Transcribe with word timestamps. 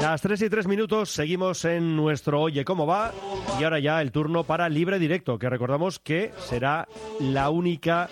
Las 0.00 0.22
3 0.22 0.42
y 0.42 0.50
3 0.50 0.66
minutos 0.66 1.10
seguimos 1.10 1.64
en 1.64 1.96
nuestro 1.96 2.40
Oye 2.40 2.64
cómo 2.64 2.86
va 2.86 3.12
y 3.60 3.64
ahora 3.64 3.78
ya 3.78 4.00
el 4.00 4.12
turno 4.12 4.44
para 4.44 4.68
Libre 4.68 4.98
Directo, 4.98 5.38
que 5.38 5.48
recordamos 5.48 5.98
que 5.98 6.32
será 6.48 6.88
la 7.20 7.50
única 7.50 8.08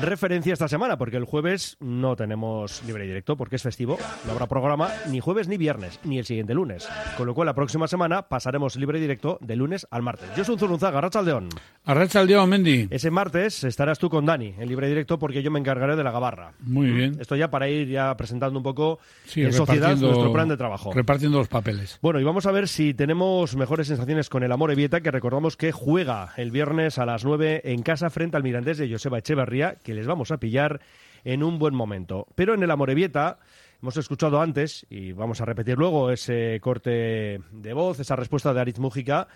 referencia 0.00 0.52
esta 0.52 0.68
semana, 0.68 0.98
porque 0.98 1.16
el 1.16 1.24
jueves 1.24 1.76
no 1.80 2.16
tenemos 2.16 2.82
libre 2.86 3.04
directo, 3.04 3.36
porque 3.36 3.56
es 3.56 3.62
festivo, 3.62 3.98
no 4.24 4.32
habrá 4.32 4.46
programa 4.46 4.90
ni 5.08 5.20
jueves 5.20 5.48
ni 5.48 5.56
viernes, 5.56 6.00
ni 6.04 6.18
el 6.18 6.24
siguiente 6.24 6.54
lunes. 6.54 6.88
Con 7.16 7.26
lo 7.26 7.34
cual, 7.34 7.46
la 7.46 7.54
próxima 7.54 7.88
semana 7.88 8.28
pasaremos 8.28 8.76
libre 8.76 9.00
directo 9.00 9.38
de 9.40 9.56
lunes 9.56 9.86
al 9.90 10.02
martes. 10.02 10.28
Yo 10.36 10.44
soy 10.44 10.54
un 10.54 10.58
Zurunzaga, 10.58 10.98
Arrachaldeón. 10.98 11.48
Arrachaldeón, 11.84 12.48
Mendy. 12.48 12.88
Ese 12.90 13.10
martes 13.10 13.64
estarás 13.64 13.98
tú 13.98 14.10
con 14.10 14.26
Dani 14.26 14.54
en 14.58 14.68
libre 14.68 14.88
directo, 14.88 15.18
porque 15.18 15.42
yo 15.42 15.50
me 15.50 15.58
encargaré 15.58 15.96
de 15.96 16.04
la 16.04 16.10
gabarra. 16.10 16.52
Muy 16.60 16.90
bien. 16.90 17.16
Esto 17.20 17.36
ya 17.36 17.50
para 17.50 17.68
ir 17.68 17.88
ya 17.88 18.16
presentando 18.16 18.58
un 18.58 18.62
poco 18.62 18.98
en 19.34 19.52
sociedad 19.52 19.96
nuestro 19.96 20.32
plan 20.32 20.48
de 20.48 20.56
trabajo. 20.56 20.92
Repartiendo 20.92 21.38
los 21.38 21.48
papeles. 21.48 21.98
Bueno, 22.02 22.20
y 22.20 22.24
vamos 22.24 22.46
a 22.46 22.52
ver 22.52 22.68
si 22.68 22.94
tenemos 22.94 23.56
mejores 23.56 23.88
sensaciones 23.88 24.28
con 24.28 24.42
el 24.42 24.52
Amor 24.52 24.70
Evieta, 24.70 25.00
que 25.00 25.10
recordamos 25.10 25.56
que 25.56 25.72
juega 25.72 26.32
el 26.36 26.50
viernes 26.50 26.98
a 26.98 27.06
las 27.06 27.24
9 27.24 27.62
en 27.64 27.82
casa 27.82 28.10
frente 28.10 28.36
al 28.36 28.42
Mirandés 28.42 28.78
de 28.78 28.90
Joseba 28.90 29.18
Echeverría, 29.18 29.76
que 29.86 29.94
les 29.94 30.08
vamos 30.08 30.32
a 30.32 30.38
pillar 30.38 30.80
en 31.22 31.44
un 31.44 31.60
buen 31.60 31.72
momento. 31.72 32.26
Pero 32.34 32.54
en 32.54 32.62
el 32.64 32.70
Amorebieta 32.72 33.38
hemos 33.80 33.96
escuchado 33.96 34.40
antes, 34.40 34.84
y 34.90 35.12
vamos 35.12 35.40
a 35.40 35.44
repetir 35.44 35.78
luego 35.78 36.10
ese 36.10 36.58
corte 36.60 37.40
de 37.52 37.72
voz, 37.72 38.00
esa 38.00 38.16
respuesta 38.16 38.52
de 38.52 38.60
Aritz 38.60 38.80
Mújica, 38.80 39.28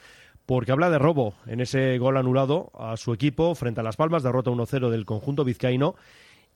porque 0.47 0.73
habla 0.73 0.91
de 0.91 0.99
robo 0.99 1.35
en 1.47 1.61
ese 1.61 1.97
gol 1.99 2.17
anulado 2.17 2.73
a 2.77 2.97
su 2.97 3.15
equipo 3.15 3.55
frente 3.55 3.79
a 3.79 3.85
Las 3.85 3.95
Palmas, 3.95 4.25
derrota 4.25 4.51
1-0 4.51 4.91
del 4.91 5.07
conjunto 5.07 5.45
vizcaíno. 5.45 5.95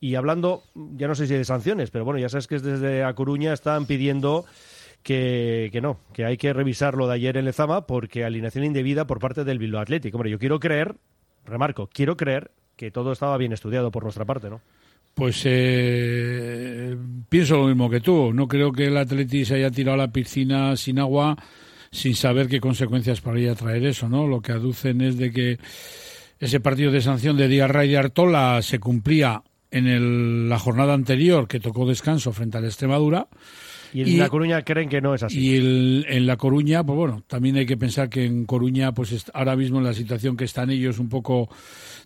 Y 0.00 0.16
hablando, 0.16 0.64
ya 0.74 1.06
no 1.06 1.14
sé 1.14 1.28
si 1.28 1.34
de 1.34 1.44
sanciones, 1.44 1.92
pero 1.92 2.04
bueno, 2.04 2.18
ya 2.18 2.28
sabes 2.28 2.48
que 2.48 2.58
desde 2.58 3.04
A 3.04 3.14
Coruña 3.14 3.52
están 3.52 3.86
pidiendo 3.86 4.44
que, 5.04 5.68
que, 5.70 5.80
no, 5.80 6.00
que 6.12 6.24
hay 6.24 6.36
que 6.36 6.52
revisar 6.52 6.94
lo 6.96 7.06
de 7.06 7.14
ayer 7.14 7.36
en 7.36 7.44
Lezama 7.44 7.86
porque 7.86 8.24
alineación 8.24 8.64
indebida 8.64 9.06
por 9.06 9.20
parte 9.20 9.44
del 9.44 9.60
Bilbao 9.60 9.80
Atlético. 9.80 10.16
Hombre, 10.16 10.32
yo 10.32 10.40
quiero 10.40 10.58
creer, 10.58 10.96
remarco, 11.44 11.88
quiero 11.92 12.16
creer 12.16 12.50
que 12.76 12.90
todo 12.90 13.12
estaba 13.12 13.36
bien 13.38 13.52
estudiado 13.52 13.90
por 13.90 14.02
nuestra 14.02 14.24
parte, 14.24 14.50
¿no? 14.50 14.60
Pues 15.14 15.42
eh, 15.44 16.96
pienso 17.28 17.58
lo 17.58 17.66
mismo 17.68 17.88
que 17.88 18.00
tú. 18.00 18.32
No 18.32 18.48
creo 18.48 18.72
que 18.72 18.86
el 18.86 18.96
Atleti 18.96 19.44
se 19.44 19.54
haya 19.54 19.70
tirado 19.70 19.94
a 19.94 20.06
la 20.06 20.12
piscina 20.12 20.76
sin 20.76 20.98
agua 20.98 21.36
sin 21.92 22.16
saber 22.16 22.48
qué 22.48 22.60
consecuencias 22.60 23.20
podría 23.20 23.54
traer 23.54 23.86
eso, 23.86 24.08
¿no? 24.08 24.26
Lo 24.26 24.40
que 24.40 24.50
aducen 24.50 25.00
es 25.00 25.16
de 25.16 25.30
que 25.30 25.58
ese 26.40 26.58
partido 26.58 26.90
de 26.90 27.00
sanción 27.00 27.36
de 27.36 27.46
Diarra 27.46 27.84
y 27.84 27.90
de 27.90 27.98
Artola 27.98 28.60
se 28.62 28.80
cumplía 28.80 29.42
en 29.70 30.48
la 30.48 30.58
jornada 30.58 30.94
anterior 30.94 31.46
que 31.46 31.60
tocó 31.60 31.86
descanso 31.86 32.32
frente 32.32 32.58
a 32.58 32.60
la 32.60 32.66
Extremadura 32.66 33.28
y 33.94 34.14
en 34.14 34.18
La 34.18 34.28
Coruña 34.28 34.62
creen 34.62 34.88
que 34.88 35.00
no 35.00 35.14
es 35.14 35.22
así. 35.22 35.38
Y 35.38 36.04
en 36.06 36.26
La 36.26 36.36
Coruña, 36.36 36.84
pues 36.84 36.96
bueno, 36.96 37.22
también 37.26 37.56
hay 37.56 37.66
que 37.66 37.76
pensar 37.76 38.08
que 38.08 38.24
en 38.24 38.44
Coruña, 38.44 38.92
pues 38.92 39.30
ahora 39.32 39.56
mismo 39.56 39.78
en 39.78 39.84
la 39.84 39.94
situación 39.94 40.36
que 40.36 40.44
están 40.44 40.70
ellos 40.70 40.98
un 40.98 41.08
poco 41.08 41.48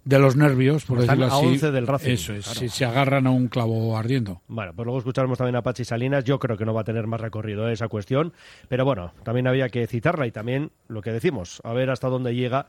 de 0.05 0.19
los 0.19 0.37
nervios, 0.37 0.85
por 0.85 1.01
decirlo 1.01 1.27
así. 1.27 1.59
del 1.59 1.87
Racing. 1.87 2.13
Eso 2.13 2.35
es, 2.35 2.45
si 2.47 2.69
se 2.69 2.85
agarran 2.85 3.27
a 3.27 3.31
un 3.31 3.49
clavo 3.49 3.97
ardiendo. 3.97 4.43
Bueno, 4.49 4.73
pues 4.75 4.85
luego 4.85 4.99
escucharemos 4.99 5.39
también 5.39 5.57
a 5.57 5.63
Pachi 5.63 5.85
Salinas. 5.85 6.25
Yo 6.25 6.39
creo 6.39 6.57
que 6.57 6.65
no 6.65 6.75
va 6.75 6.83
a 6.83 6.85
tener 6.85 7.07
más 7.07 7.21
recorrido 7.21 7.69
esa 7.69 7.89
cuestión, 7.89 8.33
pero 8.69 8.85
bueno, 8.85 9.13
también 9.23 9.47
había 9.47 9.69
que 9.69 9.87
citarla 9.87 10.27
y 10.27 10.31
también 10.31 10.71
lo 10.89 11.03
que 11.03 11.13
decimos, 11.13 11.61
a 11.65 11.73
ver 11.73 11.91
hasta 11.91 12.09
dónde 12.09 12.35
llega 12.35 12.67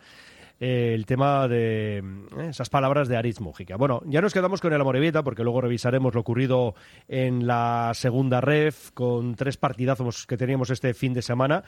eh, 0.59 0.93
el 0.93 1.05
tema 1.05 1.47
de 1.47 1.97
eh, 1.97 2.49
esas 2.49 2.69
palabras 2.69 3.07
de 3.07 3.17
Aritz. 3.17 3.39
Bueno, 3.77 4.01
ya 4.05 4.21
nos 4.21 4.33
quedamos 4.33 4.61
con 4.61 4.73
el 4.73 4.81
Amorebieta 4.81 5.23
porque 5.23 5.43
luego 5.43 5.61
revisaremos 5.61 6.13
lo 6.13 6.21
ocurrido 6.21 6.75
en 7.07 7.47
la 7.47 7.91
segunda 7.93 8.41
ref 8.41 8.91
con 8.91 9.35
tres 9.35 9.57
partidazos 9.57 10.25
que 10.25 10.37
teníamos 10.37 10.69
este 10.69 10.93
fin 10.93 11.13
de 11.13 11.21
semana 11.21 11.63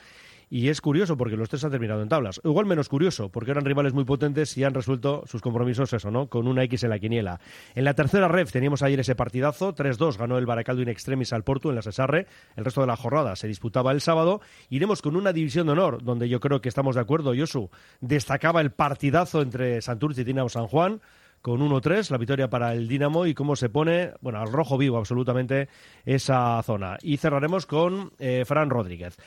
y 0.51 0.67
es 0.67 0.81
curioso 0.81 1.15
porque 1.15 1.37
los 1.37 1.47
tres 1.47 1.63
han 1.63 1.71
terminado 1.71 2.01
en 2.03 2.09
tablas. 2.09 2.41
Igual 2.43 2.65
menos 2.65 2.89
curioso 2.89 3.29
porque 3.29 3.51
eran 3.51 3.63
rivales 3.63 3.93
muy 3.93 4.03
potentes 4.03 4.57
y 4.57 4.65
han 4.65 4.73
resuelto 4.73 5.23
sus 5.25 5.41
compromisos, 5.41 5.93
eso, 5.93 6.11
¿no? 6.11 6.27
Con 6.27 6.45
una 6.45 6.61
X 6.65 6.83
en 6.83 6.89
la 6.89 6.99
quiniela. 6.99 7.39
En 7.73 7.85
la 7.85 7.93
tercera 7.93 8.27
ref 8.27 8.51
teníamos 8.51 8.83
ayer 8.83 8.99
ese 8.99 9.15
partidazo. 9.15 9.73
3-2 9.73 10.17
ganó 10.17 10.37
el 10.37 10.45
Baracaldo 10.45 10.81
in 10.81 10.89
extremis 10.89 11.31
al 11.31 11.45
Porto 11.45 11.69
en 11.69 11.75
la 11.75 11.81
Cesarre. 11.81 12.27
El 12.57 12.65
resto 12.65 12.81
de 12.81 12.87
la 12.87 12.97
jornada 12.97 13.37
se 13.37 13.47
disputaba 13.47 13.93
el 13.93 14.01
sábado. 14.01 14.41
Iremos 14.69 15.01
con 15.01 15.15
una 15.15 15.31
división 15.31 15.67
de 15.67 15.71
honor 15.71 16.03
donde 16.03 16.27
yo 16.27 16.41
creo 16.41 16.59
que 16.59 16.67
estamos 16.67 16.95
de 16.95 17.01
acuerdo. 17.01 17.33
Yosu 17.33 17.69
destacaba 18.01 18.59
el 18.59 18.71
partidazo 18.71 19.41
entre 19.41 19.81
Santurce 19.81 20.21
y 20.21 20.25
Dinamo 20.25 20.49
San 20.49 20.67
Juan 20.67 20.99
con 21.41 21.59
1-3, 21.59 22.09
la 22.11 22.17
victoria 22.17 22.49
para 22.49 22.73
el 22.73 22.87
Dinamo 22.87 23.25
y 23.25 23.33
cómo 23.33 23.55
se 23.55 23.69
pone, 23.69 24.13
bueno, 24.21 24.39
al 24.39 24.51
rojo 24.51 24.77
vivo 24.77 24.97
absolutamente 24.97 25.69
esa 26.05 26.61
zona. 26.63 26.97
Y 27.01 27.17
cerraremos 27.17 27.65
con 27.65 28.11
eh, 28.19 28.43
Fran 28.45 28.69
Rodríguez, 28.69 29.17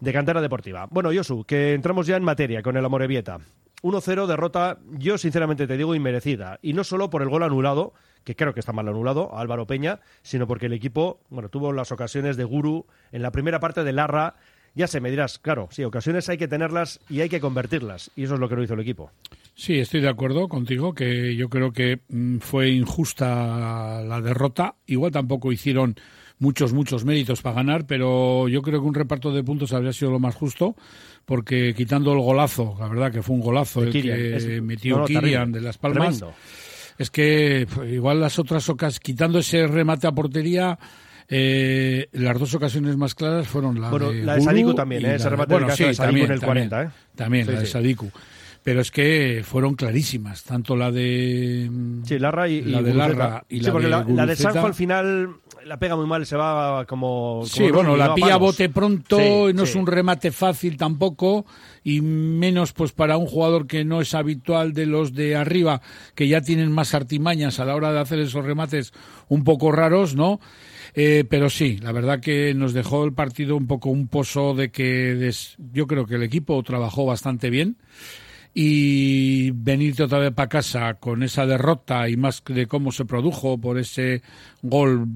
de 0.00 0.12
Cantera 0.12 0.40
Deportiva. 0.40 0.86
Bueno, 0.90 1.10
Josu, 1.14 1.44
que 1.44 1.74
entramos 1.74 2.06
ya 2.06 2.16
en 2.16 2.24
materia 2.24 2.62
con 2.62 2.76
el 2.76 2.84
Amorebieta. 2.84 3.38
1-0, 3.84 4.26
derrota, 4.26 4.78
yo 4.92 5.18
sinceramente 5.18 5.66
te 5.66 5.76
digo, 5.76 5.94
inmerecida. 5.94 6.58
Y 6.62 6.72
no 6.72 6.84
solo 6.84 7.10
por 7.10 7.20
el 7.20 7.28
gol 7.28 7.42
anulado, 7.42 7.92
que 8.24 8.34
creo 8.34 8.54
que 8.54 8.60
está 8.60 8.72
mal 8.72 8.88
anulado, 8.88 9.34
a 9.34 9.42
Álvaro 9.42 9.66
Peña, 9.66 10.00
sino 10.22 10.46
porque 10.46 10.66
el 10.66 10.72
equipo, 10.72 11.20
bueno, 11.28 11.50
tuvo 11.50 11.70
las 11.70 11.92
ocasiones 11.92 12.38
de 12.38 12.44
Guru 12.44 12.86
en 13.12 13.20
la 13.20 13.30
primera 13.30 13.60
parte 13.60 13.84
de 13.84 13.92
Larra. 13.92 14.36
Ya 14.74 14.86
se 14.88 15.00
me 15.00 15.10
dirás, 15.10 15.38
claro, 15.38 15.68
sí, 15.70 15.84
ocasiones 15.84 16.28
hay 16.28 16.36
que 16.36 16.48
tenerlas 16.48 17.00
y 17.08 17.20
hay 17.20 17.28
que 17.28 17.40
convertirlas. 17.40 18.10
Y 18.16 18.24
eso 18.24 18.34
es 18.34 18.40
lo 18.40 18.48
que 18.48 18.56
no 18.56 18.62
hizo 18.62 18.74
el 18.74 18.80
equipo. 18.80 19.10
Sí, 19.54 19.78
estoy 19.78 20.00
de 20.00 20.08
acuerdo 20.08 20.48
contigo, 20.48 20.94
que 20.94 21.36
yo 21.36 21.48
creo 21.48 21.72
que 21.72 22.00
mm, 22.08 22.38
fue 22.38 22.70
injusta 22.70 24.02
la 24.02 24.20
derrota. 24.20 24.74
Igual 24.86 25.12
tampoco 25.12 25.52
hicieron 25.52 25.94
muchos, 26.38 26.72
muchos 26.72 27.04
méritos 27.04 27.40
para 27.42 27.56
ganar, 27.56 27.86
pero 27.86 28.48
yo 28.48 28.62
creo 28.62 28.80
que 28.80 28.86
un 28.86 28.94
reparto 28.94 29.32
de 29.32 29.44
puntos 29.44 29.72
habría 29.72 29.92
sido 29.92 30.10
lo 30.10 30.18
más 30.18 30.34
justo, 30.34 30.76
porque 31.24 31.74
quitando 31.76 32.12
el 32.12 32.18
golazo, 32.18 32.76
la 32.78 32.88
verdad 32.88 33.12
que 33.12 33.22
fue 33.22 33.36
un 33.36 33.42
golazo 33.42 33.82
el 33.82 33.92
que 33.92 34.60
metió 34.62 35.04
Kirian 35.04 35.52
de 35.52 35.60
Las 35.60 35.78
Palmas, 35.78 36.24
es 36.98 37.10
que 37.10 37.66
igual 37.90 38.20
las 38.20 38.38
otras 38.38 38.68
ocasiones, 38.68 39.00
quitando 39.00 39.38
ese 39.38 39.66
remate 39.66 40.06
a 40.06 40.12
portería, 40.12 40.78
eh, 41.28 42.08
las 42.12 42.38
dos 42.38 42.54
ocasiones 42.54 42.96
más 42.96 43.14
claras 43.14 43.48
fueron 43.48 43.80
la 43.80 43.90
de 43.90 44.24
la 44.24 44.34
de 44.34 44.40
Sadiku 44.40 44.74
también, 44.74 45.04
¿eh? 45.06 45.14
ese 45.16 45.28
remate 45.28 45.52
bueno, 45.52 45.70
sí, 45.70 45.84
también, 45.96 46.26
en 46.26 46.32
el 46.32 46.40
40, 46.40 46.82
¿eh? 46.82 46.88
También, 47.14 47.52
la 47.52 47.60
de 47.60 47.66
Sadiku 47.66 48.10
pero 48.64 48.80
es 48.80 48.90
que 48.90 49.42
fueron 49.44 49.74
clarísimas, 49.74 50.42
tanto 50.42 50.74
la 50.74 50.90
de 50.90 51.70
sí, 52.04 52.18
Larra 52.18 52.48
y 52.48 52.62
la 52.62 52.80
de 52.80 52.94
Larra 52.94 53.44
y 53.46 53.60
la 53.60 53.72
porque 53.72 53.84
de 53.84 53.90
la, 53.90 54.04
la, 54.08 54.24
de 54.24 54.36
Sanjo 54.36 54.64
al 54.64 54.72
final 54.72 55.36
la 55.66 55.78
pega 55.78 55.96
muy 55.96 56.06
mal, 56.06 56.24
se 56.24 56.34
va 56.34 56.86
como, 56.86 57.40
como 57.40 57.46
Sí, 57.46 57.70
bueno, 57.70 57.94
la 57.94 58.14
pilla 58.14 58.38
bote 58.38 58.70
pronto, 58.70 59.18
sí, 59.18 59.52
no 59.52 59.66
sí. 59.66 59.70
es 59.70 59.76
un 59.76 59.86
remate 59.86 60.32
fácil 60.32 60.78
tampoco 60.78 61.44
y 61.84 62.00
menos 62.00 62.72
pues 62.72 62.92
para 62.92 63.18
un 63.18 63.26
jugador 63.26 63.66
que 63.66 63.84
no 63.84 64.00
es 64.00 64.14
habitual 64.14 64.72
de 64.72 64.86
los 64.86 65.12
de 65.12 65.36
arriba, 65.36 65.82
que 66.14 66.26
ya 66.26 66.40
tienen 66.40 66.72
más 66.72 66.94
artimañas 66.94 67.60
a 67.60 67.66
la 67.66 67.74
hora 67.74 67.92
de 67.92 68.00
hacer 68.00 68.18
esos 68.18 68.46
remates 68.46 68.94
un 69.28 69.44
poco 69.44 69.72
raros, 69.72 70.16
¿no? 70.16 70.40
Eh, 70.94 71.24
pero 71.28 71.50
sí, 71.50 71.78
la 71.78 71.90
verdad 71.90 72.20
que 72.20 72.54
nos 72.54 72.72
dejó 72.72 73.04
el 73.04 73.12
partido 73.12 73.56
un 73.56 73.66
poco 73.66 73.90
un 73.90 74.06
pozo 74.06 74.54
de 74.54 74.70
que 74.70 75.14
des... 75.14 75.56
yo 75.72 75.88
creo 75.88 76.06
que 76.06 76.14
el 76.14 76.22
equipo 76.22 76.62
trabajó 76.62 77.04
bastante 77.04 77.50
bien 77.50 77.76
y 78.54 79.50
venirte 79.50 80.04
otra 80.04 80.20
vez 80.20 80.32
para 80.32 80.48
casa 80.48 80.94
con 80.94 81.24
esa 81.24 81.46
derrota 81.46 82.08
y 82.08 82.16
más 82.16 82.44
de 82.46 82.66
cómo 82.68 82.92
se 82.92 83.04
produjo 83.04 83.58
por 83.58 83.78
ese 83.78 84.22
gol 84.62 85.08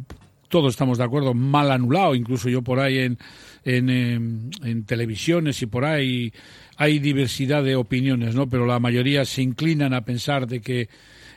todos 0.49 0.73
estamos 0.73 0.99
de 0.99 1.05
acuerdo, 1.05 1.35
mal 1.35 1.71
anulado, 1.71 2.15
incluso 2.15 2.49
yo 2.49 2.63
por 2.63 2.81
ahí 2.81 2.99
en, 2.99 3.19
en, 3.65 3.91
en, 3.91 4.51
en, 4.65 4.85
televisiones 4.85 5.61
y 5.63 5.67
por 5.67 5.85
ahí 5.85 6.33
hay 6.77 6.99
diversidad 6.99 7.63
de 7.63 7.77
opiniones, 7.77 8.35
¿no? 8.35 8.49
Pero 8.49 8.67
la 8.67 8.81
mayoría 8.81 9.25
se 9.27 9.43
inclinan 9.43 9.93
a 9.93 10.07
pensar 10.07 10.47
de 10.47 10.61
que 10.61 10.89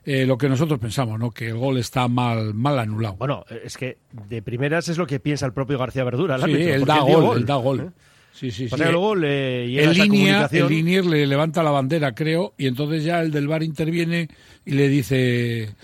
eh, 0.03 0.25
lo 0.25 0.37
que 0.37 0.49
nosotros 0.49 0.79
pensamos, 0.79 1.19
¿no? 1.19 1.31
Que 1.31 1.49
el 1.49 1.57
gol 1.57 1.77
está 1.77 2.07
mal, 2.07 2.53
mal 2.53 2.79
anulado. 2.79 3.15
Bueno, 3.15 3.45
es 3.63 3.77
que 3.77 3.97
de 4.27 4.41
primeras 4.41 4.89
es 4.89 4.97
lo 4.97 5.05
que 5.05 5.19
piensa 5.19 5.45
el 5.45 5.53
propio 5.53 5.77
García 5.77 6.03
Verdura. 6.03 6.35
El 6.35 6.41
sí, 6.41 6.51
árbitro, 6.51 6.73
él 6.73 6.85
da 6.85 6.99
gol, 6.99 7.23
gol, 7.23 7.37
él 7.37 7.45
da 7.45 7.55
gol. 7.55 7.79
¿Eh? 7.81 7.89
Sí, 8.33 8.49
sí, 8.49 8.69
sí. 8.69 8.75
luego 8.77 9.13
le 9.13 9.83
el 9.83 9.93
línea, 9.93 10.49
el 10.51 10.67
linier 10.67 11.05
le 11.05 11.27
levanta 11.27 11.61
la 11.61 11.71
bandera, 11.71 12.15
creo, 12.15 12.53
y 12.57 12.65
entonces 12.65 13.03
ya 13.03 13.19
el 13.19 13.29
del 13.29 13.47
bar 13.47 13.61
interviene 13.61 14.29
y 14.65 14.71
le 14.71 14.87
dice 14.87 15.75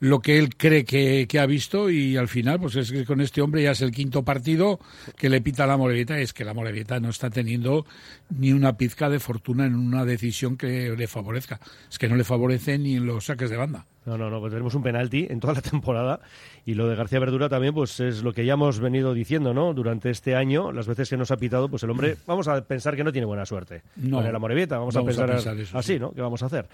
lo 0.00 0.20
que 0.20 0.38
él 0.38 0.56
cree 0.56 0.84
que, 0.84 1.26
que, 1.28 1.38
ha 1.38 1.46
visto 1.46 1.90
y 1.90 2.16
al 2.16 2.28
final, 2.28 2.60
pues 2.60 2.76
es 2.76 2.92
que 2.92 3.04
con 3.04 3.20
este 3.20 3.42
hombre 3.42 3.62
ya 3.62 3.72
es 3.72 3.80
el 3.80 3.90
quinto 3.90 4.24
partido 4.24 4.78
que 5.16 5.28
le 5.28 5.40
pita 5.40 5.64
a 5.64 5.66
la 5.66 5.76
Morevieta. 5.76 6.18
Es 6.18 6.32
que 6.32 6.44
la 6.44 6.54
Morevieta 6.54 7.00
no 7.00 7.08
está 7.08 7.30
teniendo 7.30 7.84
ni 8.30 8.52
una 8.52 8.76
pizca 8.76 9.08
de 9.08 9.20
fortuna 9.20 9.66
en 9.66 9.74
una 9.74 10.04
decisión 10.04 10.56
que 10.56 10.94
le 10.96 11.08
favorezca. 11.08 11.60
Es 11.90 11.98
que 11.98 12.08
no 12.08 12.16
le 12.16 12.24
favorece 12.24 12.78
ni 12.78 12.96
en 12.96 13.06
los 13.06 13.26
saques 13.26 13.50
de 13.50 13.56
banda. 13.56 13.86
No, 14.08 14.16
no, 14.16 14.30
no, 14.30 14.40
pues 14.40 14.52
tenemos 14.52 14.74
un 14.74 14.82
penalti 14.82 15.26
en 15.28 15.38
toda 15.38 15.52
la 15.52 15.60
temporada 15.70 16.20
y 16.64 16.72
lo 16.72 16.88
de 16.88 16.96
García 16.96 17.20
Verdura 17.20 17.50
también 17.50 17.74
pues 17.74 18.00
es 18.00 18.22
lo 18.22 18.32
que 18.32 18.46
ya 18.46 18.54
hemos 18.54 18.80
venido 18.80 19.12
diciendo, 19.12 19.52
¿no? 19.52 19.74
Durante 19.74 20.08
este 20.08 20.34
año, 20.34 20.72
las 20.72 20.86
veces 20.86 21.10
que 21.10 21.18
nos 21.18 21.30
ha 21.30 21.36
pitado, 21.36 21.68
pues 21.68 21.82
el 21.82 21.90
hombre, 21.90 22.16
vamos 22.26 22.48
a 22.48 22.58
pensar 22.62 22.96
que 22.96 23.04
no 23.04 23.12
tiene 23.12 23.26
buena 23.26 23.44
suerte 23.44 23.82
no, 23.96 24.22
con 24.22 24.32
la 24.32 24.38
Morevieta, 24.38 24.78
vamos, 24.78 24.94
vamos, 24.94 25.08
a 25.08 25.26
pensar, 25.26 25.30
a 25.30 25.34
pensar 25.34 25.58
eso, 25.58 25.76
así, 25.76 25.94
sí. 25.94 25.98
¿no? 25.98 26.12
¿Qué 26.12 26.22
vamos 26.22 26.42
a 26.42 26.46
hacer? 26.46 26.68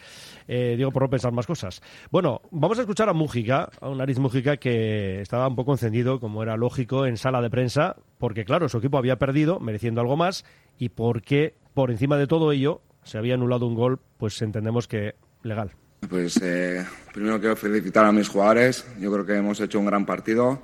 Eh, 0.46 0.74
digo, 0.76 0.92
por 0.92 1.02
no 1.02 1.10
pensar 1.10 1.32
más 1.32 1.46
cosas. 1.46 1.82
Bueno, 2.12 2.40
vamos 2.52 2.78
a 2.78 2.82
escuchar 2.82 3.08
a 3.08 3.12
Mújica, 3.12 3.68
a 3.80 3.88
un 3.88 4.00
Aritz 4.00 4.20
Mújica 4.20 4.56
que 4.56 5.20
estaba 5.20 5.48
un 5.48 5.56
poco 5.56 5.72
encendido, 5.72 6.20
como 6.20 6.40
era 6.40 6.56
lógico, 6.56 7.04
en 7.04 7.16
sala 7.16 7.42
de 7.42 7.50
prensa, 7.50 7.96
porque 8.18 8.44
claro, 8.44 8.68
su 8.68 8.78
equipo 8.78 8.96
había 8.96 9.16
perdido, 9.16 9.58
mereciendo 9.58 10.00
algo 10.00 10.16
más, 10.16 10.44
y 10.78 10.90
porque 10.90 11.54
por 11.74 11.90
encima 11.90 12.16
de 12.16 12.28
todo 12.28 12.52
ello 12.52 12.80
se 13.02 13.18
había 13.18 13.34
anulado 13.34 13.66
un 13.66 13.74
gol, 13.74 13.98
pues 14.18 14.40
entendemos 14.40 14.86
que 14.86 15.16
legal. 15.42 15.72
Pues 16.08 16.38
eh, 16.42 16.84
primero 17.12 17.38
quiero 17.38 17.56
felicitar 17.56 18.04
a 18.04 18.12
mis 18.12 18.28
jugadores. 18.28 18.84
Yo 18.98 19.12
creo 19.12 19.24
que 19.24 19.36
hemos 19.36 19.60
hecho 19.60 19.78
un 19.78 19.86
gran 19.86 20.04
partido. 20.04 20.60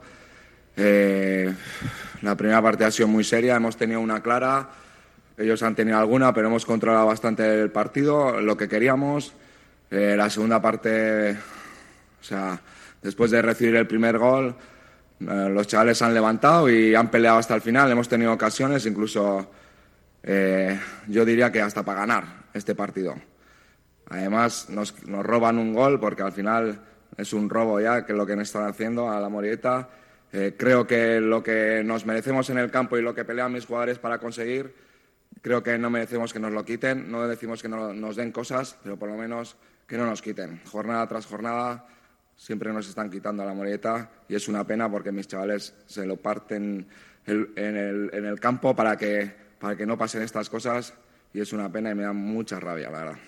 Eh, 0.77 1.53
la 2.23 2.37
primera 2.37 2.61
parte 2.61 2.85
ha 2.85 2.91
sido 2.91 3.09
muy 3.09 3.25
seria, 3.25 3.57
hemos 3.57 3.77
tenido 3.77 4.01
una 4.01 4.23
clara. 4.23 4.69
Ellos 5.39 5.63
han 5.63 5.75
tenido 5.75 5.99
alguna, 5.99 6.35
pero 6.35 6.49
hemos 6.49 6.67
controlado 6.67 7.07
bastante 7.07 7.61
el 7.61 7.71
partido, 7.71 8.41
lo 8.41 8.57
que 8.57 8.69
queríamos. 8.69 9.33
Eh, 9.91 10.15
la 10.17 10.29
segunda 10.29 10.61
parte, 10.61 11.33
o 11.33 12.25
sea, 12.25 12.61
después 13.01 13.31
de 13.31 13.41
recibir 13.41 13.77
el 13.77 13.87
primer 13.87 14.19
gol, 14.19 14.55
los 15.21 15.67
chavales 15.67 16.03
han 16.03 16.15
levantado 16.15 16.69
y 16.69 16.95
han 16.95 17.11
peleado 17.11 17.39
hasta 17.39 17.55
el 17.55 17.63
final. 17.63 17.91
Hemos 17.91 18.09
tenido 18.09 18.33
ocasiones, 18.33 18.85
incluso 18.87 19.51
yo 20.23 21.25
diría 21.25 21.51
que 21.51 21.63
hasta 21.63 21.83
para 21.83 22.01
ganar 22.01 22.25
este 22.53 22.75
partido. 22.75 23.30
Además, 24.11 24.69
nos, 24.69 24.95
roban 25.07 25.59
un 25.59 25.73
gol 25.73 25.99
porque 26.01 26.23
al 26.23 26.33
final 26.33 26.81
es 27.17 27.33
un 27.33 27.49
robo 27.49 27.81
ya, 27.81 28.05
que 28.05 28.13
es 28.13 28.19
lo 28.19 28.27
que 28.27 28.37
nos 28.37 28.49
están 28.49 28.69
haciendo 28.69 29.09
a 29.09 29.21
la 29.21 29.29
Morieta. 29.29 29.89
Eh, 30.33 30.55
creo 30.59 30.87
que 30.87 31.21
lo 31.21 31.43
que 31.43 31.83
nos 31.85 32.05
merecemos 32.07 32.51
en 32.51 32.59
el 32.59 32.71
campo 32.71 32.99
y 32.99 33.03
lo 33.03 33.15
que 33.15 33.25
pelean 33.25 33.53
mis 33.53 33.67
jugadores 33.67 33.99
para 33.99 34.19
conseguir, 34.19 34.75
creo 35.43 35.63
que 35.63 35.79
no 35.79 35.91
merecemos 35.91 36.33
que 36.33 36.41
nos 36.41 36.53
lo 36.53 36.65
quiten. 36.65 37.11
No 37.11 37.27
decimos 37.29 37.63
que 37.63 37.69
no, 37.69 37.95
nos 37.95 38.17
den 38.17 38.33
cosas, 38.33 38.77
pero 38.83 38.99
por 38.99 39.09
lo 39.09 39.17
menos 39.17 39.57
que 39.87 39.97
no 39.97 40.07
nos 40.07 40.23
quiten. 40.23 40.61
Jornada 40.67 41.07
tras 41.07 41.27
jornada 41.27 41.87
siempre 42.37 42.73
nos 42.73 42.89
están 42.89 43.11
quitando 43.11 43.45
a 43.45 43.47
la 43.47 43.55
Morieta 43.55 44.11
y 44.29 44.35
es 44.35 44.49
una 44.49 44.67
pena 44.67 44.91
porque 44.91 45.13
mis 45.13 45.29
chavales 45.29 45.75
se 45.87 46.05
lo 46.05 46.17
parten 46.17 46.87
en, 47.27 48.11
el, 48.13 48.41
campo 48.41 48.75
para 48.75 48.97
que, 48.97 49.31
para 49.61 49.77
que 49.77 49.87
no 49.87 49.97
pasen 49.97 50.23
estas 50.23 50.51
cosas 50.51 50.95
y 51.33 51.41
es 51.41 51.53
una 51.53 51.71
pena 51.71 51.91
y 51.91 51.95
me 51.95 52.03
da 52.03 52.13
mucha 52.13 52.59
rabia, 52.59 52.91
la 52.91 52.99
verdad. 52.99 53.19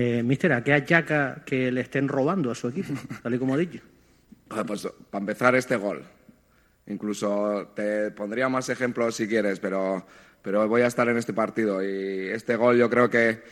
Eh, 0.00 0.22
mister, 0.22 0.52
¿a 0.52 0.62
qué 0.62 0.74
achaca 0.74 1.42
que 1.44 1.72
le 1.72 1.80
estén 1.80 2.06
robando 2.06 2.52
a 2.52 2.54
su 2.54 2.68
equipo, 2.68 2.94
tal 3.20 3.34
y 3.34 3.38
como 3.38 3.56
he 3.56 3.66
dicho? 3.66 3.80
Pues 4.66 4.88
para 5.10 5.20
empezar 5.20 5.56
este 5.56 5.76
gol. 5.76 6.04
Incluso 6.86 7.72
te 7.74 8.12
pondría 8.12 8.48
más 8.48 8.68
ejemplos 8.68 9.16
si 9.16 9.26
quieres, 9.26 9.58
pero, 9.58 10.06
pero 10.40 10.66
voy 10.68 10.82
a 10.82 10.86
estar 10.86 11.08
en 11.08 11.18
este 11.18 11.34
partido. 11.34 11.82
Y 11.82 12.28
este 12.28 12.54
gol 12.54 12.78
yo 12.78 12.88
creo 12.88 13.10
que 13.10 13.42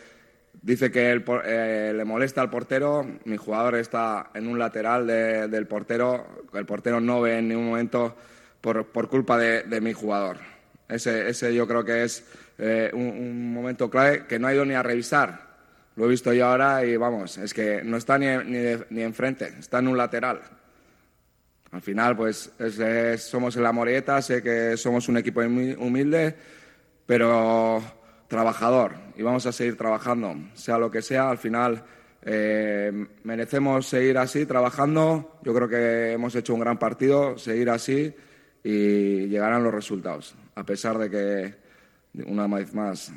dice 0.62 0.90
que 0.90 1.20
eh, 1.44 1.92
le 1.94 2.04
molesta 2.04 2.40
al 2.40 2.48
portero. 2.48 3.04
Mi 3.24 3.36
jugador 3.36 3.74
está 3.74 4.30
en 4.32 4.46
un 4.46 4.58
lateral 4.58 5.06
del 5.06 5.66
portero. 5.66 6.44
El 6.54 6.64
portero 6.64 7.00
no 7.00 7.20
ve 7.20 7.38
en 7.38 7.48
ningún 7.48 7.66
momento 7.66 8.16
por, 8.62 8.86
por 8.86 9.10
culpa 9.10 9.36
de, 9.36 9.80
mi 9.82 9.92
jugador. 9.92 10.38
Ese, 10.88 11.28
ese 11.28 11.54
yo 11.54 11.66
creo 11.66 11.84
que 11.84 12.04
es 12.04 12.24
eh, 12.56 12.90
un, 12.94 13.02
un 13.02 13.52
momento 13.52 13.90
clave 13.90 14.26
que 14.26 14.38
no 14.38 14.46
ha 14.46 14.54
ido 14.54 14.64
ni 14.64 14.74
a 14.74 14.82
revisar 14.82 15.45
lo 15.96 16.04
he 16.04 16.08
visto 16.08 16.32
yo 16.32 16.46
ahora 16.46 16.84
y 16.84 16.96
vamos, 16.96 17.38
es 17.38 17.52
que 17.52 17.82
no 17.82 17.96
está 17.96 18.18
ni, 18.18 18.26
ni, 18.90 19.02
enfrente, 19.02 19.54
está 19.58 19.78
en 19.78 19.88
un 19.88 19.96
lateral. 19.96 20.40
Al 21.72 21.82
final, 21.82 22.16
pues 22.16 22.52
somos 23.18 23.56
en 23.56 23.62
la 23.62 23.72
Morieta, 23.72 24.22
sé 24.22 24.42
que 24.42 24.76
somos 24.76 25.08
un 25.08 25.16
equipo 25.16 25.40
humilde, 25.40 26.34
pero 27.06 27.82
trabajador 28.28 28.92
y 29.16 29.22
vamos 29.22 29.46
a 29.46 29.52
seguir 29.52 29.76
trabajando, 29.76 30.36
sea 30.54 30.78
lo 30.78 30.90
que 30.90 31.02
sea. 31.02 31.30
Al 31.30 31.38
final, 31.38 31.82
eh, 32.22 33.06
merecemos 33.24 33.86
seguir 33.86 34.18
así, 34.18 34.46
trabajando. 34.46 35.38
Yo 35.42 35.54
creo 35.54 35.68
que 35.68 36.12
hemos 36.12 36.34
hecho 36.34 36.54
un 36.54 36.60
gran 36.60 36.78
partido, 36.78 37.38
seguir 37.38 37.70
así 37.70 38.14
y 38.62 39.28
llegarán 39.28 39.64
los 39.64 39.72
resultados, 39.72 40.34
a 40.54 40.64
pesar 40.64 40.98
de 40.98 41.10
que 41.10 41.54
una 42.26 42.46
vez 42.48 42.74
más 42.74 43.12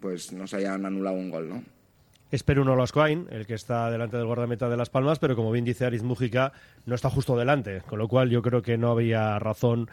pues 0.00 0.32
nos 0.32 0.52
hayan 0.54 0.86
anulado 0.86 1.16
un 1.16 1.30
gol, 1.30 1.48
¿no? 1.48 1.73
Espero 2.34 2.62
uno 2.62 2.74
Lascoain, 2.74 3.28
el 3.30 3.46
que 3.46 3.54
está 3.54 3.88
delante 3.92 4.16
del 4.16 4.26
guardameta 4.26 4.68
de 4.68 4.76
Las 4.76 4.90
Palmas, 4.90 5.20
pero 5.20 5.36
como 5.36 5.52
bien 5.52 5.64
dice 5.64 5.84
Ariz 5.84 6.02
Mújica, 6.02 6.52
no 6.84 6.96
está 6.96 7.08
justo 7.08 7.36
delante, 7.36 7.82
con 7.82 8.00
lo 8.00 8.08
cual 8.08 8.28
yo 8.28 8.42
creo 8.42 8.60
que 8.60 8.76
no 8.76 8.90
había 8.90 9.38
razón 9.38 9.88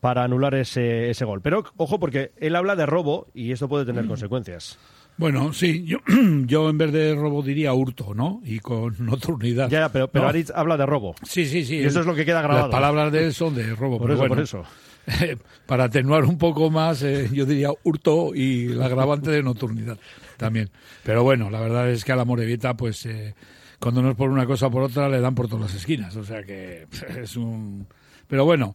para 0.00 0.24
anular 0.24 0.56
ese, 0.56 1.10
ese 1.10 1.24
gol. 1.24 1.40
Pero 1.40 1.62
ojo, 1.76 2.00
porque 2.00 2.32
él 2.38 2.56
habla 2.56 2.74
de 2.74 2.84
robo 2.84 3.28
y 3.32 3.52
esto 3.52 3.68
puede 3.68 3.84
tener 3.84 4.08
consecuencias. 4.08 4.76
Bueno, 5.18 5.52
sí, 5.52 5.84
yo, 5.84 5.98
yo 6.46 6.68
en 6.68 6.78
vez 6.78 6.90
de 6.90 7.14
robo 7.14 7.44
diría 7.44 7.72
hurto, 7.72 8.12
¿no? 8.12 8.40
Y 8.44 8.58
con 8.58 8.96
noturnidad. 9.06 9.70
Ya, 9.70 9.88
pero, 9.90 10.08
pero 10.08 10.26
Aritz 10.26 10.50
habla 10.52 10.76
de 10.76 10.86
robo. 10.86 11.14
Sí, 11.22 11.46
sí, 11.46 11.64
sí. 11.64 11.76
Y 11.76 11.84
eso 11.84 12.00
es 12.00 12.06
lo 12.06 12.16
que 12.16 12.24
queda 12.24 12.42
grabado. 12.42 12.66
Las 12.66 12.72
palabras 12.72 13.12
de 13.12 13.26
él 13.26 13.34
son 13.34 13.54
de 13.54 13.72
robo. 13.72 13.98
Por 13.98 14.10
eso, 14.10 14.26
por 14.26 14.40
eso. 14.40 14.64
para 15.66 15.84
atenuar 15.84 16.24
un 16.24 16.38
poco 16.38 16.70
más, 16.70 17.02
eh, 17.02 17.28
yo 17.32 17.46
diría 17.46 17.70
hurto 17.82 18.34
y 18.34 18.68
la 18.68 18.86
agravante 18.86 19.30
de 19.30 19.42
noturnidad 19.42 19.98
también. 20.36 20.70
Pero 21.02 21.22
bueno, 21.22 21.50
la 21.50 21.60
verdad 21.60 21.90
es 21.90 22.04
que 22.04 22.12
a 22.12 22.16
la 22.16 22.24
Morevieta, 22.24 22.74
pues 22.74 23.06
eh, 23.06 23.34
cuando 23.78 24.02
no 24.02 24.10
es 24.10 24.16
por 24.16 24.30
una 24.30 24.46
cosa 24.46 24.68
o 24.68 24.70
por 24.70 24.82
otra, 24.82 25.08
le 25.08 25.20
dan 25.20 25.34
por 25.34 25.48
todas 25.48 25.72
las 25.72 25.74
esquinas. 25.74 26.16
O 26.16 26.24
sea 26.24 26.42
que 26.42 26.86
es 27.22 27.36
un. 27.36 27.86
Pero 28.26 28.44
bueno. 28.44 28.74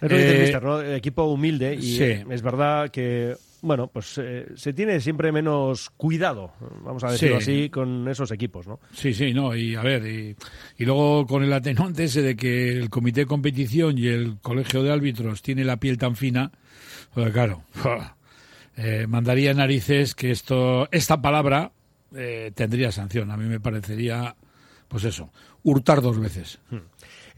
Es 0.00 0.10
eh, 0.12 0.96
Equipo 0.96 1.24
humilde 1.24 1.74
y 1.74 2.00
es 2.00 2.40
verdad 2.40 2.90
que 2.90 3.36
bueno, 3.62 3.88
pues 3.88 4.18
eh, 4.18 4.46
se 4.54 4.72
tiene 4.72 5.00
siempre 5.00 5.32
menos 5.32 5.90
cuidado, 5.90 6.52
vamos 6.84 7.04
a 7.04 7.12
decirlo 7.12 7.38
así, 7.38 7.70
con 7.70 8.08
esos 8.08 8.30
equipos, 8.30 8.66
¿no? 8.66 8.80
Sí, 8.92 9.14
sí, 9.14 9.32
no, 9.32 9.54
y 9.54 9.74
a 9.74 9.82
ver, 9.82 10.06
y, 10.06 10.84
luego 10.84 11.26
con 11.26 11.42
el 11.42 11.52
atenuante 11.52 12.04
ese 12.04 12.22
de 12.22 12.36
que 12.36 12.70
el 12.72 12.90
comité 12.90 13.20
de 13.20 13.26
competición 13.26 13.98
y 13.98 14.06
el 14.06 14.38
colegio 14.40 14.82
de 14.82 14.92
árbitros 14.92 15.42
tiene 15.42 15.64
la 15.64 15.78
piel 15.78 15.98
tan 15.98 16.16
fina, 16.16 16.52
pues 17.14 17.32
claro, 17.32 17.62
eh, 18.76 19.06
mandaría 19.08 19.52
narices 19.54 20.14
que 20.14 20.30
esto, 20.30 20.88
esta 20.90 21.20
palabra 21.20 21.72
eh, 22.14 22.52
tendría 22.54 22.92
sanción. 22.92 23.30
A 23.30 23.36
mí 23.36 23.44
me 23.44 23.60
parecería, 23.60 24.34
pues 24.88 25.04
eso, 25.04 25.32
hurtar 25.62 26.00
dos 26.00 26.18
veces. 26.18 26.58
Hmm. 26.70 26.78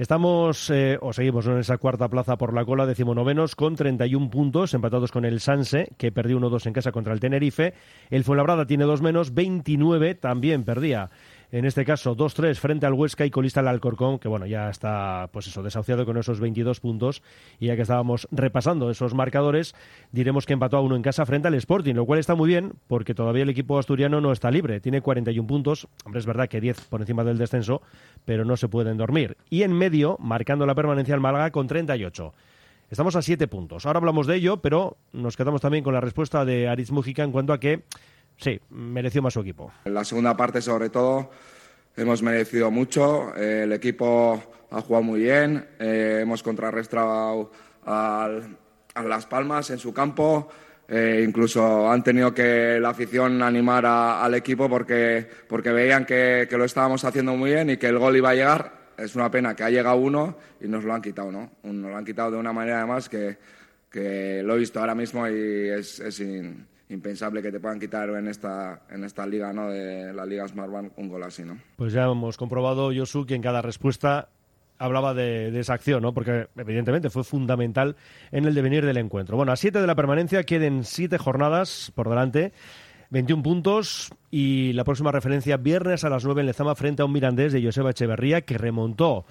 Estamos, 0.02 0.68
eh, 0.70 0.98
o 1.00 1.12
seguimos 1.12 1.46
en 1.46 1.58
esa 1.58 1.78
cuarta 1.78 2.08
plaza 2.08 2.36
por 2.36 2.52
la 2.54 2.64
cola, 2.64 2.86
decimonovenos, 2.86 3.54
con 3.54 3.76
31 3.76 4.30
puntos, 4.30 4.74
empatados 4.74 5.12
con 5.12 5.24
el 5.24 5.38
Sanse, 5.38 5.92
que 5.96 6.10
perdió 6.10 6.40
1-2 6.40 6.66
en 6.66 6.72
casa 6.72 6.90
contra 6.90 7.12
el 7.12 7.20
Tenerife. 7.20 7.74
El 8.10 8.24
Fuenlabrada 8.24 8.66
tiene 8.66 8.82
dos 8.82 9.00
menos, 9.00 9.32
29, 9.32 10.16
también 10.16 10.64
perdía 10.64 11.10
en 11.52 11.66
este 11.66 11.84
caso 11.84 12.16
2-3 12.16 12.56
frente 12.56 12.86
al 12.86 12.94
Huesca 12.94 13.26
y 13.26 13.30
colista 13.30 13.60
el 13.60 13.68
Alcorcón, 13.68 14.18
que 14.18 14.26
bueno, 14.26 14.46
ya 14.46 14.70
está 14.70 15.28
pues 15.32 15.46
eso, 15.46 15.62
desahuciado 15.62 16.06
con 16.06 16.16
esos 16.16 16.40
22 16.40 16.80
puntos 16.80 17.22
y 17.60 17.66
ya 17.66 17.76
que 17.76 17.82
estábamos 17.82 18.26
repasando 18.30 18.90
esos 18.90 19.12
marcadores, 19.12 19.74
diremos 20.12 20.46
que 20.46 20.54
empató 20.54 20.78
a 20.78 20.80
uno 20.80 20.96
en 20.96 21.02
casa 21.02 21.26
frente 21.26 21.48
al 21.48 21.54
Sporting, 21.54 21.94
lo 21.94 22.06
cual 22.06 22.18
está 22.18 22.34
muy 22.34 22.48
bien 22.48 22.72
porque 22.88 23.14
todavía 23.14 23.42
el 23.42 23.50
equipo 23.50 23.78
asturiano 23.78 24.22
no 24.22 24.32
está 24.32 24.50
libre, 24.50 24.80
tiene 24.80 25.02
41 25.02 25.46
puntos, 25.46 25.88
hombre, 26.06 26.20
es 26.20 26.26
verdad 26.26 26.48
que 26.48 26.60
10 26.60 26.86
por 26.86 27.02
encima 27.02 27.22
del 27.22 27.36
descenso, 27.36 27.82
pero 28.24 28.46
no 28.46 28.56
se 28.56 28.68
pueden 28.68 28.96
dormir. 28.96 29.36
Y 29.50 29.62
en 29.62 29.74
medio, 29.74 30.16
marcando 30.20 30.64
la 30.64 30.74
permanencia 30.74 31.14
al 31.14 31.20
Málaga 31.20 31.50
con 31.50 31.66
38. 31.66 32.32
Estamos 32.90 33.16
a 33.16 33.22
7 33.22 33.46
puntos. 33.48 33.86
Ahora 33.86 33.98
hablamos 33.98 34.26
de 34.26 34.36
ello, 34.36 34.58
pero 34.58 34.96
nos 35.12 35.36
quedamos 35.36 35.60
también 35.60 35.84
con 35.84 35.94
la 35.94 36.00
respuesta 36.00 36.44
de 36.44 36.68
Aritz 36.68 36.90
Mujica 36.90 37.24
en 37.24 37.32
cuanto 37.32 37.52
a 37.52 37.60
que 37.60 37.84
sí, 38.42 38.60
mereció 38.70 39.22
más 39.22 39.32
su 39.32 39.40
equipo. 39.40 39.72
En 39.84 39.94
la 39.94 40.04
segunda 40.04 40.36
parte, 40.36 40.60
sobre 40.60 40.90
todo, 40.90 41.30
hemos 41.96 42.22
merecido 42.22 42.70
mucho. 42.70 43.34
Eh, 43.36 43.62
el 43.64 43.72
equipo 43.72 44.42
ha 44.70 44.80
jugado 44.80 45.04
muy 45.04 45.20
bien. 45.20 45.66
Eh, 45.78 46.20
hemos 46.22 46.42
contrarrestado 46.42 47.50
a 47.86 48.28
Las 49.04 49.26
Palmas 49.26 49.70
en 49.70 49.78
su 49.78 49.92
campo. 49.94 50.48
Eh, 50.88 51.24
incluso 51.26 51.90
han 51.90 52.02
tenido 52.02 52.34
que 52.34 52.78
la 52.80 52.90
afición 52.90 53.40
animar 53.42 53.86
al 53.86 54.34
equipo 54.34 54.68
porque, 54.68 55.26
porque 55.48 55.70
veían 55.70 56.04
que, 56.04 56.46
lo 56.50 56.64
estábamos 56.64 57.04
haciendo 57.04 57.34
muy 57.34 57.52
bien 57.52 57.70
y 57.70 57.76
que 57.76 57.86
el 57.86 57.98
gol 57.98 58.16
iba 58.16 58.30
a 58.30 58.34
llegar. 58.34 58.82
Es 58.98 59.14
una 59.14 59.30
pena 59.30 59.56
que 59.56 59.64
ha 59.64 59.70
llegado 59.70 59.96
uno 59.96 60.36
y 60.60 60.68
nos 60.68 60.84
lo 60.84 60.92
han 60.92 61.00
quitado, 61.00 61.32
¿no? 61.32 61.50
Nos 61.62 61.90
lo 61.90 61.96
han 61.96 62.04
quitado 62.04 62.32
de 62.32 62.36
una 62.36 62.52
manera 62.52 62.78
además 62.78 63.08
que, 63.08 63.38
que 63.90 64.42
lo 64.44 64.54
he 64.54 64.58
visto 64.58 64.80
ahora 64.80 64.94
mismo 64.94 65.26
y 65.26 65.68
es, 65.70 65.98
es 66.00 66.20
impensable 66.92 67.42
que 67.42 67.50
te 67.50 67.60
puedan 67.60 67.80
quitar 67.80 68.08
en 68.10 68.28
esta, 68.28 68.82
en 68.90 69.04
esta 69.04 69.26
liga, 69.26 69.52
¿no? 69.52 69.70
De 69.70 70.12
la 70.12 70.26
Liga 70.26 70.46
Smartbank 70.46 70.96
un 70.98 71.08
gol 71.08 71.22
así, 71.22 71.42
¿no? 71.42 71.58
Pues 71.76 71.92
ya 71.92 72.04
hemos 72.04 72.36
comprobado, 72.36 72.90
Josu, 72.94 73.26
que 73.26 73.34
en 73.34 73.42
cada 73.42 73.62
respuesta 73.62 74.28
hablaba 74.78 75.14
de, 75.14 75.58
esa 75.58 75.74
acción, 75.74 76.02
¿no? 76.02 76.12
Porque 76.12 76.48
evidentemente 76.56 77.10
fue 77.10 77.24
fundamental 77.24 77.96
en 78.30 78.44
el 78.44 78.54
devenir 78.54 78.84
del 78.84 78.96
encuentro. 78.96 79.36
Bueno, 79.36 79.52
a 79.52 79.56
siete 79.56 79.80
de 79.80 79.86
la 79.86 79.94
permanencia 79.94 80.42
queden 80.44 80.84
siete 80.84 81.18
jornadas 81.18 81.92
por 81.94 82.08
delante. 82.08 82.52
21 83.10 83.42
puntos 83.42 84.10
y 84.30 84.72
la 84.72 84.84
próxima 84.84 85.12
referencia 85.12 85.58
viernes 85.58 86.02
a 86.02 86.08
las 86.08 86.24
9 86.24 86.40
en 86.40 86.46
Lezama 86.46 86.74
frente 86.74 87.02
a 87.02 87.04
un 87.04 87.12
Mirandés 87.12 87.52
de 87.52 87.62
Joseba 87.62 87.90
Echeverría 87.90 88.40
que 88.40 88.56
remontó 88.56 89.26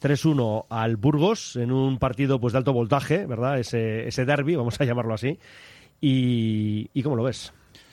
3-1 0.00 0.66
al 0.70 0.96
Burgos 0.96 1.56
en 1.56 1.72
un 1.72 1.98
partido 1.98 2.38
pues 2.40 2.52
de 2.52 2.58
alto 2.58 2.72
voltaje, 2.72 3.26
¿verdad? 3.26 3.58
Ese, 3.58 4.06
ese 4.06 4.24
derby, 4.24 4.54
vamos 4.54 4.80
a 4.80 4.84
llamarlo 4.84 5.14
así. 5.14 5.40
¿Y, 6.06 7.02
cómo 7.02 7.16
lo 7.16 7.22
ves? 7.22 7.50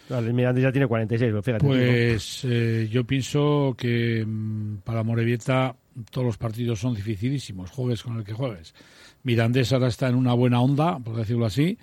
El 0.10 0.34
Mirandés 0.34 0.64
ya 0.64 0.72
tiene 0.74 0.88
46, 0.88 1.34
fíjate. 1.42 1.66
Pues 1.66 2.44
eh, 2.44 2.90
yo 2.92 3.06
pienso 3.06 3.74
que 3.78 4.26
mm, 4.28 4.80
para 4.84 5.04
Morevieta 5.04 5.74
todos 6.10 6.28
los 6.28 6.38
partidos 6.38 6.80
son 6.80 6.94
dificilísimos, 6.94 7.72
juegues 7.72 8.04
con 8.04 8.18
el 8.18 8.26
que 8.26 8.34
juegues. 8.34 8.76
Mirandés 9.24 9.72
ahora 9.72 9.88
está 9.88 10.10
en 10.10 10.16
una 10.16 10.34
buena 10.34 10.60
onda, 10.60 11.00
por 11.00 11.16
decirlo 11.16 11.46
así, 11.46 11.78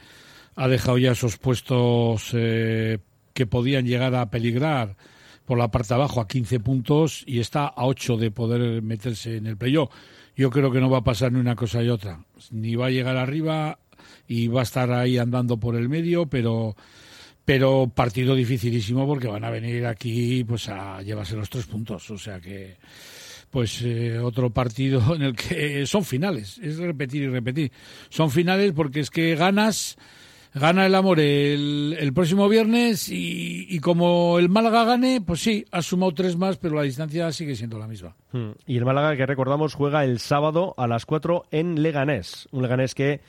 ha 0.55 0.69
dejado 0.69 0.99
ya 0.99 1.13
esos 1.13 1.39
puestos 1.39 2.31
eh, 2.35 2.99
que 3.33 3.47
podían 3.47 3.87
llegar 3.87 4.15
a 4.15 4.29
peligrar 4.29 4.97
por 5.47 5.57
la 5.57 5.71
parte 5.71 5.89
de 5.89 5.95
abajo 5.95 6.21
a 6.21 6.29
15 6.29 6.61
puntos 6.61 7.25
y 7.27 7.41
está 7.41 7.67
a 7.69 7.87
8 7.87 8.19
de 8.19 8.31
poder 8.31 8.83
meterse 8.83 9.39
en 9.39 9.47
el 9.47 9.57
playoff. 9.57 9.91
Yo 10.37 10.51
creo 10.51 10.71
que 10.71 10.81
no 10.81 10.91
va 10.91 10.99
a 10.99 11.05
pasar 11.05 11.33
ni 11.33 11.41
una 11.41 11.57
cosa 11.57 11.83
y 11.83 11.89
otra. 11.89 12.21
Ni 12.51 12.75
va 12.75 12.87
a 12.87 12.91
llegar 12.91 13.17
arriba 13.17 13.79
y 14.29 14.49
va 14.49 14.61
a 14.61 14.65
estar 14.65 14.93
ahí 14.93 15.19
andando 15.19 15.59
por 15.59 15.75
el 15.75 15.89
medio, 15.89 16.27
pero 16.27 16.77
pero 17.45 17.91
partido 17.95 18.35
dificilísimo 18.35 19.07
porque 19.07 19.27
van 19.27 19.43
a 19.43 19.51
venir 19.51 19.87
aquí 19.87 20.45
pues 20.45 20.69
a 20.69 21.01
llevarse 21.01 21.35
los 21.35 21.49
tres 21.49 21.65
puntos. 21.65 22.11
O 22.11 22.19
sea 22.19 22.39
que 22.41 22.77
pues 23.51 23.81
eh, 23.83 24.19
otro 24.19 24.51
partido 24.51 25.03
en 25.17 25.23
el 25.23 25.35
que 25.35 25.87
son 25.87 26.05
finales, 26.05 26.59
es 26.63 26.77
repetir 26.77 27.23
y 27.23 27.29
repetir. 27.29 27.73
Son 28.11 28.31
finales 28.31 28.73
porque 28.73 29.01
es 29.01 29.11
que 29.11 29.35
ganas 29.35 29.97
gana 30.55 30.87
el 30.87 30.95
amor 30.95 31.21
el, 31.21 32.13
próximo 32.15 32.49
viernes 32.49 33.09
y, 33.11 33.79
como 33.81 34.39
el 34.39 34.49
Málaga 34.49 34.85
gane, 34.85 35.21
pues 35.21 35.41
sí, 35.41 35.65
ha 35.71 35.83
sumado 35.83 36.13
tres 36.13 36.37
más, 36.37 36.57
pero 36.57 36.77
la 36.77 36.83
distancia 36.83 37.31
sigue 37.33 37.55
siendo 37.55 37.79
la 37.79 37.87
misma. 37.87 38.15
Hmm. 38.33 38.51
Y 38.67 38.77
el 38.77 38.85
Málaga, 38.85 39.17
que 39.17 39.27
recordamos, 39.27 39.75
juega 39.75 40.05
el 40.05 40.19
sábado 40.19 40.75
a 40.77 40.87
las 40.87 41.07
4 41.07 41.47
en 41.51 41.83
Leganés. 41.83 42.49
Un 42.51 42.63
Leganés 42.63 42.95
que 42.95 43.21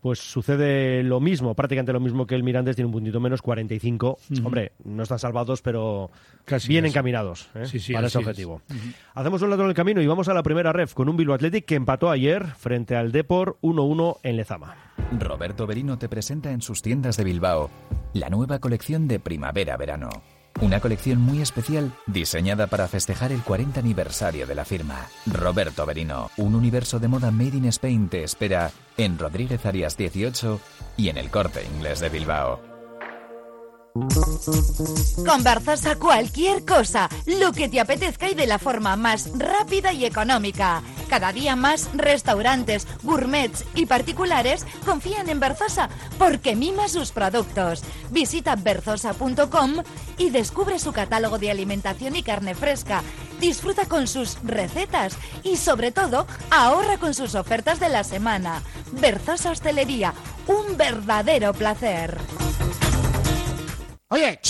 pues 0.00 0.18
sucede 0.18 1.02
lo 1.02 1.20
mismo, 1.20 1.54
prácticamente 1.54 1.92
lo 1.92 2.00
mismo 2.00 2.26
que 2.26 2.34
el 2.34 2.42
Mirandés, 2.42 2.76
tiene 2.76 2.86
un 2.86 2.92
puntito 2.92 3.20
menos, 3.20 3.42
45. 3.42 4.18
Hombre, 4.44 4.72
no 4.84 5.02
están 5.02 5.18
salvados, 5.18 5.62
pero 5.62 6.10
casi, 6.44 6.68
bien 6.68 6.86
encaminados 6.86 7.48
¿eh? 7.54 7.66
para 7.92 8.06
ese 8.06 8.18
objetivo. 8.18 8.62
Hacemos 9.14 9.42
un 9.42 9.50
lado 9.50 9.62
en 9.62 9.68
el 9.68 9.74
camino 9.74 10.00
y 10.00 10.06
vamos 10.06 10.28
a 10.28 10.34
la 10.34 10.42
primera 10.42 10.72
ref 10.72 10.94
con 10.94 11.08
un 11.08 11.16
Bilbao 11.16 11.34
Athletic 11.34 11.66
que 11.66 11.74
empató 11.74 12.10
ayer 12.10 12.46
frente 12.46 12.96
al 12.96 13.12
Depor 13.12 13.58
1-1 13.62 14.18
en 14.22 14.36
Lezama. 14.36 14.74
Roberto 15.18 15.66
Berino 15.66 15.98
te 15.98 16.08
presenta 16.08 16.52
en 16.52 16.62
sus 16.62 16.82
tiendas 16.82 17.16
de 17.16 17.24
Bilbao 17.24 17.70
la 18.14 18.30
nueva 18.30 18.58
colección 18.58 19.06
de 19.06 19.20
primavera-verano 19.20 20.10
una 20.60 20.80
colección 20.80 21.20
muy 21.20 21.40
especial 21.40 21.92
diseñada 22.06 22.66
para 22.66 22.88
festejar 22.88 23.32
el 23.32 23.42
40 23.42 23.80
aniversario 23.80 24.46
de 24.46 24.54
la 24.54 24.64
firma. 24.64 25.08
Roberto 25.26 25.86
Berino, 25.86 26.30
un 26.36 26.54
universo 26.54 26.98
de 26.98 27.08
moda 27.08 27.30
made 27.30 27.56
in 27.56 27.66
Spain 27.66 28.08
te 28.08 28.24
espera 28.24 28.70
en 28.96 29.18
Rodríguez 29.18 29.64
Arias 29.66 29.96
18 29.96 30.60
y 30.96 31.08
en 31.08 31.18
el 31.18 31.30
Corte 31.30 31.64
Inglés 31.64 32.00
de 32.00 32.08
Bilbao. 32.08 32.69
Con 33.92 35.42
Barzasa 35.42 35.96
cualquier 35.96 36.64
cosa, 36.64 37.08
lo 37.26 37.52
que 37.52 37.68
te 37.68 37.80
apetezca 37.80 38.28
y 38.30 38.34
de 38.34 38.46
la 38.46 38.58
forma 38.58 38.94
más 38.96 39.30
rápida 39.36 39.92
y 39.92 40.04
económica. 40.04 40.82
Cada 41.08 41.32
día 41.32 41.56
más 41.56 41.90
restaurantes, 41.94 42.86
gourmets 43.02 43.64
y 43.74 43.86
particulares 43.86 44.64
confían 44.84 45.28
en 45.28 45.40
Berzosa 45.40 45.88
porque 46.18 46.54
mima 46.54 46.88
sus 46.88 47.10
productos. 47.10 47.82
Visita 48.10 48.54
berzosa.com 48.54 49.82
y 50.18 50.30
descubre 50.30 50.78
su 50.78 50.92
catálogo 50.92 51.38
de 51.38 51.50
alimentación 51.50 52.14
y 52.14 52.22
carne 52.22 52.54
fresca. 52.54 53.02
Disfruta 53.40 53.86
con 53.86 54.06
sus 54.06 54.38
recetas 54.44 55.16
y 55.42 55.56
sobre 55.56 55.90
todo 55.90 56.28
ahorra 56.50 56.98
con 56.98 57.12
sus 57.12 57.34
ofertas 57.34 57.80
de 57.80 57.88
la 57.88 58.04
semana. 58.04 58.62
Berzosa 58.92 59.50
Hostelería, 59.50 60.14
un 60.46 60.76
verdadero 60.76 61.52
placer. 61.52 62.18
Oye, 64.12 64.40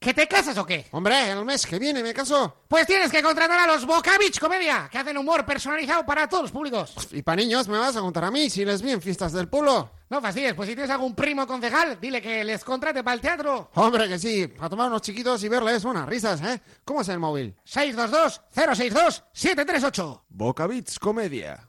¿que 0.00 0.14
te 0.14 0.26
casas 0.26 0.56
o 0.56 0.64
qué? 0.64 0.86
Hombre, 0.90 1.32
el 1.32 1.44
mes 1.44 1.66
que 1.66 1.78
viene 1.78 2.02
me 2.02 2.14
caso. 2.14 2.62
Pues 2.66 2.86
tienes 2.86 3.10
que 3.10 3.22
contratar 3.22 3.58
a 3.58 3.66
los 3.66 3.84
Bocavich 3.84 4.40
Comedia, 4.40 4.88
que 4.90 4.96
hacen 4.96 5.18
humor 5.18 5.44
personalizado 5.44 6.06
para 6.06 6.26
todos 6.26 6.44
los 6.44 6.50
públicos. 6.50 6.94
Y 7.10 7.20
para 7.20 7.36
niños 7.36 7.68
me 7.68 7.76
vas 7.76 7.94
a 7.94 8.00
contar 8.00 8.24
a 8.24 8.30
mí 8.30 8.48
si 8.48 8.64
les 8.64 8.80
vi 8.80 8.90
en 8.90 9.02
fiestas 9.02 9.34
del 9.34 9.48
pueblo. 9.48 9.90
No 10.08 10.22
fastidies, 10.22 10.54
pues 10.54 10.70
si 10.70 10.74
tienes 10.74 10.90
algún 10.90 11.14
primo 11.14 11.46
concejal, 11.46 12.00
dile 12.00 12.22
que 12.22 12.42
les 12.42 12.64
contrate 12.64 13.04
para 13.04 13.14
el 13.14 13.20
teatro. 13.20 13.70
Hombre, 13.74 14.08
que 14.08 14.18
sí, 14.18 14.46
para 14.46 14.70
tomar 14.70 14.88
unos 14.88 15.02
chiquitos 15.02 15.44
y 15.44 15.48
verles 15.50 15.84
unas 15.84 16.08
risas, 16.08 16.40
¿eh? 16.40 16.62
¿Cómo 16.86 17.02
es 17.02 17.08
el 17.10 17.18
móvil? 17.18 17.54
622-062-738. 17.66 20.22
Bocavich 20.30 20.98
Comedia. 20.98 21.68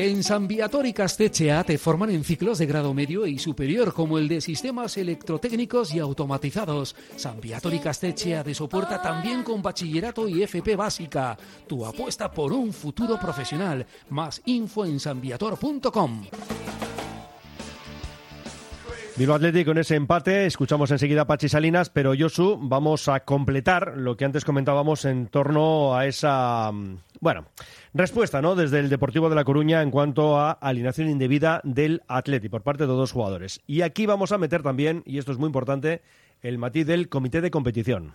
En 0.00 0.22
San 0.22 0.46
y 0.48 0.92
Castechea 0.92 1.64
te 1.64 1.76
forman 1.76 2.10
en 2.10 2.22
ciclos 2.22 2.58
de 2.58 2.66
grado 2.66 2.94
medio 2.94 3.26
y 3.26 3.36
superior, 3.36 3.92
como 3.92 4.16
el 4.16 4.28
de 4.28 4.40
sistemas 4.40 4.96
electrotécnicos 4.96 5.92
y 5.92 5.98
automatizados. 5.98 6.94
San 7.16 7.40
y 7.42 7.78
Castechea 7.80 8.44
te 8.44 8.54
soporta 8.54 9.02
también 9.02 9.42
con 9.42 9.60
bachillerato 9.60 10.28
y 10.28 10.44
FP 10.44 10.76
básica. 10.76 11.36
Tu 11.66 11.84
apuesta 11.84 12.30
por 12.30 12.52
un 12.52 12.72
futuro 12.72 13.18
profesional. 13.18 13.84
Más 14.08 14.40
info 14.44 14.84
en 14.84 15.00
sanviator.com. 15.00 16.26
Bilbao 19.18 19.34
Athletic 19.34 19.66
con 19.66 19.78
ese 19.78 19.96
empate, 19.96 20.46
escuchamos 20.46 20.92
enseguida 20.92 21.22
a 21.22 21.26
Pachi 21.26 21.48
Salinas, 21.48 21.90
pero 21.90 22.12
Josu, 22.16 22.56
vamos 22.62 23.08
a 23.08 23.18
completar 23.24 23.94
lo 23.96 24.16
que 24.16 24.24
antes 24.24 24.44
comentábamos 24.44 25.04
en 25.04 25.26
torno 25.26 25.96
a 25.96 26.06
esa, 26.06 26.70
mm, 26.70 26.98
bueno, 27.18 27.46
respuesta, 27.94 28.40
¿no? 28.40 28.54
Desde 28.54 28.78
el 28.78 28.88
Deportivo 28.88 29.28
de 29.28 29.34
La 29.34 29.42
Coruña 29.42 29.82
en 29.82 29.90
cuanto 29.90 30.38
a 30.38 30.52
alineación 30.52 31.08
indebida 31.08 31.60
del 31.64 32.02
Athletic 32.06 32.48
por 32.48 32.62
parte 32.62 32.84
de 32.84 32.92
dos 32.92 33.10
jugadores. 33.10 33.60
Y 33.66 33.80
aquí 33.80 34.06
vamos 34.06 34.30
a 34.30 34.38
meter 34.38 34.62
también, 34.62 35.02
y 35.04 35.18
esto 35.18 35.32
es 35.32 35.38
muy 35.38 35.48
importante, 35.48 36.00
el 36.40 36.58
matiz 36.58 36.86
del 36.86 37.08
comité 37.08 37.40
de 37.40 37.50
competición. 37.50 38.12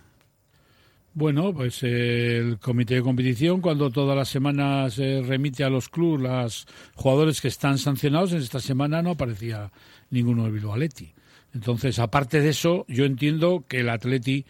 Bueno, 1.16 1.54
pues 1.54 1.80
el 1.84 2.58
comité 2.58 2.94
de 2.94 3.02
competición, 3.02 3.60
cuando 3.60 3.90
todas 3.90 4.16
las 4.16 4.28
semanas 4.28 4.94
se 4.94 5.22
remite 5.22 5.62
a 5.62 5.70
los 5.70 5.88
clubes 5.88 6.22
los 6.22 6.66
jugadores 6.96 7.40
que 7.40 7.46
están 7.46 7.78
sancionados, 7.78 8.32
en 8.32 8.38
esta 8.38 8.58
semana 8.58 9.00
no 9.00 9.10
aparecía 9.10 9.70
ninguno 10.10 10.44
del 10.44 10.52
Bilbao 10.52 10.74
Atleti. 10.74 11.12
Entonces, 11.54 11.98
aparte 11.98 12.40
de 12.40 12.50
eso, 12.50 12.84
yo 12.88 13.04
entiendo 13.04 13.64
que 13.68 13.80
el 13.80 13.88
Atleti 13.88 14.44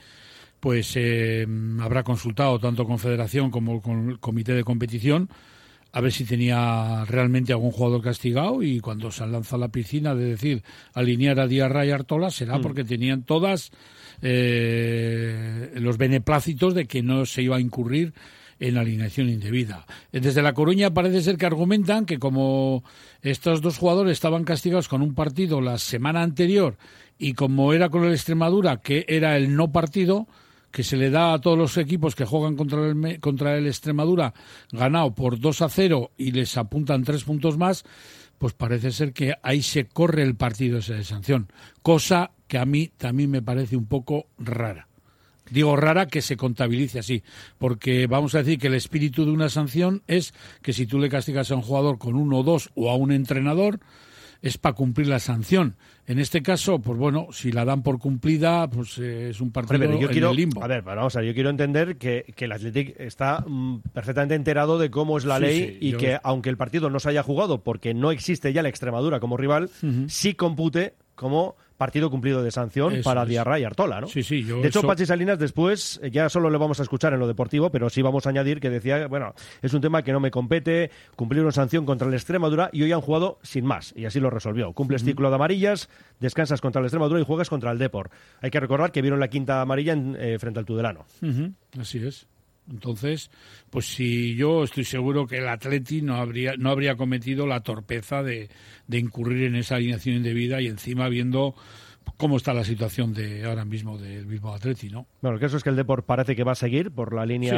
pues 0.61 0.93
eh, 0.97 1.47
habrá 1.81 2.03
consultado 2.03 2.59
tanto 2.59 2.87
con 2.87 2.99
Federación 2.99 3.51
como 3.51 3.83
con 3.83 4.11
el 4.11 4.19
Comité 4.19 4.55
de 4.55 4.65
Competición 4.65 5.29
a 5.95 6.01
ver 6.01 6.11
si 6.11 6.25
tenía 6.25 7.05
realmente 7.05 7.53
algún 7.53 7.71
jugador 7.71 8.03
castigado 8.03 8.65
y 8.65 8.81
cuando 8.81 9.13
se 9.13 9.25
lanza 9.29 9.55
a 9.55 9.61
la 9.61 9.69
piscina 9.69 10.13
de 10.15 10.25
decir 10.25 10.65
alinear 10.93 11.39
a 11.39 11.47
Diarra 11.47 11.87
y 11.87 11.91
Artola 11.93 12.31
será 12.31 12.59
mm. 12.59 12.63
porque 12.63 12.83
tenían 12.83 13.23
todas 13.23 13.71
eh, 14.21 15.71
los 15.77 15.97
beneplácitos 15.97 16.75
de 16.75 16.87
que 16.87 17.03
no 17.03 17.27
se 17.27 17.43
iba 17.43 17.59
a 17.59 17.61
incurrir 17.61 18.13
en 18.69 18.79
alineación 18.79 19.29
indebida. 19.29 19.87
Desde 20.11 20.43
La 20.43 20.55
Coruña 20.55 20.95
parece 20.95 21.21
ser 21.21 21.37
que 21.37 21.47
argumentan 21.47 22.07
que 22.07 22.19
como 22.19 22.83
estos 23.21 23.61
dos 23.61 23.79
jugadores 23.79 24.13
estaban 24.13 24.45
castigados 24.45 24.89
con 24.89 25.03
un 25.03 25.15
partido 25.15 25.61
la 25.61 25.77
semana 25.77 26.23
anterior 26.23 26.79
y 27.19 27.35
como 27.35 27.73
era 27.73 27.91
con 27.91 28.05
el 28.05 28.13
Extremadura, 28.13 28.79
que 28.79 29.05
era 29.07 29.37
el 29.37 29.55
no 29.55 29.71
partido, 29.71 30.27
que 30.71 30.83
se 30.83 30.97
le 30.97 31.11
da 31.11 31.35
a 31.35 31.41
todos 31.41 31.59
los 31.59 31.77
equipos 31.77 32.15
que 32.15 32.25
juegan 32.25 32.57
contra 32.57 32.89
el, 32.89 33.21
contra 33.21 33.57
el 33.57 33.67
Extremadura 33.67 34.33
ganado 34.73 35.15
por 35.15 35.39
2 35.39 35.63
a 35.63 35.69
0 35.69 36.13
y 36.17 36.33
les 36.33 36.57
apuntan 36.57 37.05
tres 37.05 37.25
puntos 37.25 37.59
más, 37.59 37.85
pues 38.39 38.55
parece 38.55 38.93
ser 38.93 39.13
que 39.13 39.35
ahí 39.43 39.63
se 39.63 39.85
corre 39.87 40.23
el 40.23 40.37
partido 40.37 40.79
ese 40.79 40.95
de 40.95 41.05
sanción, 41.05 41.53
cosa 41.83 42.31
que 42.49 42.59
a 42.59 42.65
mí 42.65 42.91
también 42.97 43.31
me 43.31 43.43
parece 43.43 43.77
un 43.77 43.87
poco 43.87 44.27
rara. 44.39 44.89
Digo 45.51 45.77
rara 45.77 46.07
que 46.07 46.23
se 46.23 46.37
contabilice 46.37 46.99
así, 46.99 47.23
porque 47.59 48.07
vamos 48.07 48.35
a 48.35 48.39
decir 48.39 48.59
que 48.59 48.69
el 48.69 48.75
espíritu 48.75 49.25
de 49.25 49.33
una 49.33 49.49
sanción 49.49 50.03
es 50.07 50.33
que 50.63 50.73
si 50.73 50.87
tú 50.87 50.99
le 50.99 51.09
castigas 51.09 51.51
a 51.51 51.57
un 51.57 51.63
jugador 51.63 51.99
con 51.99 52.15
uno 52.15 52.39
o 52.39 52.43
dos 52.43 52.71
o 52.75 52.91
a 52.91 52.97
un 52.97 53.13
entrenador, 53.13 53.81
es 54.45 54.59
para 54.59 54.75
cumplir 54.75 55.07
la 55.09 55.21
sanción. 55.21 55.77
En 56.07 56.19
este 56.19 56.43
caso, 56.43 56.79
pues 56.79 56.99
bueno, 56.99 57.29
si 57.33 57.51
la 57.51 57.65
dan 57.65 57.83
por 57.83 57.99
cumplida, 57.99 58.69
pues 58.69 58.99
eh, 58.99 59.31
es 59.31 59.41
un 59.41 59.51
partido 59.51 59.83
en 59.83 59.93
el 59.93 60.37
limbo. 60.37 60.63
A 60.63 60.67
ver, 60.67 60.83
vamos 60.83 61.17
a 61.17 61.21
ver, 61.21 61.29
yo 61.29 61.35
quiero 61.35 61.49
entender 61.49 61.97
que, 61.97 62.35
que 62.37 62.45
el 62.45 62.53
Athletic 62.53 63.01
está 63.01 63.43
mm, 63.47 63.81
perfectamente 63.95 64.35
enterado 64.35 64.79
de 64.79 64.91
cómo 64.91 65.17
es 65.17 65.25
la 65.25 65.39
ley 65.39 65.79
y 65.81 65.95
que 65.95 66.19
aunque 66.23 66.51
el 66.51 66.59
partido 66.59 66.91
no 66.91 67.01
se 67.01 67.09
haya 67.09 67.23
jugado 67.23 67.63
porque 67.63 67.95
no 67.95 68.11
existe 68.11 68.53
ya 68.53 68.63
la 68.63 68.69
Extremadura 68.69 69.19
como 69.19 69.39
rival, 69.39 69.71
sí 70.09 70.35
compute 70.35 70.93
como 71.15 71.57
partido 71.77 72.11
cumplido 72.11 72.43
de 72.43 72.51
sanción 72.51 72.95
Eso 72.95 73.03
para 73.05 73.23
es. 73.23 73.29
Diarra 73.29 73.59
y 73.59 73.65
Artola, 73.65 74.01
¿no? 74.01 74.07
Sí, 74.07 74.23
sí, 74.23 74.45
yo 74.45 74.61
de 74.61 74.69
hecho, 74.69 74.79
eso- 74.81 74.89
Pachi 74.89 75.07
Salinas 75.07 75.39
después, 75.39 75.99
eh, 76.03 76.11
ya 76.11 76.29
solo 76.29 76.49
le 76.51 76.59
vamos 76.59 76.79
a 76.81 76.83
escuchar 76.85 77.13
en 77.15 77.21
lo 77.21 77.27
deportivo, 77.27 77.71
pero 77.71 77.91
sí 77.91 78.01
vamos 78.03 78.27
a 78.27 78.31
añadir 78.31 78.61
que 78.61 78.71
decía, 78.71 79.07
bueno, 79.09 79.35
es 79.63 79.75
un 79.75 79.81
tema 79.81 80.03
que 80.03 80.13
no 80.13 80.21
me 80.21 80.31
compete, 80.31 80.91
cumplieron 81.17 81.53
sanción 81.53 81.85
contra 81.85 82.07
el 82.09 82.15
Extremadura 82.15 82.71
y 82.73 82.83
hoy 82.83 82.93
han 82.93 83.01
jugado 83.01 83.39
sin 83.43 83.65
más, 83.67 83.93
y 83.97 84.05
así 84.05 84.21
lo 84.21 84.31
resolvió. 84.31 84.73
Cumples 84.73 85.03
ciclo 85.05 85.29
de 85.31 85.35
amarillas, 85.35 85.89
descansas 86.21 86.61
contra 86.61 86.81
el 86.81 86.87
Extremadura 86.87 87.21
y 87.21 87.25
juegas 87.25 87.49
contra 87.51 87.71
el 87.73 87.79
Depor. 87.79 88.11
Hay 88.41 88.51
que 88.51 88.61
recordar 88.61 88.93
que 88.93 89.03
vieron 89.03 89.19
la 89.21 89.29
quinta 89.29 89.61
amarilla 89.61 89.93
en, 89.95 90.17
eh, 90.19 90.39
frente 90.39 90.61
al 90.61 90.65
Tudelano. 90.67 91.05
Así 91.79 91.99
es. 92.07 92.27
Entonces, 92.71 93.31
pues 93.71 93.87
si 93.87 94.35
yo 94.37 94.65
estoy 94.65 94.85
seguro 94.85 95.27
que 95.27 95.39
el 95.39 95.49
Atleti 95.49 96.03
no 96.03 96.17
habría 96.17 96.55
no 96.57 96.71
habría 96.71 96.97
cometido 96.97 97.47
la 97.47 97.61
torpeza 97.61 98.23
de, 98.23 98.49
de 98.87 98.99
incurrir 98.99 99.45
en 99.45 99.57
esa 99.57 99.77
alineación 99.77 100.17
indebida 100.17 100.61
y 100.61 100.67
encima 100.69 101.09
viendo 101.09 101.55
cómo 102.17 102.37
está 102.37 102.53
la 102.55 102.65
situación 102.65 103.13
de 103.15 103.45
ahora 103.45 103.65
mismo 103.65 103.99
del 103.99 104.27
mismo 104.27 104.53
Atleti, 104.53 104.89
¿no? 104.91 105.07
Bueno, 105.21 105.37
el 105.37 105.41
caso 105.41 105.57
es 105.57 105.63
que 105.63 105.71
el 105.71 105.77
Depor 105.77 106.05
parece 106.05 106.37
que 106.37 106.45
va 106.45 106.53
a 106.53 106.57
seguir 106.57 106.91
por 106.91 107.15
la 107.15 107.25
línea 107.27 107.51
Sí, 107.51 107.57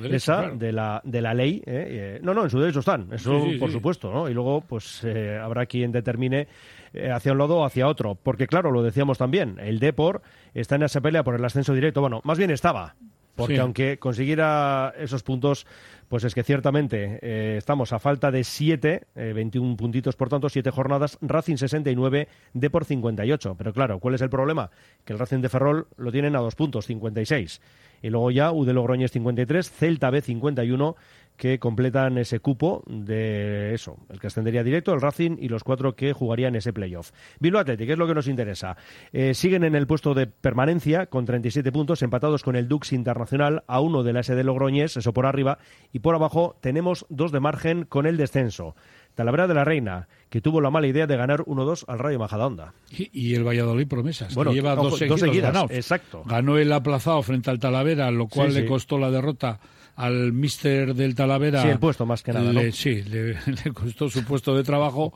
derecho, 0.00 0.16
esa 0.16 0.36
claro. 0.38 0.56
de, 0.56 0.72
la, 0.72 1.00
de 1.04 1.20
la 1.20 1.34
ley. 1.34 1.62
¿eh? 1.66 2.16
Eh, 2.16 2.20
no, 2.22 2.34
no, 2.34 2.44
en 2.44 2.50
su 2.50 2.58
derecho 2.58 2.80
están, 2.80 3.12
eso 3.12 3.42
Sí, 3.44 3.52
sí, 3.52 3.58
por 3.58 3.70
supuesto, 3.70 4.10
¿no? 4.12 4.28
Y 4.28 4.34
luego, 4.34 4.62
pues 4.62 5.02
eh, 5.04 5.38
habrá 5.40 5.66
quien 5.66 5.92
determine 5.92 6.48
eh, 6.92 7.10
hacia 7.10 7.32
un 7.32 7.38
lado 7.38 7.58
o 7.58 7.64
hacia 7.64 7.86
otro. 7.86 8.14
Porque, 8.14 8.46
claro, 8.46 8.70
lo 8.70 8.82
decíamos 8.82 9.18
también, 9.18 9.58
el 9.60 9.78
Depor 9.78 10.22
está 10.54 10.76
en 10.76 10.84
esa 10.84 11.00
pelea 11.00 11.22
por 11.22 11.34
el 11.34 11.44
ascenso 11.44 11.74
directo. 11.74 12.00
Bueno, 12.00 12.20
más 12.24 12.38
bien 12.38 12.50
estaba. 12.50 12.96
Porque 13.34 13.54
Sí. 13.54 13.60
aunque 13.60 13.98
consiguiera 13.98 14.94
esos 14.98 15.22
puntos, 15.22 15.66
pues 16.08 16.22
es 16.24 16.34
que 16.34 16.44
ciertamente 16.44 17.18
eh, 17.20 17.56
estamos 17.58 17.92
a 17.92 17.98
falta 17.98 18.30
de 18.30 18.44
7, 18.44 19.06
21 19.14 19.76
puntitos 19.76 20.14
por 20.14 20.28
tanto, 20.28 20.48
7 20.48 20.70
jornadas, 20.70 21.18
Racing 21.20 21.56
69, 21.56 22.28
Depor 22.52 22.84
58. 22.84 23.56
Pero 23.58 23.72
claro, 23.72 23.98
¿cuál 23.98 24.14
es 24.14 24.20
el 24.22 24.30
problema? 24.30 24.70
Que 25.04 25.12
el 25.14 25.18
Racing 25.18 25.40
de 25.40 25.48
Ferrol 25.48 25.88
lo 25.96 26.12
tienen 26.12 26.36
a 26.36 26.40
dos 26.40 26.54
puntos, 26.54 26.86
56. 26.86 27.60
Y 28.02 28.10
luego 28.10 28.30
ya 28.30 28.52
U 28.52 28.64
de 28.64 28.72
Logroñés 28.74 29.10
53, 29.12 29.70
Celta 29.70 30.10
B 30.10 30.20
51, 30.20 30.94
que 31.36 31.58
completan 31.58 32.16
ese 32.18 32.38
cupo 32.40 32.82
de 32.86 33.74
eso, 33.74 33.96
el 34.08 34.20
que 34.20 34.28
ascendería 34.28 34.62
directo, 34.62 34.92
el 34.94 35.00
Racing 35.00 35.36
y 35.40 35.48
los 35.48 35.64
cuatro 35.64 35.96
que 35.96 36.12
jugarían 36.12 36.54
ese 36.54 36.72
playoff. 36.72 37.10
Bilbao 37.40 37.60
Athletic, 37.62 37.90
es 37.90 37.98
lo 37.98 38.06
que 38.06 38.14
nos 38.14 38.28
interesa. 38.28 38.76
Eh, 39.12 39.34
siguen 39.34 39.64
en 39.64 39.74
el 39.74 39.86
puesto 39.86 40.14
de 40.14 40.26
permanencia 40.28 41.06
con 41.06 41.24
37 41.24 41.72
puntos, 41.72 42.02
empatados 42.02 42.42
con 42.42 42.54
el 42.56 42.68
Dux 42.68 42.92
Internacional 42.92 43.64
a 43.66 43.80
uno 43.80 44.02
de 44.02 44.12
la 44.12 44.22
SD 44.22 44.44
Logroñés, 44.44 44.96
eso 44.96 45.12
por 45.12 45.26
arriba, 45.26 45.58
y 45.92 45.98
por 45.98 46.14
abajo 46.14 46.56
tenemos 46.60 47.04
dos 47.08 47.32
de 47.32 47.40
margen 47.40 47.84
con 47.84 48.06
el 48.06 48.16
descenso. 48.16 48.76
Talavera 49.14 49.46
de 49.46 49.54
la 49.54 49.64
Reina, 49.64 50.08
que 50.28 50.40
tuvo 50.40 50.60
la 50.60 50.70
mala 50.70 50.88
idea 50.88 51.06
de 51.06 51.16
ganar 51.16 51.40
1-2 51.42 51.84
al 51.86 52.00
Rayo 52.00 52.18
Majadahonda. 52.18 52.74
Y, 52.90 53.10
y 53.12 53.34
el 53.36 53.46
Valladolid 53.46 53.86
Promesas, 53.86 54.34
Bueno, 54.34 54.50
que 54.50 54.56
lleva 54.56 54.74
ojo, 54.74 54.96
dos, 55.06 55.20
seguidas, 55.20 55.70
exacto. 55.70 56.24
Ganó 56.26 56.58
el 56.58 56.72
aplazado 56.72 57.22
frente 57.22 57.48
al 57.50 57.60
Talavera, 57.60 58.10
lo 58.10 58.26
cual 58.26 58.48
Sí, 58.50 58.54
le 58.56 58.62
sí. 58.62 58.66
costó 58.66 58.98
la 58.98 59.12
derrota 59.12 59.60
al 59.96 60.32
mister 60.32 60.94
del 60.94 61.14
Talavera. 61.14 61.62
Sí, 61.62 61.68
el 61.68 61.78
puesto 61.78 62.06
más 62.06 62.22
que 62.22 62.32
nada, 62.32 62.52
¿no? 62.52 62.60
Sí, 62.72 63.02
le, 63.02 63.34
le 63.64 63.72
costó 63.72 64.08
su 64.08 64.24
puesto 64.24 64.54
de 64.56 64.64
trabajo. 64.64 65.12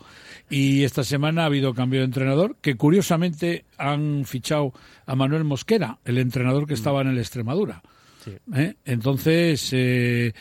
Y 0.50 0.84
esta 0.84 1.04
semana 1.04 1.42
ha 1.42 1.46
habido 1.46 1.74
cambio 1.74 2.00
de 2.00 2.06
entrenador, 2.06 2.56
que 2.60 2.76
curiosamente 2.76 3.64
han 3.76 4.24
fichado 4.24 4.72
a 5.06 5.14
Manuel 5.14 5.44
Mosquera, 5.44 5.98
el 6.04 6.18
entrenador 6.18 6.66
que 6.66 6.74
estaba 6.74 7.02
en 7.02 7.08
el 7.08 7.18
Extremadura. 7.18 7.82
Sí. 8.24 8.32
¿Eh? 8.54 8.74
Entonces, 8.84 9.68
eh, 9.72 10.32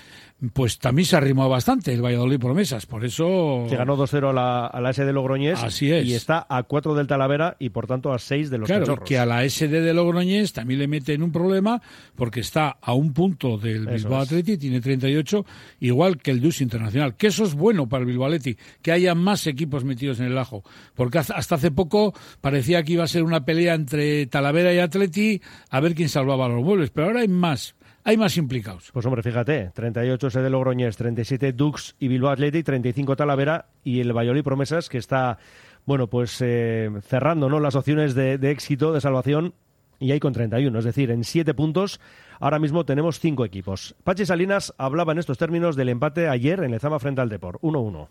pues 0.53 0.77
también 0.77 1.05
se 1.07 1.15
arrimó 1.15 1.49
bastante 1.49 1.91
el 1.93 2.03
Valladolid 2.03 2.39
Promesas. 2.39 2.85
Por 2.85 3.03
eso. 3.03 3.65
Que 3.69 3.75
ganó 3.75 3.97
2-0 3.97 4.29
a 4.29 4.33
la, 4.33 4.65
a 4.67 4.79
la 4.81 4.93
SD 4.93 5.11
Logroñés. 5.11 5.63
Así 5.63 5.91
es. 5.91 6.05
Y 6.05 6.13
está 6.13 6.45
a 6.47 6.61
4 6.63 6.93
del 6.93 7.07
Talavera 7.07 7.55
y 7.57 7.69
por 7.69 7.87
tanto 7.87 8.13
a 8.13 8.19
6 8.19 8.49
de 8.51 8.57
los 8.59 8.67
Claro, 8.67 8.85
cachorros. 8.85 9.07
que 9.07 9.17
a 9.17 9.25
la 9.25 9.43
SD 9.49 9.81
de 9.81 9.93
Logroñés 9.95 10.53
también 10.53 10.79
le 10.79 10.87
meten 10.87 11.23
un 11.23 11.31
problema 11.31 11.81
porque 12.15 12.41
está 12.41 12.77
a 12.81 12.93
un 12.93 13.13
punto 13.13 13.57
del 13.57 13.87
Eso 13.87 14.07
Bilbao 14.09 14.21
es. 14.21 14.27
Athletic, 14.29 14.59
tiene 14.59 14.79
38, 14.79 15.45
igual 15.79 16.17
que 16.17 16.31
el 16.31 16.39
Dus 16.39 16.61
Internacional. 16.61 17.15
Que 17.15 17.27
eso 17.27 17.43
es 17.43 17.55
bueno 17.55 17.89
para 17.89 18.01
el 18.01 18.07
Bilbao 18.07 18.27
Athletic, 18.27 18.59
que 18.83 18.91
haya 18.91 19.15
más 19.15 19.47
equipos 19.47 19.83
metidos 19.85 20.19
en 20.19 20.27
el 20.27 20.37
ajo. 20.37 20.63
Porque 20.93 21.17
hasta 21.17 21.33
hasta 21.35 21.55
hace 21.55 21.71
poco 21.71 22.13
parecía 22.41 22.83
que 22.83 22.93
iba 22.93 23.03
a 23.03 23.07
ser 23.07 23.23
una 23.23 23.45
pelea 23.45 23.73
entre 23.73 24.27
Talavera 24.27 24.73
y 24.73 24.79
Atleti 24.79 25.41
a 25.69 25.79
ver 25.79 25.95
quién 25.95 26.09
salvaba 26.09 26.47
los 26.49 26.63
muebles, 26.63 26.89
pero 26.89 27.07
ahora 27.07 27.21
hay 27.21 27.27
más, 27.27 27.75
hay 28.07 28.15
más 28.15 28.37
implicados. 28.37 28.89
Pues 28.93 29.05
hombre, 29.05 29.21
fíjate, 29.21 29.71
38 29.73 30.29
SD 30.29 30.49
Logroñés, 30.49 30.95
37 30.95 31.51
Dux 31.51 31.93
y 31.99 32.07
Bilbao 32.07 32.31
Athletic, 32.31 32.65
35 32.65 33.17
Talavera 33.17 33.65
y 33.83 33.99
el 33.99 34.15
Valladolid 34.15 34.45
Promesas 34.45 34.87
que 34.87 34.97
está, 34.97 35.37
bueno, 35.85 36.07
pues 36.07 36.37
eh, 36.39 36.89
cerrando 37.01 37.49
¿no? 37.49 37.59
las 37.59 37.75
opciones 37.75 38.15
de, 38.15 38.37
de 38.37 38.51
éxito, 38.51 38.93
de 38.93 39.01
salvación 39.01 39.55
y 39.99 40.13
ahí 40.13 40.21
con 40.21 40.31
31, 40.31 40.79
es 40.79 40.85
decir, 40.85 41.11
en 41.11 41.25
7 41.25 41.53
puntos 41.53 41.99
ahora 42.39 42.59
mismo 42.59 42.85
tenemos 42.85 43.19
5 43.19 43.43
equipos. 43.43 43.93
Pachi 44.05 44.25
Salinas 44.25 44.73
hablaba 44.77 45.11
en 45.11 45.17
estos 45.17 45.37
términos 45.37 45.75
del 45.75 45.89
empate 45.89 46.29
ayer 46.29 46.63
en 46.63 46.71
Lezama 46.71 46.99
frente 46.99 47.19
al 47.19 47.27
Depor, 47.27 47.59
1-1. 47.59 48.07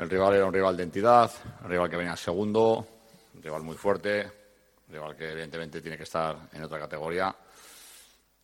El 0.00 0.08
rival 0.08 0.34
era 0.36 0.46
un 0.46 0.54
rival 0.54 0.76
de 0.76 0.84
entidad, 0.84 1.32
un 1.64 1.68
rival 1.68 1.90
que 1.90 1.96
venía 1.96 2.14
segundo, 2.14 2.86
un 3.34 3.42
rival 3.42 3.64
muy 3.64 3.74
fuerte, 3.74 4.24
un 4.86 4.94
rival 4.94 5.16
que 5.16 5.32
evidentemente 5.32 5.80
tiene 5.80 5.96
que 5.96 6.04
estar 6.04 6.36
en 6.52 6.62
otra 6.62 6.78
categoría. 6.78 7.34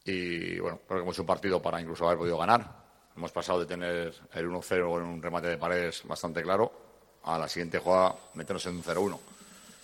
Y 0.08 0.58
bueno, 0.58 0.80
creo 0.86 1.00
que 1.00 1.02
hemos 1.02 1.14
hecho 1.14 1.22
un 1.22 1.26
partido 1.26 1.60
para 1.60 1.78
incluso 1.82 2.06
haber 2.06 2.16
podido 2.16 2.38
ganar. 2.38 2.66
Hemos 3.14 3.30
pasado 3.30 3.60
de 3.60 3.66
tener 3.66 4.14
el 4.32 4.48
1-0 4.48 5.00
en 5.00 5.06
un 5.06 5.22
remate 5.22 5.48
de 5.48 5.58
paredes 5.58 6.02
bastante 6.04 6.42
claro 6.42 6.72
a 7.24 7.36
la 7.36 7.46
siguiente 7.46 7.78
jugada 7.78 8.14
meternos 8.32 8.64
en 8.66 8.76
un 8.76 8.82
0-1. 8.82 9.18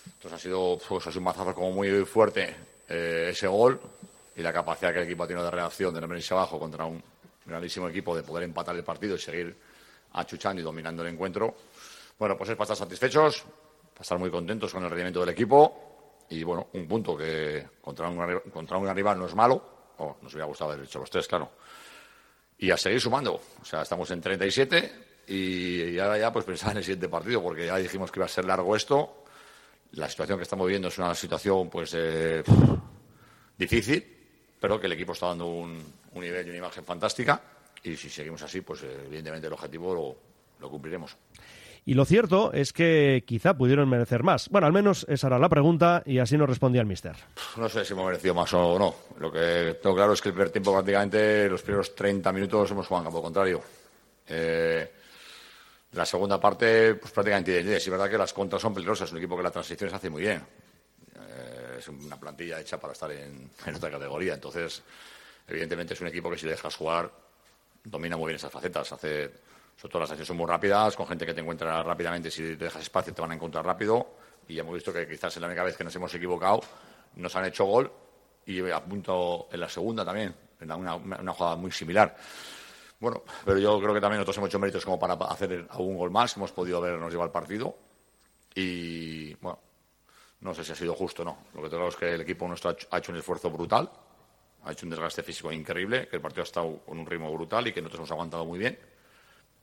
Entonces 0.05 0.33
ha 0.33 0.39
sido, 0.39 0.79
pues, 0.87 1.05
ha 1.05 1.11
sido 1.11 1.19
un 1.19 1.25
mazazo 1.25 1.53
como 1.53 1.73
muy 1.73 2.05
fuerte 2.05 2.55
eh, 2.89 3.27
ese 3.29 3.45
gol 3.45 3.79
y 4.35 4.41
la 4.41 4.51
capacidad 4.51 4.91
que 4.91 4.97
el 4.97 5.05
equipo 5.05 5.23
ha 5.25 5.27
tenido 5.27 5.45
de 5.45 5.51
reacción, 5.51 5.93
de 5.93 6.01
no 6.01 6.07
venirse 6.07 6.33
abajo 6.33 6.57
contra 6.57 6.85
un 6.85 7.03
grandísimo 7.45 7.87
equipo, 7.87 8.15
de 8.15 8.23
poder 8.23 8.45
empatar 8.45 8.75
el 8.75 8.83
partido 8.83 9.15
y 9.15 9.19
seguir 9.19 9.55
achuchando 10.13 10.59
y 10.59 10.63
dominando 10.63 11.03
el 11.03 11.13
encuentro. 11.13 11.53
Bueno, 12.17 12.35
pues 12.35 12.49
es 12.49 12.55
para 12.55 12.63
estar 12.63 12.77
satisfechos, 12.77 13.43
para 13.93 14.01
estar 14.01 14.17
muy 14.17 14.31
contentos 14.31 14.73
con 14.73 14.83
el 14.83 14.89
rendimiento 14.89 15.19
del 15.19 15.29
equipo 15.29 16.23
y 16.29 16.43
bueno, 16.43 16.69
un 16.73 16.87
punto 16.87 17.15
que 17.15 17.67
contra 17.79 18.09
un, 18.09 18.39
contra 18.51 18.77
un 18.79 18.95
rival 18.95 19.19
no 19.19 19.27
es 19.27 19.35
malo, 19.35 19.74
o 19.97 20.17
nos 20.21 20.33
hubiera 20.33 20.45
gustado 20.45 20.71
haber 20.71 20.85
hecho 20.85 20.99
los 20.99 21.09
tres, 21.09 21.27
claro. 21.27 21.51
Y 22.57 22.71
a 22.71 22.77
seguir 22.77 23.01
sumando, 23.01 23.33
o 23.61 23.65
sea, 23.65 23.81
estamos 23.81 24.09
en 24.11 24.21
37 24.21 25.23
y, 25.27 25.83
y 25.83 25.99
ahora 25.99 26.17
ya 26.17 26.31
pues 26.31 26.45
pensar 26.45 26.71
en 26.71 26.77
el 26.77 26.83
siguiente 26.83 27.09
partido 27.09 27.41
porque 27.41 27.65
ya 27.65 27.77
dijimos 27.77 28.11
que 28.11 28.19
iba 28.19 28.25
a 28.25 28.29
ser 28.29 28.45
largo 28.45 28.75
esto. 28.75 29.23
La 29.91 30.09
situación 30.09 30.37
que 30.37 30.43
estamos 30.43 30.65
viviendo 30.65 30.87
es 30.87 30.97
una 30.97 31.13
situación 31.15 31.69
pues 31.69 31.93
eh, 31.95 32.43
difícil, 33.57 34.05
pero 34.59 34.79
que 34.79 34.87
el 34.87 34.93
equipo 34.93 35.13
está 35.13 35.27
dando 35.27 35.47
un, 35.47 35.81
un 36.13 36.21
nivel 36.21 36.47
y 36.47 36.49
una 36.49 36.59
imagen 36.59 36.83
fantástica 36.83 37.41
y 37.85 37.95
si 37.95 38.09
seguimos 38.09 38.41
así, 38.41 38.61
pues 38.61 38.81
eh, 38.83 39.03
evidentemente 39.05 39.47
el 39.47 39.53
objetivo 39.53 39.93
lo, 39.93 40.17
lo 40.59 40.69
cumpliremos. 40.69 41.15
Y 41.87 41.93
lo 41.93 42.03
cierto 42.03 42.51
es 42.51 42.73
que 42.73 43.23
quizá 43.27 43.55
pudieron 43.55 43.87
merecer 43.87 44.23
más. 44.23 44.49
Bueno, 44.49 44.65
al 44.65 44.73
menos 44.73 45.05
esa 45.07 45.27
era 45.27 45.37
la 45.37 45.49
pregunta 45.49 46.01
y 46.03 46.17
así 46.17 46.35
nos 46.35 46.49
respondía 46.49 46.81
el 46.81 46.87
mister. 46.87 47.15
No 47.57 47.69
sé 47.69 47.85
si 47.85 47.93
hemos 47.93 48.07
merecido 48.07 48.33
más 48.33 48.51
o 48.55 48.79
no. 48.79 48.95
Lo 49.19 49.31
que 49.31 49.77
tengo 49.81 49.95
claro 49.95 50.13
es 50.13 50.21
que 50.21 50.29
el 50.29 50.33
primer 50.33 50.49
tiempo 50.49 50.73
prácticamente 50.73 51.47
los 51.47 51.61
primeros 51.61 51.93
30 51.93 52.31
minutos 52.31 52.71
hemos 52.71 52.87
jugado 52.87 53.03
en 53.03 53.05
campo 53.05 53.21
contrario. 53.21 53.61
Eh, 54.27 54.91
la 55.91 56.05
segunda 56.07 56.39
parte, 56.41 56.95
pues 56.95 57.13
prácticamente. 57.13 57.61
Sí, 57.61 57.71
es 57.73 57.89
verdad 57.89 58.09
que 58.09 58.17
las 58.17 58.33
contras 58.33 58.63
son 58.63 58.73
peligrosas. 58.73 59.07
Es 59.07 59.11
un 59.11 59.19
equipo 59.19 59.37
que 59.37 59.43
la 59.43 59.51
transición 59.51 59.87
se 59.91 59.95
hace 59.95 60.09
muy 60.09 60.23
bien. 60.23 60.41
Eh, 61.15 61.75
es 61.77 61.87
una 61.87 62.19
plantilla 62.19 62.59
hecha 62.59 62.79
para 62.79 62.93
estar 62.93 63.11
en, 63.11 63.51
en 63.63 63.75
otra 63.75 63.91
categoría. 63.91 64.33
Entonces, 64.33 64.81
evidentemente 65.47 65.93
es 65.93 66.01
un 66.01 66.07
equipo 66.07 66.31
que 66.31 66.37
si 66.39 66.47
le 66.47 66.53
dejas 66.53 66.75
jugar, 66.75 67.11
domina 67.83 68.17
muy 68.17 68.29
bien 68.29 68.37
esas 68.37 68.51
facetas. 68.51 68.91
Hace, 68.91 69.31
sobre 69.75 69.91
todo 69.91 70.01
las 70.01 70.09
acciones 70.11 70.27
son 70.27 70.37
muy 70.37 70.47
rápidas, 70.47 70.95
con 70.95 71.07
gente 71.07 71.25
que 71.25 71.33
te 71.33 71.41
encuentra 71.41 71.83
rápidamente. 71.83 72.31
Si 72.31 72.41
te 72.41 72.65
dejas 72.65 72.83
espacio, 72.83 73.13
te 73.13 73.21
van 73.21 73.31
a 73.31 73.35
encontrar 73.35 73.65
rápido. 73.65 74.15
Y 74.47 74.55
ya 74.55 74.61
hemos 74.61 74.75
visto 74.75 74.93
que 74.93 75.07
quizás 75.07 75.35
es 75.35 75.41
la 75.41 75.47
única 75.47 75.63
vez 75.63 75.75
que 75.75 75.83
nos 75.83 75.95
hemos 75.95 76.13
equivocado, 76.13 76.61
nos 77.15 77.35
han 77.35 77.45
hecho 77.45 77.65
gol 77.65 77.91
y 78.45 78.59
a 78.69 78.83
en 78.85 79.59
la 79.59 79.69
segunda 79.69 80.05
también, 80.05 80.33
en 80.59 80.71
una, 80.71 81.33
jugada 81.33 81.55
muy 81.55 81.71
similar. 81.71 82.15
Bueno, 82.99 83.23
pero 83.43 83.57
yo 83.57 83.79
creo 83.79 83.93
que 83.93 83.99
también 83.99 84.19
nosotros 84.19 84.37
hemos 84.37 84.49
hecho 84.49 84.59
méritos 84.59 84.85
como 84.85 84.99
para 84.99 85.13
hacer 85.13 85.67
algún 85.69 85.97
gol 85.97 86.11
más, 86.11 86.37
hemos 86.37 86.51
podido 86.51 86.77
habernos 86.77 87.11
llevado 87.11 87.27
el 87.27 87.31
partido 87.31 87.75
y 88.53 89.33
bueno, 89.35 89.59
no 90.41 90.53
sé 90.53 90.63
si 90.63 90.71
ha 90.71 90.75
sido 90.75 90.93
justo 90.93 91.23
o 91.23 91.25
no. 91.25 91.37
Lo 91.53 91.63
que 91.63 91.69
tengo 91.69 91.87
es 91.87 91.95
que 91.95 92.13
el 92.13 92.21
equipo 92.21 92.47
nuestro 92.47 92.75
ha 92.91 92.97
hecho 92.97 93.11
un 93.11 93.17
esfuerzo 93.17 93.49
brutal, 93.49 93.89
ha 94.63 94.71
hecho 94.71 94.85
un 94.85 94.91
desgaste 94.91 95.23
físico 95.23 95.51
increíble, 95.51 96.07
que 96.07 96.15
el 96.15 96.21
partido 96.21 96.43
ha 96.43 96.45
estado 96.45 96.77
con 96.85 96.99
un 96.99 97.05
ritmo 97.05 97.33
brutal 97.33 97.67
y 97.67 97.73
que 97.73 97.81
nosotros 97.81 98.01
hemos 98.01 98.11
aguantado 98.11 98.45
muy 98.45 98.59
bien. 98.59 98.77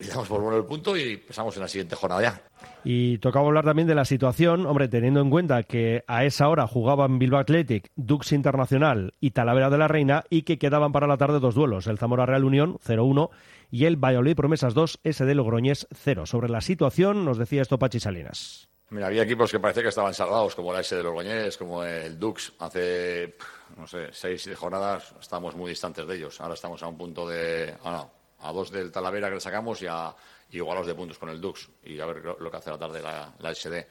Y 0.03 0.09
damos 0.09 0.29
por 0.29 0.41
bueno 0.41 0.57
el 0.57 0.65
punto 0.65 0.97
y 0.97 1.13
empezamos 1.13 1.55
en 1.57 1.63
la 1.63 1.69
siguiente 1.69 1.95
jornada 1.95 2.23
ya. 2.23 2.43
Y 2.85 3.19
tocaba 3.19 3.47
hablar 3.47 3.65
también 3.65 3.87
de 3.87 3.95
la 3.95 4.05
situación, 4.05 4.67
hombre, 4.67 4.89
teniendo 4.89 5.21
en 5.21 5.31
cuenta 5.31 5.63
que 5.63 6.05
a 6.09 6.25
esa 6.25 6.49
hora 6.49 6.67
jugaban 6.67 7.19
Bilbao 7.19 7.41
Athletic, 7.41 7.91
Dux 7.95 8.33
Internacional 8.33 9.15
y 9.21 9.31
Talavera 9.31 9.71
de 9.71 9.79
la 9.79 9.89
Reina 9.89 10.25
y 10.31 10.43
que 10.43 10.59
quedaban 10.59 10.93
para 10.93 11.07
la 11.07 11.17
tarde 11.17 11.39
dos 11.39 11.55
duelos, 11.55 11.87
el 11.87 11.99
Zamora 11.99 12.27
Real 12.27 12.45
Unión 12.45 12.79
0-1 12.85 13.31
y 13.71 13.85
el 13.85 13.97
Valladolid 13.97 14.35
Promesas 14.35 14.75
2, 14.75 15.01
SD 15.05 15.35
Logroñés 15.35 15.87
0. 15.95 16.27
Sobre 16.27 16.49
la 16.49 16.61
situación 16.61 17.25
nos 17.25 17.39
decía 17.39 17.63
esto 17.63 17.79
Pachi 17.79 18.01
Salinas. 18.01 18.69
Mira, 18.91 19.07
había 19.07 19.23
equipos 19.23 19.51
que 19.51 19.59
parecía 19.59 19.85
que 19.85 19.89
estaban 19.89 20.13
salvados, 20.13 20.55
como 20.55 20.71
la 20.71 20.81
S 20.81 20.95
de 20.95 21.03
los 21.03 21.57
como 21.57 21.83
el 21.83 22.19
Dux. 22.19 22.53
Hace, 22.59 23.37
no 23.79 23.87
sé, 23.87 24.09
seis 24.13 24.51
jornadas 24.55 25.15
estábamos 25.19 25.57
muy 25.57 25.71
distantes 25.71 26.07
de 26.07 26.17
ellos. 26.17 26.39
Ahora 26.43 26.53
estamos 26.53 26.83
a 26.83 26.89
un 26.89 26.99
punto 26.99 27.27
de. 27.27 27.75
Ah, 27.85 28.07
a 28.43 28.53
dos 28.53 28.71
del 28.71 28.91
Talavera 28.91 29.29
que 29.29 29.37
le 29.37 29.41
sacamos 29.41 29.81
y, 29.83 29.87
a, 29.87 30.15
y 30.51 30.57
igualados 30.57 30.87
de 30.87 30.95
puntos 30.95 31.19
con 31.19 31.29
el 31.29 31.41
Dux. 31.41 31.69
Y 31.85 32.01
a 32.01 32.07
ver 32.07 32.25
lo, 32.25 32.51
que 32.51 32.57
hace 32.57 32.71
la 32.71 32.79
tarde 32.79 33.01
la, 33.01 33.33
la, 33.39 33.55
SD. 33.55 33.87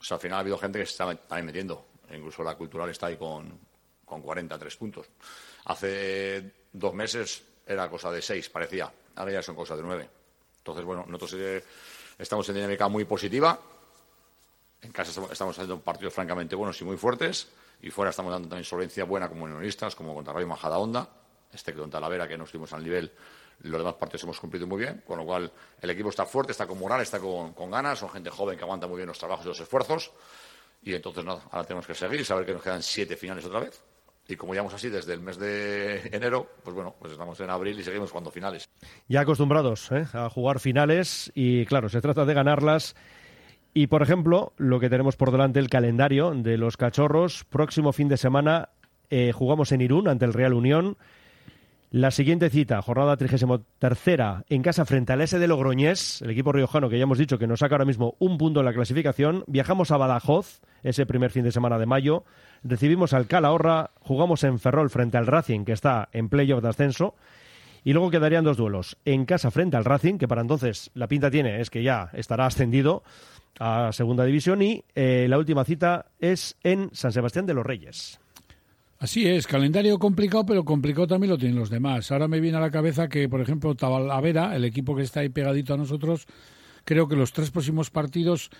O 0.00 0.04
sea, 0.04 0.16
al 0.16 0.20
final 0.20 0.38
ha 0.38 0.40
habido 0.40 0.58
gente 0.58 0.78
que 0.78 0.86
se 0.86 0.92
está 0.92 1.14
también 1.14 1.46
metiendo. 1.46 1.86
Incluso 2.10 2.42
la 2.42 2.54
cultural 2.54 2.90
está 2.90 3.06
ahí 3.06 3.16
con, 3.16 3.58
con 4.04 4.22
43 4.22 4.76
puntos. 4.76 5.06
Hace 5.64 6.52
dos 6.72 6.94
meses 6.94 7.42
era 7.66 7.88
cosa 7.88 8.10
de 8.10 8.20
seis, 8.20 8.48
parecía. 8.50 8.92
Ahora 9.16 9.32
ya 9.32 9.42
son 9.42 9.54
cosas 9.54 9.78
de 9.78 9.82
nueve. 9.82 10.08
Entonces, 10.58 10.84
bueno, 10.84 11.04
nosotros 11.06 11.34
eh, 11.40 11.64
estamos 12.18 12.48
en 12.48 12.56
dinámica 12.56 12.88
muy 12.88 13.04
positiva 13.04 13.58
en 14.84 14.92
casa 14.92 15.26
estamos 15.32 15.56
haciendo 15.56 15.80
partidos 15.80 16.12
francamente 16.12 16.54
buenos 16.54 16.80
y 16.80 16.84
muy 16.84 16.96
fuertes. 16.96 17.48
Y 17.80 17.90
fuera 17.90 18.10
estamos 18.10 18.32
dando 18.32 18.48
también 18.48 18.64
solvencia 18.64 19.04
buena 19.04 19.28
como 19.28 19.44
unionistas, 19.44 19.94
como 19.94 20.14
contra 20.14 20.32
Rayo 20.32 20.46
Majada 20.46 20.78
Onda. 20.78 21.08
Este 21.52 21.72
que 21.72 21.78
contra 21.78 21.98
Talavera, 21.98 22.28
que 22.28 22.36
no 22.36 22.44
estuvimos 22.44 22.72
al 22.72 22.82
nivel, 22.82 23.12
los 23.60 23.78
demás 23.78 23.94
partidos 23.94 24.24
hemos 24.24 24.40
cumplido 24.40 24.66
muy 24.66 24.80
bien. 24.80 25.02
Con 25.06 25.18
lo 25.18 25.24
cual, 25.24 25.50
el 25.80 25.90
equipo 25.90 26.10
está 26.10 26.26
fuerte, 26.26 26.52
está 26.52 26.66
con 26.66 26.78
moral, 26.78 27.00
está 27.00 27.18
con, 27.18 27.52
con 27.52 27.70
ganas. 27.70 27.98
Son 27.98 28.10
gente 28.10 28.30
joven 28.30 28.56
que 28.56 28.64
aguanta 28.64 28.86
muy 28.86 28.96
bien 28.96 29.08
los 29.08 29.18
trabajos 29.18 29.44
y 29.44 29.48
los 29.48 29.60
esfuerzos. 29.60 30.12
Y 30.82 30.94
entonces, 30.94 31.24
ahora 31.26 31.64
tenemos 31.64 31.86
que 31.86 31.94
seguir 31.94 32.20
y 32.20 32.24
saber 32.24 32.44
que 32.44 32.52
nos 32.52 32.62
quedan 32.62 32.82
siete 32.82 33.16
finales 33.16 33.44
otra 33.44 33.60
vez. 33.60 33.82
Y 34.26 34.36
como 34.36 34.54
llevamos 34.54 34.74
así 34.74 34.88
desde 34.88 35.12
el 35.12 35.20
mes 35.20 35.38
de 35.38 36.08
enero, 36.12 36.48
pues 36.62 36.74
bueno, 36.74 36.94
pues 36.98 37.12
estamos 37.12 37.38
en 37.40 37.50
abril 37.50 37.78
y 37.78 37.84
seguimos 37.84 38.10
jugando 38.10 38.30
finales. 38.30 38.68
Ya 39.08 39.20
acostumbrados 39.20 39.90
¿eh? 39.92 40.06
a 40.12 40.30
jugar 40.30 40.60
finales 40.60 41.30
y 41.34 41.66
claro, 41.66 41.88
se 41.88 42.00
trata 42.00 42.24
de 42.24 42.34
ganarlas 42.34 42.94
y, 43.74 43.88
por 43.88 44.02
ejemplo, 44.02 44.52
lo 44.56 44.78
que 44.78 44.88
tenemos 44.88 45.16
por 45.16 45.32
delante, 45.32 45.58
el 45.58 45.68
calendario 45.68 46.30
de 46.30 46.56
los 46.56 46.76
cachorros. 46.76 47.44
Próximo 47.44 47.92
fin 47.92 48.08
de 48.08 48.16
semana 48.16 48.70
eh, 49.10 49.32
jugamos 49.32 49.72
en 49.72 49.80
Irún 49.80 50.08
ante 50.08 50.24
el 50.24 50.32
Real 50.32 50.54
Unión. 50.54 50.96
La 51.96 52.10
siguiente 52.10 52.50
cita, 52.50 52.82
jornada 52.82 53.16
33 53.16 53.44
en 54.48 54.62
casa 54.62 54.84
frente 54.84 55.12
al 55.12 55.20
S 55.20 55.38
de 55.38 55.46
Logroñés, 55.46 56.22
el 56.22 56.30
equipo 56.30 56.50
riojano 56.50 56.88
que 56.88 56.98
ya 56.98 57.04
hemos 57.04 57.18
dicho 57.18 57.38
que 57.38 57.46
nos 57.46 57.60
saca 57.60 57.76
ahora 57.76 57.84
mismo 57.84 58.16
un 58.18 58.36
punto 58.36 58.58
en 58.58 58.66
la 58.66 58.72
clasificación. 58.72 59.44
Viajamos 59.46 59.92
a 59.92 59.96
Badajoz, 59.96 60.60
ese 60.82 61.06
primer 61.06 61.30
fin 61.30 61.44
de 61.44 61.52
semana 61.52 61.78
de 61.78 61.86
mayo. 61.86 62.24
Recibimos 62.64 63.12
al 63.12 63.28
Calahorra, 63.28 63.92
jugamos 64.00 64.42
en 64.42 64.58
Ferrol 64.58 64.90
frente 64.90 65.18
al 65.18 65.28
Racing, 65.28 65.64
que 65.64 65.70
está 65.70 66.08
en 66.10 66.28
playoff 66.28 66.64
de 66.64 66.70
ascenso. 66.70 67.14
Y 67.84 67.92
luego 67.92 68.10
quedarían 68.10 68.42
dos 68.42 68.56
duelos. 68.56 68.96
En 69.04 69.24
casa 69.24 69.52
frente 69.52 69.76
al 69.76 69.84
Racing, 69.84 70.18
que 70.18 70.26
para 70.26 70.40
entonces 70.40 70.90
la 70.94 71.06
pinta 71.06 71.30
tiene 71.30 71.60
es 71.60 71.70
que 71.70 71.84
ya 71.84 72.10
estará 72.14 72.46
ascendido 72.46 73.04
a 73.60 73.92
Segunda 73.92 74.24
División 74.24 74.62
y 74.62 74.82
eh, 74.96 75.26
la 75.28 75.38
última 75.38 75.64
cita 75.64 76.06
es 76.18 76.56
en 76.64 76.90
San 76.92 77.12
Sebastián 77.12 77.46
de 77.46 77.54
los 77.54 77.64
Reyes. 77.64 78.18
Así 78.98 79.26
es, 79.26 79.46
calendario 79.46 79.98
complicado, 79.98 80.46
pero 80.46 80.64
complicado 80.64 81.06
también 81.06 81.30
lo 81.30 81.38
tienen 81.38 81.58
los 81.58 81.68
demás. 81.68 82.10
Ahora 82.10 82.28
me 82.28 82.40
viene 82.40 82.56
a 82.56 82.60
la 82.60 82.70
cabeza 82.70 83.08
que, 83.08 83.28
por 83.28 83.40
ejemplo, 83.40 83.74
Tabalavera, 83.74 84.56
el 84.56 84.64
equipo 84.64 84.96
que 84.96 85.02
está 85.02 85.20
ahí 85.20 85.28
pegadito 85.28 85.74
a 85.74 85.76
nosotros, 85.76 86.26
creo 86.84 87.08
que 87.08 87.16
los 87.16 87.32
tres 87.32 87.50
próximos 87.50 87.90
partidos 87.90 88.50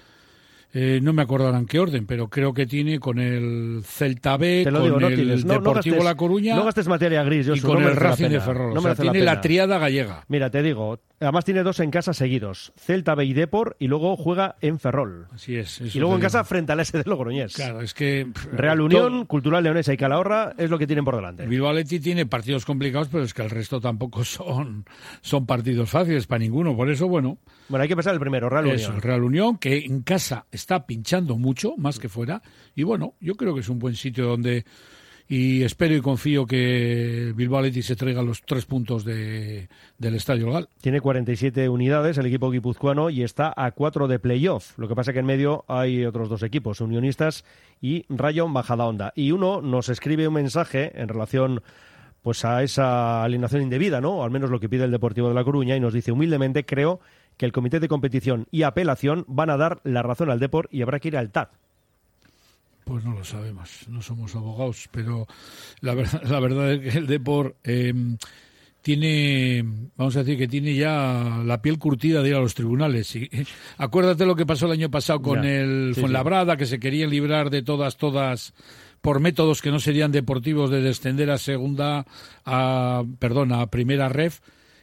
eh, 0.72 0.98
no 1.02 1.12
me 1.12 1.22
acordarán 1.22 1.60
en 1.60 1.66
qué 1.66 1.78
orden, 1.78 2.06
pero 2.06 2.28
creo 2.28 2.52
que 2.52 2.66
tiene 2.66 2.98
con 2.98 3.18
el 3.18 3.82
Celta 3.84 4.36
B, 4.36 4.66
con 4.68 5.04
el 5.04 5.44
Deportivo 5.44 6.02
La 6.02 6.16
Coruña. 6.16 6.56
No 6.56 6.64
gastes 6.64 6.88
materia 6.88 7.22
gris, 7.22 7.48
y 7.54 7.60
con 7.60 7.82
el 7.82 7.94
Racing 7.94 8.30
de 8.30 8.40
Ferrol. 8.40 8.74
tiene 8.96 9.20
la, 9.20 9.40
triada 9.40 9.78
gallega. 9.78 10.24
Mira, 10.28 10.50
te 10.50 10.62
digo, 10.62 11.00
además 11.20 11.44
tiene 11.44 11.62
dos 11.62 11.78
en 11.78 11.90
casa 11.90 12.12
seguidos: 12.12 12.72
Celta 12.76 13.14
B 13.14 13.24
y 13.24 13.34
Depor, 13.34 13.76
y 13.78 13.86
luego 13.86 14.16
juega 14.16 14.56
en 14.60 14.80
Ferrol. 14.80 15.28
Así 15.32 15.56
es. 15.56 15.80
Y 15.94 15.98
luego 16.00 16.16
en 16.16 16.20
casa 16.20 16.42
frente 16.42 16.72
al 16.72 16.80
S 16.80 16.96
de 16.96 17.04
Logroñés. 17.04 17.54
Claro, 17.54 17.80
es 17.80 17.94
que. 17.94 18.26
Real 18.52 18.80
Unión, 18.80 19.26
Cultural 19.26 19.62
Leonesa 19.62 19.92
y 19.92 19.96
Calahorra 19.96 20.54
es 20.58 20.70
lo 20.70 20.78
que 20.78 20.86
tienen 20.86 21.04
por 21.04 21.14
delante. 21.14 21.46
Bilbao 21.46 21.72
tiene 21.84 22.26
partidos 22.26 22.64
complicados, 22.64 23.08
pero 23.08 23.24
es 23.24 23.34
que 23.34 23.42
el 23.42 23.50
resto 23.50 23.80
tampoco 23.80 24.24
son, 24.24 24.84
son 25.20 25.46
partidos 25.46 25.90
fáciles 25.90 26.26
para 26.26 26.40
ninguno. 26.40 26.76
Por 26.76 26.90
eso, 26.90 27.08
bueno. 27.08 27.38
Bueno, 27.68 27.82
hay 27.82 27.88
que 27.88 27.96
pasar 27.96 28.14
el 28.14 28.20
primero, 28.20 28.48
Real 28.48 28.66
Unión. 28.66 28.94
el 28.94 29.02
Real 29.02 29.22
Unión, 29.22 29.58
que 29.58 29.78
en 29.78 30.02
casa 30.02 30.46
está 30.56 30.86
pinchando 30.86 31.36
mucho, 31.36 31.76
más 31.76 31.98
que 31.98 32.08
fuera. 32.08 32.42
Y 32.74 32.82
bueno, 32.82 33.14
yo 33.20 33.34
creo 33.36 33.54
que 33.54 33.60
es 33.60 33.68
un 33.68 33.78
buen 33.78 33.96
sitio 33.96 34.26
donde. 34.26 34.64
Y 35.26 35.62
espero 35.62 35.96
y 35.96 36.02
confío 36.02 36.44
que 36.44 37.32
Bilbao 37.34 37.60
Athletic 37.60 37.82
se 37.82 37.96
traiga 37.96 38.22
los 38.22 38.42
tres 38.42 38.66
puntos 38.66 39.06
de, 39.06 39.68
del 39.96 40.14
Estadio 40.16 40.46
Legal. 40.46 40.68
Tiene 40.82 41.00
47 41.00 41.66
unidades 41.70 42.18
el 42.18 42.26
equipo 42.26 42.50
guipuzcoano 42.50 43.08
y 43.08 43.22
está 43.22 43.54
a 43.56 43.70
cuatro 43.70 44.06
de 44.06 44.18
playoff. 44.18 44.78
Lo 44.78 44.86
que 44.86 44.94
pasa 44.94 45.14
que 45.14 45.20
en 45.20 45.26
medio 45.26 45.64
hay 45.66 46.04
otros 46.04 46.28
dos 46.28 46.42
equipos, 46.42 46.82
Unionistas 46.82 47.46
y 47.80 48.04
Rayo 48.10 48.44
Onda. 48.44 49.14
Y 49.16 49.32
uno 49.32 49.62
nos 49.62 49.88
escribe 49.88 50.28
un 50.28 50.34
mensaje 50.34 50.92
en 51.00 51.08
relación 51.08 51.62
pues 52.24 52.42
a 52.46 52.62
esa 52.62 53.22
alineación 53.22 53.60
indebida, 53.60 54.00
¿no? 54.00 54.12
O 54.12 54.24
al 54.24 54.30
menos 54.30 54.48
lo 54.48 54.58
que 54.58 54.70
pide 54.70 54.84
el 54.84 54.90
Deportivo 54.90 55.28
de 55.28 55.34
La 55.34 55.44
Coruña 55.44 55.76
y 55.76 55.80
nos 55.80 55.92
dice 55.92 56.10
humildemente 56.10 56.64
creo 56.64 56.98
que 57.36 57.44
el 57.44 57.52
Comité 57.52 57.80
de 57.80 57.86
Competición 57.86 58.46
y 58.50 58.62
Apelación 58.62 59.26
van 59.28 59.50
a 59.50 59.58
dar 59.58 59.82
la 59.84 60.02
razón 60.02 60.30
al 60.30 60.40
Depor 60.40 60.70
y 60.72 60.80
habrá 60.80 61.00
que 61.00 61.08
ir 61.08 61.18
al 61.18 61.30
TAD. 61.30 61.48
Pues 62.86 63.04
no 63.04 63.12
lo 63.12 63.24
sabemos, 63.24 63.86
no 63.88 64.00
somos 64.00 64.34
abogados, 64.34 64.88
pero 64.90 65.26
la 65.82 65.94
verdad, 65.94 66.22
la 66.30 66.40
verdad 66.40 66.72
es 66.72 66.80
que 66.80 66.98
el 66.98 67.06
Depor 67.06 67.56
em, 67.62 68.16
tiene, 68.80 69.62
vamos 69.94 70.16
a 70.16 70.20
decir 70.20 70.38
que 70.38 70.48
tiene 70.48 70.74
ya 70.74 71.42
la 71.44 71.60
piel 71.60 71.78
curtida 71.78 72.22
de 72.22 72.30
ir 72.30 72.36
a 72.36 72.40
los 72.40 72.54
tribunales. 72.54 73.14
Y, 73.16 73.28
acuérdate 73.76 74.24
lo 74.24 74.34
que 74.34 74.46
pasó 74.46 74.64
el 74.64 74.72
año 74.72 74.90
pasado 74.90 75.20
con 75.20 75.44
el 75.44 75.94
Fuenlabrada, 75.94 76.56
que 76.56 76.64
se 76.64 76.80
querían 76.80 77.10
librar 77.10 77.50
de 77.50 77.60
todas, 77.60 77.98
todas 77.98 78.54
por 79.04 79.20
métodos 79.20 79.60
que 79.60 79.70
no 79.70 79.80
serían 79.80 80.12
deportivos 80.12 80.70
de 80.70 80.80
descender 80.80 81.30
a 81.30 81.36
segunda, 81.36 82.06
a, 82.46 83.04
perdón, 83.18 83.52
a 83.52 83.66
primera 83.66 84.08
ref 84.08 84.40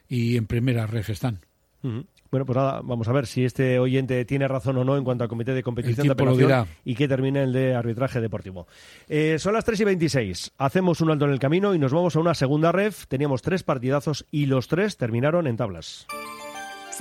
y 0.08 0.38
en 0.38 0.46
primera 0.46 0.86
ref 0.86 1.10
están. 1.10 1.40
Bueno, 1.82 2.46
pues 2.46 2.56
nada, 2.56 2.82
vamos 2.84 3.08
a 3.08 3.14
ver 3.14 3.26
si 3.26 3.44
este 3.44 3.80
oyente 3.80 4.24
tiene 4.26 4.48
razón 4.48 4.78
o 4.78 4.84
no 4.84 4.96
en 4.96 5.04
cuanto 5.04 5.24
al 5.24 5.28
comité 5.28 5.56
de 5.56 5.64
competición 5.64 6.06
de 6.06 6.14
apelación 6.14 6.68
y 6.86 6.94
que 6.94 7.08
termine 7.08 7.42
el 7.42 7.52
de 7.52 7.74
arbitraje 7.74 8.22
deportivo. 8.22 8.68
Eh, 9.10 9.40
son 9.40 9.56
las 9.56 9.66
3 9.66 9.80
y 9.80 9.84
26. 9.86 10.52
Hacemos 10.56 11.02
un 11.02 11.10
alto 11.10 11.26
en 11.26 11.32
el 11.32 11.40
camino 11.40 11.74
y 11.74 11.80
nos 11.80 11.92
vamos 11.92 12.16
a 12.16 12.20
una 12.20 12.36
segunda 12.36 12.72
ref. 12.72 13.08
Teníamos 13.08 13.42
tres 13.42 13.64
partidazos 13.64 14.28
y 14.30 14.46
los 14.46 14.68
tres 14.68 14.98
terminaron 14.98 15.48
en 15.48 15.58
tablas. 15.58 16.06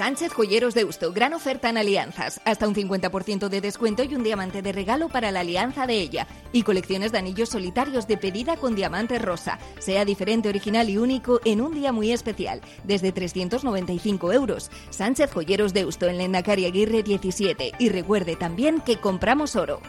Sánchez 0.00 0.32
Joyeros 0.32 0.72
de 0.72 0.86
Usto, 0.86 1.12
gran 1.12 1.34
oferta 1.34 1.68
en 1.68 1.76
alianzas, 1.76 2.40
hasta 2.46 2.66
un 2.66 2.74
50% 2.74 3.50
de 3.50 3.60
descuento 3.60 4.02
y 4.02 4.14
un 4.14 4.22
diamante 4.22 4.62
de 4.62 4.72
regalo 4.72 5.10
para 5.10 5.30
la 5.30 5.40
alianza 5.40 5.86
de 5.86 6.00
ella. 6.00 6.26
Y 6.54 6.62
colecciones 6.62 7.12
de 7.12 7.18
anillos 7.18 7.50
solitarios 7.50 8.08
de 8.08 8.16
pedida 8.16 8.56
con 8.56 8.74
diamante 8.74 9.18
rosa. 9.18 9.58
Sea 9.78 10.06
diferente, 10.06 10.48
original 10.48 10.88
y 10.88 10.96
único 10.96 11.42
en 11.44 11.60
un 11.60 11.74
día 11.74 11.92
muy 11.92 12.12
especial, 12.12 12.62
desde 12.84 13.12
395 13.12 14.32
euros. 14.32 14.70
Sánchez 14.88 15.34
Joyeros 15.34 15.74
de 15.74 15.84
Usto 15.84 16.06
en 16.06 16.16
Lendakari 16.16 16.64
Aguirre 16.64 17.02
17. 17.02 17.72
Y 17.78 17.90
recuerde 17.90 18.36
también 18.36 18.80
que 18.80 18.96
compramos 18.96 19.54
oro. 19.54 19.82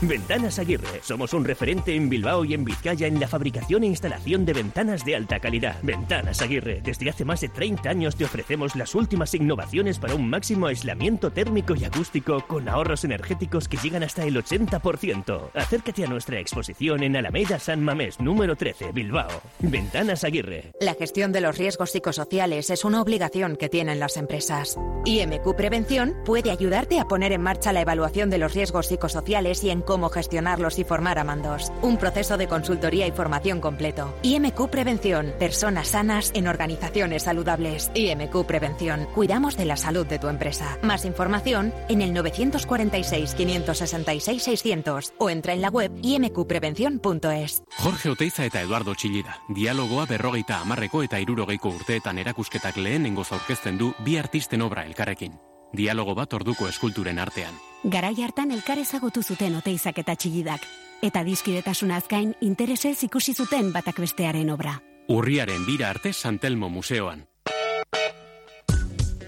Ventanas 0.00 0.60
Aguirre. 0.60 1.00
Somos 1.02 1.32
un 1.32 1.44
referente 1.44 1.92
en 1.92 2.08
Bilbao 2.08 2.44
y 2.44 2.54
en 2.54 2.64
Vizcaya 2.64 3.08
en 3.08 3.18
la 3.18 3.26
fabricación 3.26 3.82
e 3.82 3.86
instalación 3.86 4.44
de 4.44 4.52
ventanas 4.52 5.04
de 5.04 5.16
alta 5.16 5.40
calidad. 5.40 5.76
Ventanas 5.82 6.40
Aguirre. 6.40 6.80
Desde 6.84 7.10
hace 7.10 7.24
más 7.24 7.40
de 7.40 7.48
30 7.48 7.90
años 7.90 8.14
te 8.14 8.24
ofrecemos 8.24 8.76
las 8.76 8.94
últimas 8.94 9.34
innovaciones 9.34 9.98
para 9.98 10.14
un 10.14 10.30
máximo 10.30 10.68
aislamiento 10.68 11.32
térmico 11.32 11.74
y 11.74 11.84
acústico 11.84 12.44
con 12.46 12.68
ahorros 12.68 13.02
energéticos 13.02 13.66
que 13.66 13.76
llegan 13.78 14.04
hasta 14.04 14.24
el 14.24 14.36
80%. 14.36 15.50
Acércate 15.54 16.04
a 16.04 16.08
nuestra 16.08 16.38
exposición 16.38 17.02
en 17.02 17.16
Alameda 17.16 17.58
San 17.58 17.82
Mamés, 17.82 18.20
número 18.20 18.54
13, 18.54 18.92
Bilbao. 18.92 19.42
Ventanas 19.58 20.22
Aguirre. 20.22 20.70
La 20.80 20.94
gestión 20.94 21.32
de 21.32 21.40
los 21.40 21.58
riesgos 21.58 21.90
psicosociales 21.90 22.70
es 22.70 22.84
una 22.84 23.02
obligación 23.02 23.56
que 23.56 23.68
tienen 23.68 23.98
las 23.98 24.16
empresas. 24.16 24.78
IMQ 25.06 25.56
Prevención 25.56 26.14
puede 26.24 26.52
ayudarte 26.52 27.00
a 27.00 27.06
poner 27.06 27.32
en 27.32 27.42
marcha 27.42 27.72
la 27.72 27.80
evaluación 27.80 28.30
de 28.30 28.38
los 28.38 28.54
riesgos 28.54 28.86
psicosociales 28.86 29.64
y 29.64 29.70
en 29.70 29.82
cómo 29.88 30.10
gestionarlos 30.10 30.78
y 30.78 30.84
formar 30.84 31.18
a 31.18 31.24
mandos. 31.24 31.72
Un 31.80 31.96
proceso 31.96 32.36
de 32.36 32.46
consultoría 32.46 33.06
y 33.06 33.10
formación 33.10 33.62
completo. 33.62 34.14
IMQ 34.20 34.68
Prevención. 34.68 35.32
Personas 35.38 35.88
sanas 35.88 36.30
en 36.34 36.46
organizaciones 36.46 37.22
saludables. 37.22 37.90
IMQ 37.94 38.44
Prevención. 38.44 39.08
Cuidamos 39.14 39.56
de 39.56 39.64
la 39.64 39.78
salud 39.78 40.06
de 40.06 40.18
tu 40.18 40.28
empresa. 40.28 40.76
Más 40.82 41.06
información 41.06 41.72
en 41.88 42.02
el 42.02 42.12
946 42.12 43.34
566 43.34 44.42
600 44.42 45.14
o 45.16 45.30
entra 45.30 45.54
en 45.54 45.62
la 45.62 45.70
web 45.70 45.90
imqprevención.es. 46.02 47.62
Jorge 47.78 48.10
Oteiza 48.10 48.44
eta 48.44 48.60
Eduardo 48.60 48.94
Chillida. 48.94 49.40
Dialogoa 49.48 50.04
berrogeita 50.04 50.60
amarreko 50.60 51.02
eta 51.02 51.18
irurogeiko 51.18 51.70
urteetan 51.70 52.18
erakusketak 52.18 52.76
lehenengo 52.76 53.24
aurkezten 53.30 53.78
du 53.78 53.94
bi 54.04 54.18
artisten 54.18 54.60
obra 54.60 54.84
elkarrekin. 54.84 55.47
Dialogo 55.72 56.14
bat 56.14 56.32
orduko 56.32 56.68
eskulturen 56.68 57.18
artean. 57.18 57.54
Garai 57.84 58.16
hartan 58.24 58.50
elkar 58.50 58.78
ezagutu 58.78 59.22
zuten 59.22 59.56
oteizak 59.56 59.98
eta 59.98 60.16
txigidak. 60.16 60.64
Eta 61.02 61.22
dizkidetasunaz 61.24 62.04
gain 62.10 62.34
interesez 62.40 62.96
ikusi 63.04 63.34
zuten 63.34 63.72
batak 63.72 64.00
bestearen 64.02 64.50
obra. 64.50 64.80
Urriaren 65.08 65.64
bira 65.66 65.90
arte 65.90 66.12
Santelmo 66.12 66.68
Museoan. 66.68 67.26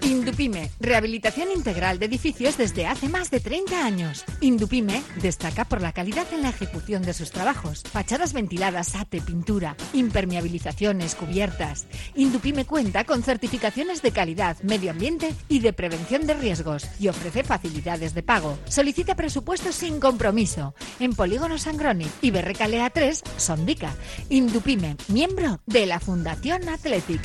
Indupime, 0.02 0.70
rehabilitación 0.80 1.50
integral 1.52 1.98
de 1.98 2.06
edificios 2.06 2.56
desde 2.56 2.86
hace 2.86 3.08
más 3.08 3.30
de 3.30 3.40
30 3.40 3.84
años. 3.84 4.24
Indupime 4.40 5.02
destaca 5.20 5.64
por 5.64 5.80
la 5.82 5.92
calidad 5.92 6.26
en 6.32 6.42
la 6.42 6.48
ejecución 6.48 7.02
de 7.02 7.12
sus 7.12 7.30
trabajos. 7.30 7.82
Fachadas 7.82 8.32
ventiladas, 8.32 8.94
ate, 8.94 9.20
pintura, 9.20 9.76
impermeabilizaciones, 9.92 11.14
cubiertas. 11.14 11.86
Indupime 12.14 12.64
cuenta 12.64 13.04
con 13.04 13.22
certificaciones 13.22 14.02
de 14.02 14.12
calidad, 14.12 14.58
medio 14.62 14.90
ambiente 14.90 15.34
y 15.48 15.60
de 15.60 15.72
prevención 15.72 16.26
de 16.26 16.34
riesgos 16.34 16.86
y 16.98 17.08
ofrece 17.08 17.44
facilidades 17.44 18.14
de 18.14 18.22
pago. 18.22 18.58
Solicita 18.66 19.16
presupuestos 19.16 19.74
sin 19.74 20.00
compromiso 20.00 20.74
en 20.98 21.14
Polígono 21.14 21.58
Sangroni 21.58 22.06
y 22.22 22.30
Berrecalea 22.30 22.90
3, 22.90 23.22
Sondica. 23.36 23.94
Indupime, 24.28 24.96
miembro 25.08 25.60
de 25.66 25.86
la 25.86 26.00
Fundación 26.00 26.68
Athletic. 26.68 27.20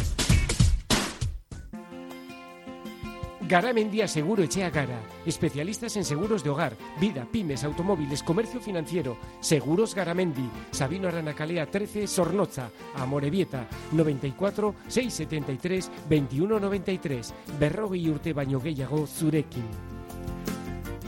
Garamendia 3.48 4.08
Seguro 4.08 4.42
Echea 4.42 4.72
Gara. 4.72 5.00
Especialistas 5.26 5.96
en 5.98 6.04
seguros 6.04 6.44
de 6.44 6.50
hogar, 6.50 6.74
vida, 7.00 7.28
pymes, 7.32 7.64
automóviles, 7.64 8.24
comercio 8.24 8.60
financiero. 8.60 9.18
Seguros 9.40 9.94
Garamendi. 9.94 10.50
Sabino 10.72 11.08
Aranacalea 11.08 11.68
13, 11.68 12.08
Sornoza. 12.08 12.70
Amorebieta 12.96 13.68
94 13.92 14.76
673 14.88 15.92
2193. 16.10 17.34
Berrogi 17.60 18.10
urte 18.10 18.34
baino 18.34 18.60
gehiago 18.60 19.06
zurekin. 19.06 19.96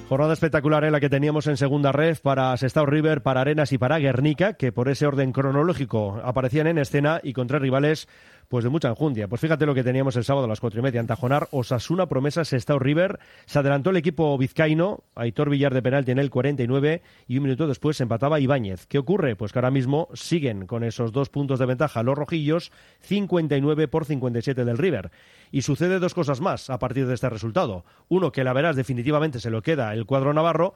Jornada 0.07 0.31
espectacular 0.31 0.85
en 0.85 0.93
la 0.93 1.01
que 1.01 1.09
teníamos 1.09 1.47
en 1.47 1.57
segunda 1.57 1.91
red 1.91 2.17
para 2.23 2.55
Sestao 2.55 2.85
River, 2.85 3.23
para 3.23 3.41
Arenas 3.41 3.73
y 3.73 3.77
para 3.77 3.99
Guernica, 3.99 4.53
que 4.53 4.71
por 4.71 4.87
ese 4.87 5.05
orden 5.05 5.33
cronológico 5.33 6.21
aparecían 6.23 6.67
en 6.67 6.77
escena 6.77 7.19
y 7.21 7.33
con 7.33 7.47
tres 7.47 7.61
rivales 7.61 8.07
pues 8.47 8.63
de 8.63 8.69
mucha 8.69 8.89
enjundia. 8.89 9.27
Pues 9.27 9.41
fíjate 9.41 9.65
lo 9.65 9.75
que 9.75 9.83
teníamos 9.83 10.15
el 10.15 10.23
sábado 10.23 10.45
a 10.45 10.49
las 10.49 10.59
cuatro 10.59 10.79
y 10.79 10.83
media. 10.83 10.99
Antajonar, 10.99 11.47
Osasuna, 11.51 12.07
Promesa, 12.07 12.45
Sestao 12.45 12.79
River. 12.79 13.19
Se 13.45 13.59
adelantó 13.59 13.89
el 13.89 13.97
equipo 13.97 14.37
vizcaíno, 14.37 15.03
Aitor 15.15 15.49
Villar 15.49 15.73
de 15.73 15.81
penalti 15.81 16.11
en 16.11 16.19
el 16.19 16.29
49 16.29 17.01
y 17.27 17.37
un 17.37 17.43
minuto 17.43 17.67
después 17.67 17.99
empataba 17.99 18.39
Ibáñez. 18.39 18.87
¿Qué 18.87 18.97
ocurre? 18.97 19.35
Pues 19.35 19.51
que 19.51 19.59
ahora 19.59 19.71
mismo 19.71 20.07
siguen 20.13 20.65
con 20.65 20.83
esos 20.83 21.11
dos 21.11 21.29
puntos 21.29 21.59
de 21.59 21.65
ventaja 21.65 22.03
los 22.03 22.17
rojillos, 22.17 22.71
59 23.01 23.87
por 23.87 24.05
57 24.05 24.63
del 24.65 24.77
River. 24.77 25.11
Y 25.51 25.61
sucede 25.61 25.99
dos 25.99 26.13
cosas 26.13 26.41
más 26.41 26.69
a 26.69 26.79
partir 26.79 27.07
de 27.07 27.13
este 27.13 27.29
resultado. 27.29 27.85
Uno, 28.09 28.31
que 28.31 28.43
la 28.43 28.53
verás 28.53 28.75
definitivamente 28.75 29.39
se 29.39 29.49
lo 29.49 29.61
queda 29.61 29.93
el 29.93 30.05
cuadro 30.05 30.33
navarro 30.33 30.73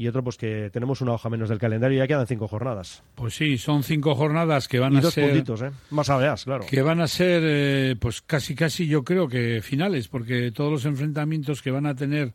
y 0.00 0.08
otro 0.08 0.24
pues 0.24 0.36
que 0.36 0.70
tenemos 0.72 1.00
una 1.00 1.12
hoja 1.12 1.28
menos 1.28 1.48
del 1.48 1.58
calendario 1.58 1.96
y 1.96 1.98
ya 1.98 2.06
quedan 2.06 2.26
cinco 2.26 2.48
jornadas. 2.48 3.02
Pues 3.14 3.34
sí, 3.34 3.58
son 3.58 3.82
cinco 3.82 4.14
jornadas 4.14 4.66
que 4.68 4.78
van 4.78 4.94
y 4.94 4.98
a 4.98 5.00
dos 5.02 5.14
ser 5.14 5.28
puntitos, 5.28 5.62
¿eh? 5.62 5.70
Más 5.90 6.08
aveas, 6.08 6.44
claro. 6.44 6.64
que 6.66 6.82
van 6.82 7.00
a 7.00 7.06
ser 7.08 7.42
eh, 7.44 7.96
pues 8.00 8.22
casi 8.22 8.54
casi 8.54 8.86
yo 8.86 9.04
creo 9.04 9.28
que 9.28 9.60
finales 9.62 10.08
porque 10.08 10.52
todos 10.52 10.72
los 10.72 10.84
enfrentamientos 10.86 11.60
que 11.62 11.70
van 11.70 11.86
a 11.86 11.94
tener 11.94 12.32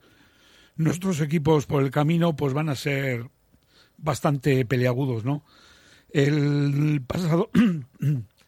nuestros 0.75 1.21
equipos 1.21 1.65
por 1.65 1.81
el 1.83 1.91
camino 1.91 2.35
pues 2.35 2.53
van 2.53 2.69
a 2.69 2.75
ser 2.75 3.25
bastante 3.97 4.65
peleagudos, 4.65 5.25
¿no? 5.25 5.43
El 6.11 7.01
pasado 7.07 7.49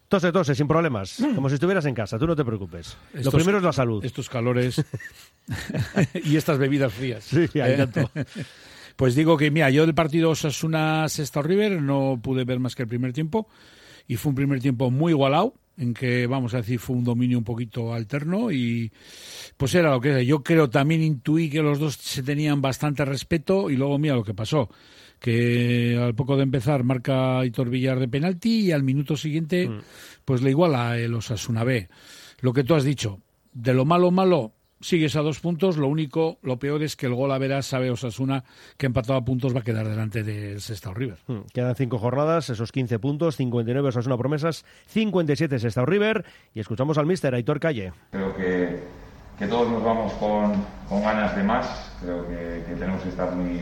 Tose, 0.10 0.32
tose, 0.32 0.56
sin 0.56 0.70
problemas. 0.70 1.18
Como 1.36 1.50
si 1.50 1.56
estuvieras 1.56 1.86
en 1.86 1.94
casa, 1.94 2.18
tú 2.18 2.26
no 2.26 2.34
te 2.34 2.46
preocupes. 2.46 2.96
Lo 3.14 3.20
Estos- 3.20 3.34
primero 3.36 3.58
es 3.58 3.64
la 3.66 3.74
salud. 3.74 4.06
Estos 4.06 4.30
calores 4.30 4.82
y 6.24 6.38
estas 6.38 6.58
bebidas 6.58 6.94
frías. 6.94 7.26
Sí, 7.26 7.40
hay 7.60 7.74
Eh, 7.74 7.78
tanto. 7.78 8.10
Pues 8.98 9.16
digo 9.16 9.38
que, 9.38 9.52
mira, 9.52 9.70
yo 9.70 9.86
del 9.86 9.96
partido 9.96 10.32
Osasuna 10.32 11.08
Sestao 11.08 11.44
River 11.44 11.82
no 11.82 12.20
pude 12.22 12.44
ver 12.44 12.60
más 12.60 12.76
que 12.76 12.82
el 12.82 12.90
primer 12.90 13.14
tiempo 13.14 13.48
y 14.08 14.16
fue 14.16 14.32
un 14.32 14.36
primer 14.36 14.60
tiempo 14.60 14.90
muy 14.90 15.12
igualado 15.12 15.54
en 15.78 15.94
que, 15.94 16.26
vamos 16.26 16.56
a 16.56 16.58
decir, 16.58 16.80
fue 16.80 16.96
un 16.96 17.04
dominio 17.04 17.38
un 17.38 17.44
poquito 17.44 17.94
alterno 17.94 18.52
y 18.52 18.92
pues 19.56 19.76
era 19.76 19.92
lo 19.92 20.02
que 20.02 20.10
era. 20.10 20.24
Yo 20.24 20.42
creo 20.42 20.72
también 20.72 21.04
intuí 21.04 21.48
que 21.50 21.62
los 21.62 21.78
dos 21.78 21.94
se 21.94 22.24
tenían 22.24 22.60
bastante 22.60 23.06
respeto 23.06 23.70
y 23.70 23.76
luego 23.76 24.00
mira 24.00 24.16
lo 24.16 24.24
que 24.24 24.34
pasó 24.34 24.70
que 25.20 26.00
al 26.00 26.16
poco 26.16 26.36
de 26.36 26.44
empezar 26.44 26.84
marca 26.84 27.44
Hitor 27.46 27.70
Villar 27.70 28.00
de 28.00 28.08
penalti 28.08 28.62
y 28.62 28.72
al 28.72 28.84
minuto 28.84 29.16
siguiente 29.16 29.70
pues 30.26 30.42
le 30.42 30.52
iguala 30.52 30.98
el 30.98 31.14
Osasuna 31.14 31.64
B. 31.64 31.88
Lo 32.42 32.54
que 32.54 32.64
tú 32.64 32.76
has 32.76 32.84
dicho, 32.84 33.22
de 33.54 33.74
lo 33.74 33.86
malo 33.86 34.12
malo 34.12 34.54
sigues 34.80 35.16
a 35.16 35.22
dos 35.22 35.40
puntos, 35.40 35.78
lo 35.78 35.88
único, 35.88 36.38
lo 36.42 36.58
peor 36.58 36.84
es 36.84 36.96
que 36.96 37.06
el 37.08 37.14
gol 37.16 37.32
a 37.32 37.38
verás 37.38 37.66
sabe 37.66 37.90
Osasuna 37.90 38.44
que 38.78 38.86
empatado 38.86 39.18
a 39.18 39.26
puntos 39.26 39.56
va 39.56 39.60
a 39.60 39.64
quedar 39.64 39.88
delante 39.88 40.24
del 40.24 40.62
Sestao 40.62 40.94
River. 40.94 41.18
Hmm, 41.28 41.42
Quedan 41.54 41.76
cinco 41.76 41.98
jornadas, 41.98 42.50
esos 42.50 42.72
15 42.72 43.00
puntos, 43.00 43.36
59 43.38 43.90
Osasuna 43.90 44.18
Promesas, 44.18 44.66
57 44.88 45.60
Sestao 45.60 45.86
River 45.86 46.26
y 46.54 46.60
escuchamos 46.60 46.98
al 46.98 47.06
míster 47.06 47.34
Aitor 47.34 47.60
Calle. 47.60 47.94
Creo 48.12 48.36
que, 48.36 48.80
que 49.40 49.48
todos 49.48 49.70
nos 49.70 49.84
vamos 49.84 50.14
con, 50.14 50.54
con 50.88 51.02
ganas 51.02 51.36
de 51.36 51.44
más. 51.44 51.92
Creo 52.02 52.28
que, 52.28 52.64
que 52.68 52.76
tenemos 52.76 53.02
que 53.02 53.10
estar 53.10 53.36
muy, 53.36 53.62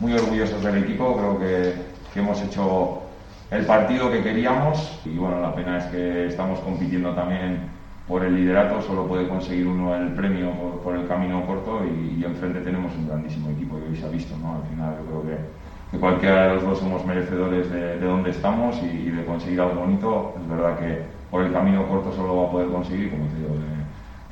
muy 0.00 0.12
orgullosos 0.12 0.62
del 0.62 0.84
equipo. 0.84 1.16
Creo 1.16 1.38
que, 1.38 1.74
que 2.12 2.20
hemos 2.20 2.40
hecho 2.42 3.02
el 3.50 3.66
partido 3.66 4.10
que 4.10 4.22
queríamos. 4.22 5.00
Y 5.04 5.16
bueno, 5.16 5.40
la 5.40 5.54
pena 5.54 5.78
es 5.78 5.84
que 5.86 6.26
estamos 6.26 6.60
compitiendo 6.60 7.12
también 7.14 7.73
por 8.08 8.24
el 8.24 8.34
liderato. 8.36 8.82
Solo 8.82 9.06
puede 9.06 9.28
conseguir 9.28 9.66
uno 9.66 9.94
el 9.94 10.12
premio 10.12 10.50
por, 10.82 10.96
el 10.96 11.06
camino 11.06 11.44
corto. 11.46 11.82
Y, 11.84 12.20
y 12.20 12.24
enfrente 12.24 12.60
tenemos 12.60 12.94
un 12.96 13.08
grandísimo 13.08 13.50
equipo 13.50 13.78
y 13.78 13.90
hoy 13.90 13.96
se 13.96 14.06
ha 14.06 14.10
visto. 14.10 14.36
¿no? 14.36 14.56
Al 14.56 14.62
final, 14.68 14.96
yo 14.98 15.22
creo 15.22 15.36
que, 15.36 15.98
cualquiera 15.98 16.48
de 16.48 16.54
los 16.54 16.64
dos 16.64 16.78
somos 16.80 17.06
merecedores 17.06 17.70
de, 17.70 17.98
de 17.98 18.06
donde 18.06 18.30
estamos 18.30 18.76
y, 18.82 19.10
de 19.10 19.24
conseguir 19.24 19.60
algo 19.60 19.80
bonito. 19.80 20.34
Es 20.40 20.48
verdad 20.48 20.78
que 20.78 21.02
por 21.30 21.42
el 21.42 21.52
camino 21.52 21.86
corto 21.86 22.12
solo 22.12 22.36
va 22.36 22.48
a 22.48 22.50
poder 22.50 22.68
conseguir, 22.68 23.10
como 23.10 23.26
te 23.26 23.36
digo, 23.36 23.54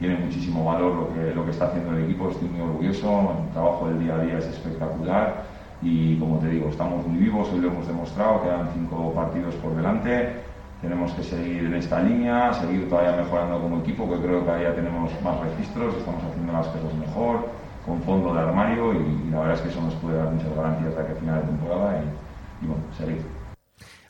tiene 0.02 0.16
muchísimo 0.16 0.64
valor 0.64 0.94
lo 0.94 1.14
que, 1.14 1.32
lo 1.32 1.44
que 1.44 1.52
está 1.52 1.66
haciendo 1.66 1.96
el 1.96 2.04
equipo, 2.04 2.28
estoy 2.28 2.48
muy 2.48 2.60
orgulloso, 2.60 3.36
el 3.38 3.52
trabajo 3.52 3.88
del 3.88 4.00
día 4.00 4.16
a 4.16 4.18
día 4.18 4.38
es 4.38 4.46
espectacular 4.46 5.44
y 5.80 6.16
como 6.18 6.38
te 6.38 6.48
digo, 6.48 6.68
estamos 6.68 7.06
muy 7.06 7.18
vivos, 7.18 7.48
hoy 7.52 7.60
lo 7.60 7.68
hemos 7.68 7.86
demostrado, 7.86 8.42
quedan 8.42 8.68
cinco 8.74 9.12
partidos 9.14 9.54
por 9.56 9.76
delante, 9.76 10.42
tenemos 10.82 11.12
que 11.12 11.22
seguir 11.22 11.64
en 11.64 11.74
esta 11.74 12.02
línea, 12.02 12.52
seguir 12.52 12.88
todavía 12.88 13.22
mejorando 13.22 13.60
como 13.60 13.78
equipo, 13.80 14.10
que 14.10 14.20
creo 14.20 14.40
que 14.40 14.46
cada 14.46 14.58
día 14.58 14.74
tenemos 14.74 15.10
más 15.22 15.40
registros, 15.40 15.94
estamos 15.96 16.22
haciendo 16.24 16.52
las 16.52 16.66
cosas 16.66 16.94
mejor, 16.94 17.48
con 17.86 18.02
fondo 18.02 18.34
de 18.34 18.40
armario 18.40 18.92
y, 18.92 19.28
y 19.28 19.30
la 19.30 19.40
verdad 19.40 19.54
es 19.54 19.60
que 19.62 19.68
eso 19.70 19.80
nos 19.80 19.94
puede 19.94 20.18
dar 20.18 20.30
muchas 20.30 20.54
garantías 20.54 20.94
de 20.94 21.00
a 21.02 21.14
final 21.14 21.40
de 21.40 21.46
temporada 21.46 22.02
y, 22.02 22.64
y 22.64 22.68
bueno, 22.68 22.82
seguir. 22.96 23.22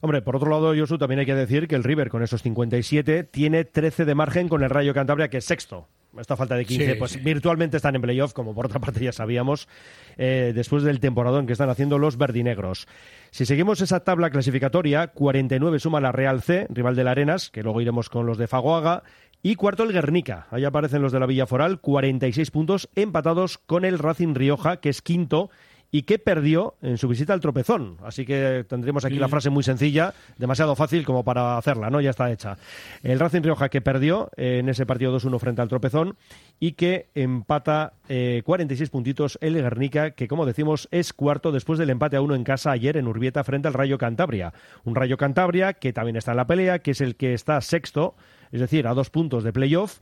Hombre, 0.01 0.21
por 0.21 0.35
otro 0.35 0.51
lado, 0.51 0.75
Josu, 0.77 0.99
también 0.99 1.21
hay 1.21 1.27
que 1.27 1.35
decir 1.35 1.69
que 1.69 1.77
el 1.77 1.85
River 1.85 2.09
con 2.09 2.23
esos 2.25 2.43
57 2.43 3.23
tiene 3.25 3.65
13 3.65 4.05
de 4.05 4.15
margen 4.17 4.49
con 4.49 4.65
el 4.65 4.71
Rayo 4.71 4.93
Cantabria, 4.95 5.29
que 5.29 5.37
es 5.37 5.45
sexto. 5.45 5.87
Esta 6.19 6.37
falta 6.37 6.57
de 6.57 6.65
15, 6.67 6.93
Sí, 6.93 6.95
pues 6.99 7.13
sí. 7.13 7.21
virtualmente 7.21 7.77
están 7.79 7.95
en 7.95 8.03
playoff, 8.03 8.33
como 8.35 8.55
por 8.55 8.67
otra 8.67 8.81
parte 8.81 9.01
ya 9.03 9.13
sabíamos, 9.13 9.69
eh, 10.17 10.53
después 10.55 10.83
del 10.83 11.01
temporadón 11.01 11.47
que 11.47 11.53
están 11.53 11.71
haciendo 11.71 11.99
los 11.99 12.17
verdinegros. 12.17 12.87
Si 13.31 13.47
seguimos 13.47 13.81
esa 13.81 14.01
tabla 14.01 14.31
clasificatoria, 14.31 15.09
49 15.09 15.79
suma 15.79 16.01
la 16.01 16.13
Real 16.13 16.43
C, 16.43 16.67
rival 16.71 16.97
de 16.97 17.05
la 17.05 17.13
Arenas, 17.13 17.51
que 17.51 17.63
luego 17.63 17.81
iremos 17.81 18.09
con 18.09 18.27
los 18.27 18.39
de 18.39 18.49
Fagoaga, 18.49 19.03
y 19.43 19.57
cuarto 19.57 19.83
el 19.83 19.93
Guernica. 19.93 20.47
Ahí 20.51 20.65
aparecen 20.65 21.03
los 21.03 21.13
de 21.13 21.21
la 21.21 21.27
Villa 21.27 21.47
Foral, 21.47 21.81
46 21.81 22.51
puntos, 22.51 22.89
empatados 22.95 23.59
con 23.59 23.85
el 23.85 23.99
Racing 23.99 24.35
Rioja, 24.35 24.79
que 24.79 24.89
es 24.89 25.03
quinto 25.03 25.51
y 25.95 26.03
que 26.05 26.19
perdió 26.19 26.75
en 26.81 26.97
su 26.97 27.07
visita 27.07 27.35
al 27.35 27.41
tropezón. 27.41 27.99
Así 28.03 28.25
que 28.25 28.65
tendremos 28.67 29.05
aquí 29.05 29.15
Sí. 29.17 29.21
la 29.21 29.29
frase 29.29 29.51
muy 29.51 29.63
sencilla, 29.63 30.15
demasiado 30.39 30.75
fácil 30.75 31.05
como 31.05 31.23
para 31.23 31.59
hacerla, 31.59 31.91
¿no? 31.91 32.01
Ya 32.01 32.09
está 32.11 32.31
hecha. 32.33 32.57
El 33.03 33.21
Racing 33.21 33.43
Rioja 33.43 33.69
que 33.69 33.83
perdió 33.83 34.31
eh, 34.39 34.59
en 34.61 34.71
ese 34.71 34.87
partido 34.87 35.13
2-1 35.13 35.39
frente 35.39 35.61
al 35.61 35.69
tropezón 35.69 36.17
y 36.59 36.73
que 36.73 37.11
empata 37.15 37.93
eh, 38.09 38.41
46 38.45 38.89
puntitos 38.89 39.39
el 39.43 39.55
Guernica, 39.55 40.13
que 40.13 40.29
como 40.29 40.47
decimos 40.47 40.89
es 40.91 41.13
cuarto 41.13 41.53
después 41.53 41.79
del 41.79 41.91
empate 41.91 42.17
a 42.17 42.23
uno 42.23 42.35
en 42.35 42.45
casa 42.45 42.71
ayer 42.71 42.97
en 42.97 43.07
Urbieta 43.07 43.45
frente 43.45 43.69
al 43.69 43.75
Rayo 43.75 43.99
Cantabria. 43.99 44.55
Un 44.85 44.95
Rayo 44.95 45.19
Cantabria 45.19 45.75
que 45.75 45.93
también 45.93 46.17
está 46.17 46.31
en 46.31 46.39
la 46.39 46.47
pelea, 46.47 46.79
que 46.79 46.93
es 46.93 47.03
el 47.03 47.17
que 47.17 47.35
está 47.35 47.61
sexto, 47.61 48.15
es 48.51 48.61
decir, 48.61 48.87
a 48.87 48.95
dos 48.95 49.11
puntos 49.11 49.45
de 49.45 49.53
playoff 49.53 49.99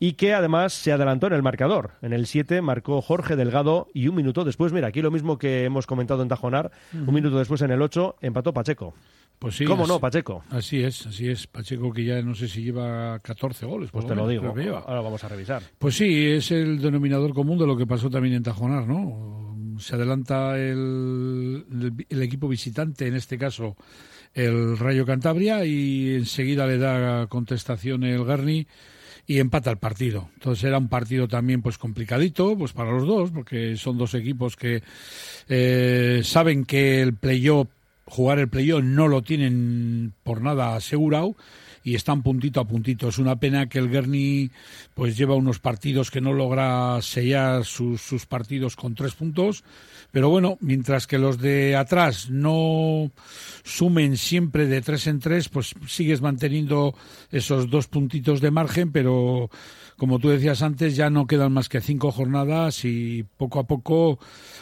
y 0.00 0.14
que 0.14 0.34
además 0.34 0.72
se 0.72 0.90
adelantó 0.90 1.28
en 1.28 1.34
el 1.34 1.42
marcador. 1.42 1.92
En 2.02 2.12
el 2.12 2.26
7 2.26 2.60
marcó 2.62 3.00
Jorge 3.02 3.36
Delgado 3.36 3.86
y 3.94 4.08
un 4.08 4.16
minuto 4.16 4.44
después, 4.44 4.72
mira, 4.72 4.88
aquí 4.88 5.02
lo 5.02 5.10
mismo 5.12 5.38
que 5.38 5.64
hemos 5.64 5.86
comentado 5.86 6.22
en 6.22 6.28
Tajonar, 6.28 6.72
un 6.92 7.14
minuto 7.14 7.38
después 7.38 7.60
en 7.62 7.70
el 7.70 7.82
8 7.82 8.16
empató 8.22 8.52
Pacheco. 8.52 8.94
Pues 9.38 9.56
sí. 9.56 9.64
¿Cómo 9.64 9.84
así- 9.84 9.92
no, 9.92 10.00
Pacheco? 10.00 10.42
Así 10.50 10.82
es, 10.82 11.06
así 11.06 11.28
es. 11.28 11.46
Pacheco 11.46 11.92
que 11.92 12.04
ya 12.04 12.20
no 12.22 12.34
sé 12.34 12.48
si 12.48 12.62
lleva 12.62 13.18
14 13.20 13.64
goles. 13.66 13.90
Pues 13.90 14.06
te 14.06 14.14
lo 14.14 14.26
digo, 14.28 14.52
que 14.54 14.62
lleva. 14.64 14.80
ahora 14.80 15.00
vamos 15.00 15.22
a 15.24 15.28
revisar. 15.28 15.62
Pues 15.78 15.96
sí, 15.96 16.26
es 16.26 16.50
el 16.50 16.80
denominador 16.80 17.32
común 17.32 17.58
de 17.58 17.66
lo 17.66 17.76
que 17.76 17.86
pasó 17.86 18.10
también 18.10 18.34
en 18.34 18.42
Tajonar, 18.42 18.86
¿no? 18.86 19.76
Se 19.78 19.94
adelanta 19.94 20.58
el, 20.58 21.64
el- 21.70 22.06
el 22.08 22.22
equipo 22.22 22.48
visitante, 22.48 23.06
en 23.06 23.14
este 23.14 23.38
caso 23.38 23.76
el 24.34 24.76
Rayo 24.78 25.04
Cantabria, 25.06 25.64
y 25.64 26.14
enseguida 26.16 26.66
le 26.66 26.76
da 26.78 27.26
contestación 27.26 28.04
el 28.04 28.24
Garni 28.24 28.66
y 29.30 29.38
empata 29.38 29.70
el 29.70 29.76
partido. 29.76 30.28
Entonces 30.34 30.64
era 30.64 30.78
un 30.78 30.88
partido 30.88 31.28
también 31.28 31.62
pues 31.62 31.78
complicadito 31.78 32.58
pues 32.58 32.72
para 32.72 32.90
los 32.90 33.06
dos, 33.06 33.30
porque 33.30 33.76
son 33.76 33.96
dos 33.96 34.14
equipos 34.14 34.56
que 34.56 34.82
eh, 35.48 36.22
saben 36.24 36.64
que 36.64 37.00
el 37.00 37.14
playoff, 37.14 37.68
jugar 38.06 38.40
el 38.40 38.48
playoff 38.48 38.82
no 38.82 39.06
lo 39.06 39.22
tienen 39.22 40.14
por 40.24 40.42
nada 40.42 40.74
asegurado 40.74 41.36
y 41.84 41.94
están 41.94 42.24
puntito 42.24 42.58
a 42.58 42.66
puntito. 42.66 43.08
Es 43.08 43.18
una 43.18 43.36
pena 43.36 43.68
que 43.68 43.78
el 43.78 43.88
Guerni 43.88 44.50
pues 44.94 45.16
lleva 45.16 45.36
unos 45.36 45.60
partidos 45.60 46.10
que 46.10 46.20
no 46.20 46.32
logra 46.32 47.00
sellar 47.00 47.64
sus, 47.64 48.02
sus 48.02 48.26
partidos 48.26 48.74
con 48.74 48.96
tres 48.96 49.14
puntos, 49.14 49.62
pero 50.12 50.28
bueno, 50.28 50.58
mientras 50.60 51.06
que 51.06 51.18
los 51.18 51.38
de 51.38 51.76
atrás 51.76 52.30
no 52.30 53.10
sumen 53.62 54.16
siempre 54.16 54.66
de 54.66 54.80
tres 54.80 55.06
en 55.06 55.20
tres, 55.20 55.48
pues 55.48 55.74
sigues 55.86 56.20
manteniendo 56.20 56.94
esos 57.30 57.70
dos 57.70 57.88
puntitos 57.88 58.40
de 58.40 58.50
margen, 58.50 58.92
pero 58.92 59.50
como 59.96 60.18
tú 60.18 60.30
decías 60.30 60.62
antes, 60.62 60.96
ya 60.96 61.10
no 61.10 61.26
quedan 61.26 61.52
más 61.52 61.68
que 61.68 61.80
cinco 61.80 62.10
jornadas 62.10 62.84
y 62.84 63.24
poco 63.36 63.60
a 63.60 63.66
poco 63.66 64.18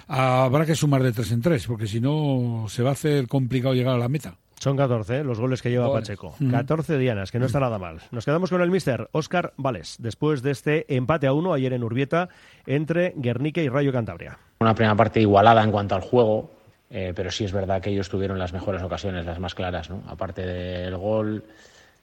habrá 0.07 0.67
que 0.67 0.75
sumar 0.75 1.03
de 1.03 1.13
tres 1.13 1.31
en 1.33 1.43
tres, 1.43 1.67
porque 1.67 1.87
si 1.87 2.01
no 2.01 2.67
se 2.69 2.83
va 2.83 2.91
a 2.91 2.95
hacer 2.95 3.29
complicado 3.29 3.75
llegar 3.75 3.95
a 3.95 3.99
la 3.99 4.09
meta. 4.09 4.37
Son 4.61 4.77
14 4.77 5.19
¿eh? 5.19 5.25
los 5.25 5.39
goles 5.39 5.63
que 5.63 5.71
lleva 5.71 5.93
Pacheco. 5.93 6.35
14 6.51 6.99
dianas, 6.99 7.31
que 7.31 7.39
no 7.39 7.47
está 7.47 7.61
nada 7.61 7.79
mal. 7.79 8.01
Nos 8.11 8.25
quedamos 8.25 8.51
con 8.51 8.61
el 8.61 8.71
mister 8.71 9.09
Óscar 9.13 9.53
Vales, 9.57 9.97
después 9.99 10.43
de 10.43 10.51
este 10.51 10.97
empate 10.97 11.27
a 11.27 11.33
uno 11.33 11.53
ayer 11.53 11.73
en 11.73 11.85
Urbieta 11.85 12.29
entre 12.67 13.13
Guernica 13.17 13.61
y 13.61 13.69
Rayo 13.69 13.93
Cantabria. 13.93 14.39
Una 14.61 14.75
primera 14.75 14.97
parte 14.97 15.21
igualada 15.21 15.63
en 15.63 15.71
cuanto 15.71 15.95
al 15.95 16.01
juego, 16.01 16.51
eh, 16.91 17.13
pero 17.15 17.31
sí 17.31 17.45
es 17.45 17.53
verdad 17.53 17.81
que 17.81 17.91
ellos 17.91 18.09
tuvieron 18.09 18.39
las 18.39 18.53
mejores 18.53 18.83
ocasiones, 18.83 19.25
las 19.25 19.39
más 19.39 19.55
claras. 19.55 19.91
¿no? 19.91 20.03
Aparte 20.09 20.45
del 20.45 20.97
gol, 20.97 21.45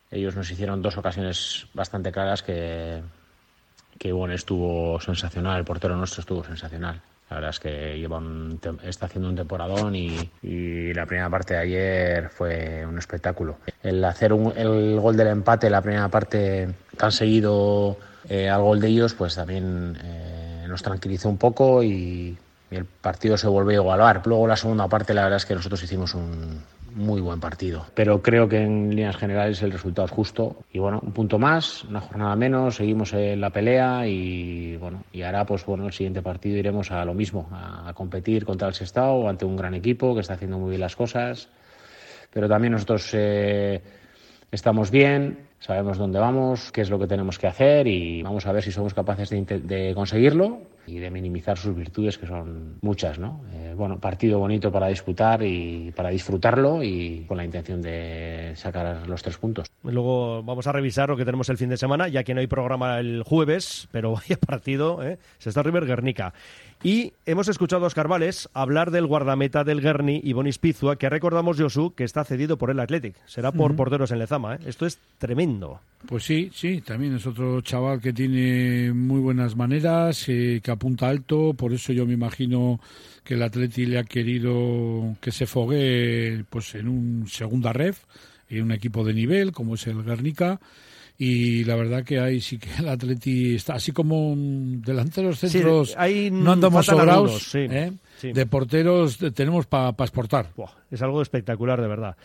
ellos 0.09 0.35
nos 0.35 0.49
hicieron 0.49 0.81
dos 0.81 0.97
ocasiones 0.97 1.67
bastante 1.73 2.11
claras 2.11 2.41
que, 2.41 3.01
que 3.97 4.13
bueno, 4.13 4.33
estuvo 4.33 4.99
sensacional, 5.01 5.59
el 5.59 5.65
portero 5.65 5.97
nuestro 5.97 6.21
estuvo 6.21 6.43
sensacional. 6.43 7.01
La 7.29 7.38
verdad 7.38 7.49
es 7.49 7.59
que 7.59 7.97
lleva 7.97 8.21
está 8.83 9.07
haciendo 9.07 9.29
un 9.29 9.35
temporadón 9.35 9.95
y, 9.95 10.93
la 10.93 11.05
primera 11.05 11.29
parte 11.29 11.55
de 11.55 11.59
ayer 11.59 12.29
fue 12.29 12.85
un 12.85 12.97
espectáculo. 12.97 13.57
El 13.81 14.03
hacer 14.05 14.31
el 14.31 14.99
gol 14.99 15.17
del 15.17 15.27
empate, 15.27 15.69
la 15.69 15.81
primera 15.81 16.07
parte 16.09 16.69
han 16.99 17.11
seguido 17.11 17.97
eh, 18.29 18.49
al 18.49 18.61
gol 18.61 18.79
de 18.79 18.88
ellos, 18.88 19.15
pues 19.15 19.35
también 19.35 19.97
eh, 20.03 20.65
nos 20.67 20.83
tranquilizó 20.83 21.29
un 21.29 21.38
poco 21.38 21.81
y, 21.83 22.38
y, 22.71 22.75
el 22.75 22.85
partido 22.85 23.38
se 23.38 23.47
volvió 23.47 23.79
a 23.79 23.83
igualar. 23.83 24.21
Luego 24.25 24.47
la 24.47 24.55
segunda 24.55 24.88
parte, 24.88 25.13
la 25.13 25.23
verdad 25.23 25.38
es 25.38 25.45
que 25.45 25.55
nosotros 25.55 25.81
hicimos 25.81 26.13
un, 26.13 26.61
muy 26.95 27.21
buen 27.21 27.39
partido. 27.39 27.86
Pero 27.93 28.21
creo 28.21 28.47
que 28.47 28.58
en 28.58 28.89
líneas 28.89 29.17
generales 29.17 29.62
el 29.62 29.71
resultado 29.71 30.05
es 30.05 30.12
justo. 30.12 30.55
Y 30.71 30.79
bueno, 30.79 30.99
un 31.03 31.12
punto 31.12 31.38
más, 31.38 31.84
una 31.84 31.99
jornada 31.99 32.36
menos, 32.36 32.75
seguimos 32.75 33.13
en 33.13 33.41
la 33.41 33.49
pelea 33.49 34.08
y 34.08 34.77
bueno, 34.77 35.03
y 35.12 35.21
ahora 35.21 35.45
pues 35.45 35.65
bueno, 35.65 35.86
el 35.86 35.93
siguiente 35.93 36.21
partido 36.21 36.58
iremos 36.58 36.91
a 36.91 37.03
lo 37.05 37.13
mismo, 37.13 37.47
a, 37.51 37.93
competir 37.93 38.45
contra 38.45 38.67
el 38.67 38.73
Sestao 38.73 39.29
ante 39.29 39.45
un 39.45 39.55
gran 39.55 39.73
equipo 39.73 40.15
que 40.15 40.21
está 40.21 40.34
haciendo 40.34 40.58
muy 40.58 40.69
bien 40.69 40.81
las 40.81 40.95
cosas. 40.95 41.49
Pero 42.34 42.49
también 42.49 42.73
nosotros 42.73 43.10
eh, 43.13 43.81
estamos 44.51 44.89
bien, 44.89 45.47
sabemos 45.60 45.97
dónde 45.97 46.19
vamos, 46.19 46.71
qué 46.71 46.81
es 46.81 46.89
lo 46.89 46.97
que 46.97 47.08
tenemos 47.08 47.38
que 47.38 47.47
hacer 47.47 47.88
y 47.88 48.23
vamos 48.23 48.45
a 48.45 48.51
ver 48.51 48.63
si 48.63 48.71
somos 48.71 48.93
capaces 48.93 49.29
de, 49.29 49.91
conseguirlo 49.93 50.62
y 50.87 50.99
de 50.99 51.09
minimizar 51.09 51.57
sus 51.57 51.75
virtudes, 51.75 52.17
que 52.17 52.27
son 52.27 52.77
muchas, 52.81 53.19
¿no? 53.19 53.41
Eh, 53.53 53.73
bueno, 53.75 53.99
partido 53.99 54.39
bonito 54.39 54.71
para 54.71 54.87
disputar 54.87 55.43
y 55.43 55.91
para 55.95 56.09
disfrutarlo 56.09 56.83
y 56.83 57.25
con 57.27 57.37
la 57.37 57.45
intención 57.45 57.81
de 57.81 58.53
sacar 58.55 59.07
los 59.07 59.21
tres 59.21 59.37
puntos. 59.37 59.67
Luego 59.83 60.43
vamos 60.43 60.67
a 60.67 60.71
revisar 60.71 61.09
lo 61.09 61.17
que 61.17 61.25
tenemos 61.25 61.49
el 61.49 61.57
fin 61.57 61.69
de 61.69 61.77
semana, 61.77 62.07
ya 62.07 62.23
que 62.23 62.33
no 62.33 62.39
hay 62.39 62.47
programa 62.47 62.99
el 62.99 63.23
jueves, 63.23 63.87
pero 63.91 64.13
vaya 64.15 64.37
partido, 64.37 65.03
¿eh? 65.03 65.17
Se 65.37 65.49
está 65.49 65.63
River 65.63 65.85
Guernica. 65.85 66.33
Y 66.83 67.13
hemos 67.25 67.47
escuchado 67.47 67.83
a 67.83 67.88
Oscar 67.88 68.07
Vales 68.07 68.47
hablar 68.53 68.91
del 68.91 69.07
guardameta 69.07 69.63
del 69.63 69.81
Guerni, 69.81 70.21
Bonis 70.33 70.59
Pizua, 70.59 70.97
que 70.97 71.09
recordamos, 71.09 71.59
Josu, 71.59 71.93
que 71.95 72.03
está 72.03 72.23
cedido 72.23 72.57
por 72.57 72.69
el 72.69 72.79
Athletic. 72.79 73.15
Será 73.25 73.51
por 73.51 73.75
porteros 73.75 74.11
en 74.11 74.19
Lezama. 74.19 74.55
¿eh? 74.55 74.59
Esto 74.67 74.85
es 74.85 74.99
tremendo. 75.17 75.79
Pues 76.05 76.23
sí, 76.23 76.51
sí, 76.53 76.81
también 76.81 77.15
es 77.15 77.25
otro 77.25 77.61
chaval 77.61 77.99
que 77.99 78.13
tiene 78.13 78.93
muy 78.93 79.19
buenas 79.19 79.55
maneras, 79.55 80.29
eh, 80.29 80.61
que 80.63 80.71
apunta 80.71 81.09
alto, 81.09 81.55
por 81.55 81.73
eso 81.73 81.91
yo 81.91 82.05
me 82.05 82.13
imagino 82.13 82.79
que 83.23 83.33
el 83.33 83.41
Atleti 83.41 83.88
le 83.88 83.97
ha 83.97 84.03
querido 84.03 85.15
que 85.19 85.31
se 85.31 85.47
fogue 85.47 86.43
pues 86.49 86.75
en 86.75 86.88
un 86.88 87.27
segunda 87.27 87.73
ref, 87.73 88.03
en 88.49 88.61
un 88.61 88.71
equipo 88.71 89.03
de 89.03 89.15
nivel 89.15 89.51
como 89.51 89.73
es 89.73 89.88
el 89.88 90.03
Guernica 90.03 90.59
y 91.17 91.63
la 91.63 91.75
verdad 91.75 92.04
que 92.04 92.19
ahí 92.19 92.41
sí 92.41 92.58
que 92.58 92.69
el 92.80 92.89
Atleti 92.89 93.56
está 93.56 93.75
así 93.75 93.91
como 93.91 94.34
delante 94.36 95.21
de 95.21 95.28
los 95.28 95.39
centros 95.39 95.95
no 96.32 96.51
andamos 96.51 96.86
sobrados 96.86 97.56
¿eh? 97.56 97.93
de 98.21 98.45
porteros 98.45 99.17
tenemos 99.34 99.65
para 99.65 99.89
exportar 99.89 100.47
es 100.91 101.01
algo 101.01 101.21
espectacular 101.21 101.82
de 101.82 101.88
verdad 101.88 102.17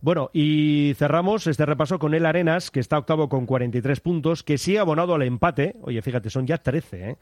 bueno 0.00 0.30
y 0.32 0.94
cerramos 0.96 1.46
este 1.46 1.66
repaso 1.66 1.98
con 1.98 2.14
el 2.14 2.24
Arenas 2.24 2.70
que 2.70 2.80
está 2.80 2.98
octavo 2.98 3.28
con 3.28 3.44
43 3.44 4.00
puntos 4.00 4.42
que 4.42 4.56
sí 4.56 4.76
ha 4.76 4.80
abonado 4.80 5.14
al 5.14 5.22
empate 5.22 5.76
oye 5.82 6.00
fíjate 6.00 6.30
son 6.30 6.46
ya 6.46 6.58
13 6.58 7.10
¿eh? 7.10 7.16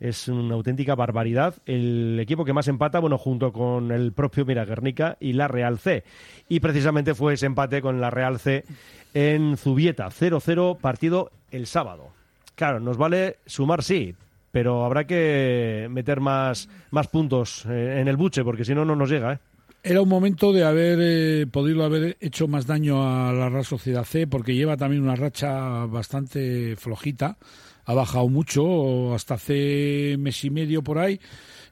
es 0.00 0.28
una 0.28 0.54
auténtica 0.54 0.94
barbaridad. 0.94 1.54
El 1.66 2.18
equipo 2.20 2.44
que 2.44 2.52
más 2.52 2.68
empata, 2.68 3.00
bueno, 3.00 3.18
junto 3.18 3.52
con 3.52 3.90
el 3.90 4.12
propio 4.12 4.44
Mira 4.44 4.64
Guernica 4.64 5.16
y 5.20 5.32
la 5.32 5.48
Real 5.48 5.78
C. 5.78 6.04
Y 6.48 6.60
precisamente 6.60 7.14
fue 7.14 7.34
ese 7.34 7.46
empate 7.46 7.82
con 7.82 8.00
la 8.00 8.10
Real 8.10 8.38
C 8.38 8.64
en 9.14 9.56
Zubieta, 9.56 10.08
0-0 10.08 10.78
partido 10.78 11.30
el 11.50 11.66
sábado. 11.66 12.10
Claro, 12.54 12.80
nos 12.80 12.96
vale 12.96 13.38
sumar 13.46 13.82
sí, 13.82 14.14
pero 14.50 14.84
habrá 14.84 15.06
que 15.06 15.86
meter 15.90 16.20
más, 16.20 16.68
más 16.90 17.08
puntos 17.08 17.64
eh, 17.66 18.00
en 18.00 18.08
el 18.08 18.16
buche, 18.16 18.44
porque 18.44 18.64
si 18.64 18.74
no, 18.74 18.84
no 18.84 18.96
nos 18.96 19.10
llega, 19.10 19.34
¿eh? 19.34 19.38
Era 19.80 20.02
un 20.02 20.08
momento 20.08 20.52
de 20.52 20.64
haber 20.64 20.98
eh, 21.00 21.46
podido 21.46 21.84
haber 21.84 22.16
hecho 22.20 22.48
más 22.48 22.66
daño 22.66 23.00
a 23.00 23.32
la 23.32 23.48
Real 23.48 23.64
Sociedad 23.64 24.04
C, 24.04 24.26
porque 24.26 24.54
lleva 24.54 24.76
también 24.76 25.02
una 25.02 25.14
racha 25.14 25.86
bastante 25.86 26.74
flojita 26.76 27.38
ha 27.88 27.94
bajado 27.94 28.28
mucho, 28.28 29.14
hasta 29.14 29.34
hace 29.34 30.16
mes 30.18 30.44
y 30.44 30.50
medio 30.50 30.82
por 30.82 30.98
ahí. 30.98 31.18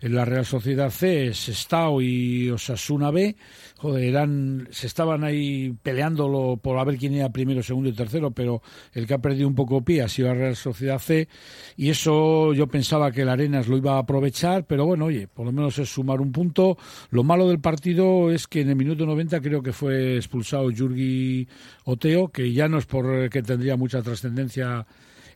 En 0.00 0.14
la 0.14 0.24
Real 0.24 0.44
Sociedad 0.44 0.90
C, 0.90 1.32
Sestao 1.32 2.00
y 2.00 2.50
Osasuna 2.50 3.10
B, 3.10 3.36
joder, 3.78 4.04
eran, 4.04 4.68
se 4.70 4.86
estaban 4.86 5.24
ahí 5.24 5.74
peleándolo 5.82 6.58
por 6.62 6.78
a 6.78 6.84
ver 6.84 6.96
quién 6.96 7.14
era 7.14 7.30
primero, 7.30 7.62
segundo 7.62 7.88
y 7.88 7.92
tercero, 7.92 8.30
pero 8.30 8.62
el 8.92 9.06
que 9.06 9.14
ha 9.14 9.18
perdido 9.18 9.48
un 9.48 9.54
poco 9.54 9.82
pie 9.82 10.02
ha 10.02 10.08
sido 10.08 10.28
la 10.28 10.34
Real 10.34 10.56
Sociedad 10.56 10.98
C, 10.98 11.28
y 11.76 11.90
eso 11.90 12.52
yo 12.52 12.66
pensaba 12.66 13.10
que 13.10 13.22
el 13.22 13.28
Arenas 13.28 13.68
lo 13.68 13.76
iba 13.76 13.94
a 13.96 14.00
aprovechar, 14.00 14.66
pero 14.66 14.86
bueno, 14.86 15.06
oye, 15.06 15.28
por 15.28 15.46
lo 15.46 15.52
menos 15.52 15.78
es 15.78 15.88
sumar 15.88 16.20
un 16.20 16.32
punto. 16.32 16.76
Lo 17.10 17.24
malo 17.24 17.48
del 17.48 17.60
partido 17.60 18.30
es 18.30 18.46
que 18.46 18.60
en 18.60 18.70
el 18.70 18.76
minuto 18.76 19.06
90 19.06 19.40
creo 19.40 19.62
que 19.62 19.72
fue 19.72 20.16
expulsado 20.16 20.70
Jurgi 20.76 21.46
Oteo, 21.84 22.28
que 22.28 22.52
ya 22.52 22.68
no 22.68 22.78
es 22.78 22.86
por 22.86 23.28
que 23.30 23.42
tendría 23.42 23.76
mucha 23.76 24.02
trascendencia 24.02 24.86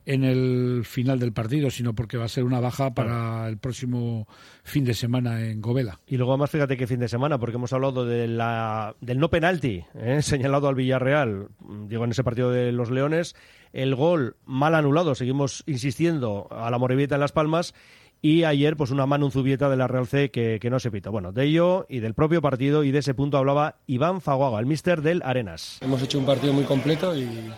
en 0.06 0.24
el 0.24 0.82
final 0.84 1.18
del 1.18 1.32
partido, 1.32 1.70
sino 1.70 1.94
porque 1.94 2.16
va 2.16 2.24
a 2.24 2.28
ser 2.28 2.44
una 2.44 2.60
baja 2.60 2.94
para 2.94 3.48
el 3.48 3.58
próximo 3.58 4.26
fin 4.62 4.84
de 4.84 4.94
semana 4.94 5.46
en 5.46 5.60
Govela. 5.60 6.00
Y 6.06 6.16
luego 6.16 6.36
más 6.38 6.50
fíjate 6.50 6.76
que 6.76 6.86
fin 6.86 7.00
de 7.00 7.08
semana, 7.08 7.38
porque 7.38 7.56
hemos 7.56 7.72
hablado 7.72 8.04
de 8.04 8.26
la, 8.26 8.94
del 9.00 9.18
no 9.18 9.30
penalti 9.30 9.84
¿eh? 9.94 10.22
señalado 10.22 10.68
al 10.68 10.74
Villarreal, 10.74 11.48
digo 11.88 12.04
en 12.04 12.10
ese 12.10 12.24
partido 12.24 12.50
de 12.50 12.72
los 12.72 12.90
Leones, 12.90 13.34
el 13.72 13.94
gol 13.94 14.36
mal 14.46 14.74
anulado, 14.74 15.14
seguimos 15.14 15.62
insistiendo 15.66 16.48
a 16.50 16.70
la 16.70 16.78
Morevieta 16.78 17.16
en 17.16 17.20
Las 17.20 17.32
Palmas, 17.32 17.74
y 18.22 18.44
ayer 18.44 18.76
pues 18.76 18.90
una 18.90 19.06
mano 19.06 19.30
Zubieta 19.30 19.70
de 19.70 19.76
la 19.78 19.86
Real 19.86 20.06
C 20.06 20.30
que, 20.30 20.58
que, 20.60 20.68
no 20.68 20.78
se 20.78 20.90
pita. 20.90 21.08
Bueno, 21.08 21.32
de 21.32 21.44
ello 21.44 21.86
y 21.88 22.00
del 22.00 22.12
propio 22.12 22.42
partido 22.42 22.84
y 22.84 22.90
de 22.90 22.98
ese 22.98 23.14
punto 23.14 23.38
hablaba 23.38 23.76
Iván 23.86 24.20
Faguaga, 24.20 24.60
el 24.60 24.66
mister 24.66 25.00
del 25.00 25.22
Arenas. 25.24 25.78
Hemos 25.80 26.02
hecho 26.02 26.18
un 26.18 26.26
partido 26.26 26.52
muy 26.52 26.64
completo 26.64 27.16
y 27.16 27.50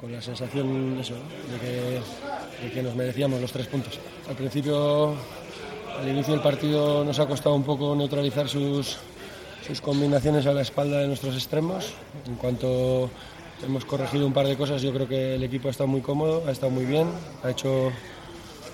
con 0.00 0.12
la 0.12 0.20
sensación 0.20 0.98
eso, 1.00 1.14
de, 1.14 2.70
que, 2.70 2.82
nos 2.82 2.94
merecíamos 2.94 3.40
los 3.40 3.52
tres 3.52 3.66
puntos. 3.66 3.98
Al 4.28 4.36
principio, 4.36 5.14
al 5.98 6.08
inicio 6.08 6.34
del 6.34 6.42
partido 6.42 7.04
nos 7.04 7.18
ha 7.18 7.26
costado 7.26 7.54
un 7.54 7.64
poco 7.64 7.94
neutralizar 7.94 8.48
sus, 8.48 8.96
sus 9.66 9.80
combinaciones 9.80 10.46
a 10.46 10.52
la 10.52 10.62
espalda 10.62 10.98
de 10.98 11.06
nuestros 11.06 11.34
extremos. 11.34 11.94
En 12.26 12.36
cuanto 12.36 13.10
hemos 13.64 13.84
corregido 13.84 14.26
un 14.26 14.32
par 14.32 14.46
de 14.46 14.56
cosas, 14.56 14.82
yo 14.82 14.92
creo 14.92 15.08
que 15.08 15.36
el 15.36 15.42
equipo 15.42 15.68
ha 15.68 15.70
estado 15.70 15.88
muy 15.88 16.00
cómodo, 16.00 16.44
ha 16.46 16.50
estado 16.50 16.70
muy 16.70 16.84
bien, 16.84 17.08
ha 17.42 17.50
hecho 17.50 17.90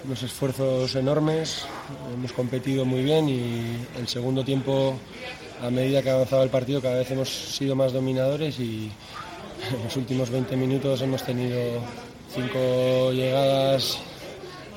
unos 0.04 0.22
esfuerzos 0.22 0.94
enormes, 0.96 1.66
hemos 2.14 2.32
competido 2.32 2.84
muy 2.84 3.02
bien 3.02 3.28
y 3.28 3.86
el 3.98 4.08
segundo 4.08 4.44
tiempo, 4.44 4.94
a 5.62 5.70
medida 5.70 6.02
que 6.02 6.10
avanzaba 6.10 6.42
el 6.42 6.50
partido, 6.50 6.80
cada 6.80 6.96
vez 6.96 7.10
hemos 7.10 7.28
sido 7.28 7.76
más 7.76 7.92
dominadores 7.92 8.58
y, 8.58 8.90
en 9.72 9.84
los 9.84 9.96
últimos 9.96 10.30
20 10.30 10.56
minutos 10.56 11.00
hemos 11.02 11.22
tenido 11.22 11.82
cinco 12.34 13.12
llegadas 13.12 13.98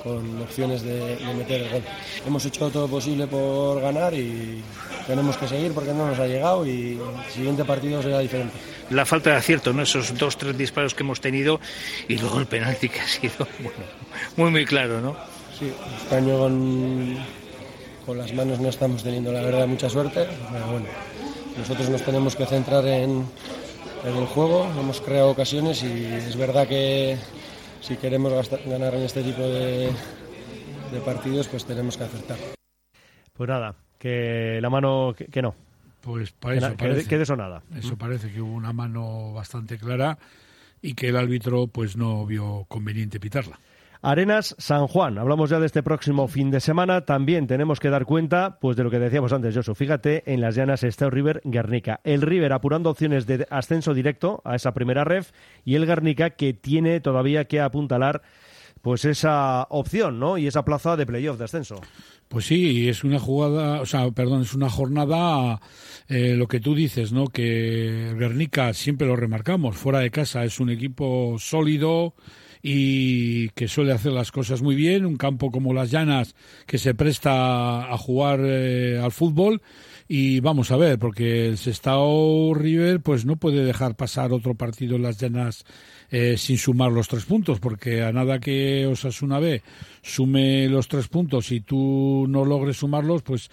con 0.03 0.41
opciones 0.41 0.84
de, 0.84 1.17
meter 1.38 1.61
el 1.61 1.69
gol. 1.69 1.84
Hemos 2.27 2.45
hecho 2.45 2.69
todo 2.69 2.88
posible 2.88 3.25
por 3.25 3.81
ganar 3.81 4.13
y 4.13 4.61
tenemos 5.07 5.38
que 5.38 5.47
seguir 5.47 5.71
porque 5.71 5.93
no 5.93 6.07
nos 6.07 6.19
ha 6.19 6.27
llegado 6.27 6.65
y 6.65 6.99
el 6.99 7.31
siguiente 7.34 7.63
partido 7.63 8.01
será 8.01 8.19
diferente. 8.19 8.53
La 8.89 9.05
falta 9.05 9.31
de 9.31 9.38
acierto, 9.38 9.71
¿no? 9.71 9.84
esos 9.84 10.17
dos, 10.17 10.38
tres 10.38 10.57
disparos 10.57 10.93
que 10.93 11.03
hemos 11.03 11.21
tenido 11.21 11.59
y 12.07 12.17
luego 12.17 12.39
el 12.39 12.47
penalti 12.47 12.89
que 12.89 12.99
ha 12.99 13.07
sido 13.07 13.47
muy, 14.36 14.51
muy 14.51 14.65
claro. 14.65 14.99
¿no? 14.99 15.15
Sí, 15.57 15.71
año 16.13 16.38
con, 16.38 17.17
con 18.05 18.17
las 18.17 18.34
manos 18.34 18.59
no 18.59 18.69
estamos 18.69 19.03
teniendo 19.03 19.31
la 19.31 19.41
verdad 19.41 19.67
mucha 19.67 19.89
suerte, 19.89 20.27
pero 20.51 20.67
bueno, 20.67 20.88
nosotros 21.57 21.89
nos 21.89 22.01
tenemos 22.01 22.36
que 22.36 22.45
centrar 22.45 22.86
en 22.88 23.25
en 24.04 24.16
el 24.16 24.26
juego, 24.26 24.66
hemos 24.80 25.01
creado 25.01 25.30
ocasiones 25.30 25.84
y 25.84 26.06
es 26.06 26.36
verdad 26.36 26.68
que 26.68 27.18
si 27.82 27.95
queremos 27.97 28.49
ganar 28.66 28.95
en 28.95 29.01
este 29.01 29.24
tipo 29.24 29.41
de, 29.41 29.91
de 30.91 30.99
partidos, 31.06 31.47
pues 31.47 31.66
tenemos 31.66 31.97
que 31.97 32.04
acertar. 32.04 32.38
Pues 33.34 33.49
nada, 33.49 33.76
que 33.97 34.60
la 34.62 34.70
mano 34.70 35.16
que, 35.16 35.41
no. 35.41 35.56
Pues 36.01 36.32
para 36.32 36.56
eso 36.56 36.70
que, 36.72 36.76
parece. 36.76 37.08
Que 37.08 37.18
de 37.18 37.24
eso 37.24 37.36
nada. 37.36 37.64
Eso 37.76 37.97
parece 37.97 38.32
que 38.32 38.41
hubo 38.41 38.54
una 38.54 38.74
mano 38.74 39.34
bastante 39.34 39.78
clara 39.78 40.18
y 40.82 40.93
que 40.93 41.10
el 41.10 41.18
árbitro 41.18 41.68
pues 41.68 41.95
no 41.95 42.26
vio 42.26 42.66
conveniente 42.68 43.20
pitarla. 43.20 43.60
Arenas 44.06 44.54
San 44.58 44.88
Juan, 44.88 45.18
hablamos 45.18 45.49
ya 45.49 45.62
de 45.62 45.66
este 45.66 45.82
próximo 45.82 46.28
fin 46.28 46.51
de 46.51 46.60
semana, 46.60 47.06
también 47.06 47.47
tenemos 47.47 47.80
que 47.80 47.89
dar 47.89 48.04
cuenta 48.04 48.58
pues 48.60 48.76
de 48.76 48.84
lo 48.84 48.91
que 48.91 48.99
decíamos 48.99 49.32
antes, 49.32 49.56
Josu. 49.56 49.76
Fíjate, 49.76 50.24
en 50.26 50.41
las 50.41 50.56
llanas 50.56 50.84
está 50.84 51.06
el 51.06 51.12
River 51.12 51.39
Guernica. 51.45 52.01
El 52.04 52.22
River 52.22 52.51
apurando 52.51 52.89
opciones 52.89 53.26
de 53.28 53.47
ascenso 53.49 53.93
directo 53.93 54.41
a 54.43 54.56
esa 54.56 54.74
primera 54.74 55.06
ref 55.06 55.32
y 55.64 55.76
el 55.76 55.86
Guernica 55.86 56.32
que 56.32 56.54
tiene 56.54 56.99
todavía 56.99 57.45
que 57.45 57.62
apuntalar 57.62 58.24
pues 58.82 59.06
esa 59.06 59.68
opción, 59.70 60.20
¿no? 60.20 60.38
Y 60.38 60.47
esa 60.47 60.66
plaza 60.66 60.97
de 60.97 61.06
playoff 61.06 61.38
de 61.38 61.45
ascenso. 61.45 61.80
Pues 62.28 62.43
sí, 62.47 62.89
es 62.89 63.06
una 63.06 63.20
jugada, 63.20 63.80
o 63.80 63.86
sea, 63.86 64.12
perdón, 64.12 64.41
es 64.41 64.54
una 64.54 64.70
jornada, 64.70 65.62
eh, 66.10 66.36
lo 66.36 66.49
que 66.49 66.60
tú 66.60 66.76
dices, 66.76 67.14
¿no? 67.14 67.28
Que 67.28 68.14
Guernica 68.20 68.74
siempre 68.74 69.08
lo 69.08 69.16
remarcamos, 69.16 69.78
fuera 69.78 69.99
de 69.99 70.12
casa 70.12 70.43
es 70.43 70.60
un 70.60 70.70
equipo 70.70 71.38
sólido 71.39 72.16
y 72.66 73.49
que 73.49 73.68
suele 73.68 73.91
hacer 73.91 74.14
las 74.14 74.32
cosas 74.32 74.61
muy 74.61 74.74
bien, 74.74 75.05
un 75.05 75.18
campo 75.18 75.51
como 75.51 75.74
las 75.74 75.91
Llanas 75.91 76.34
que 76.66 76.78
se 76.78 76.95
presta 76.95 77.91
a 77.93 77.97
jugar 77.97 78.39
eh, 78.41 78.99
al 79.03 79.11
fútbol. 79.11 79.61
Y 80.07 80.39
vamos 80.39 80.72
a 80.72 80.78
ver, 80.78 80.97
porque 80.97 81.47
el 81.47 81.57
Sestao 81.57 82.53
River 82.53 83.01
pues 83.01 83.26
no 83.26 83.36
puede 83.36 83.66
dejar 83.66 83.95
pasar 83.95 84.32
otro 84.32 84.55
partido 84.55 84.95
en 84.95 85.03
las 85.03 85.18
Llanas 85.18 85.66
eh, 86.09 86.36
sin 86.38 86.57
sumar 86.57 86.91
los 86.91 87.09
tres 87.09 87.26
puntos, 87.26 87.59
porque 87.59 88.01
a 88.01 88.14
nada 88.14 88.39
que 88.39 88.88
Osasuna 88.88 89.39
B 89.39 89.61
sume 90.04 90.68
los 90.68 90.88
tres 90.88 91.08
puntos 91.08 91.51
y 91.51 91.62
tú 91.62 92.26
no 92.30 92.45
logres 92.45 92.78
sumarlos, 92.78 93.24
pues 93.24 93.49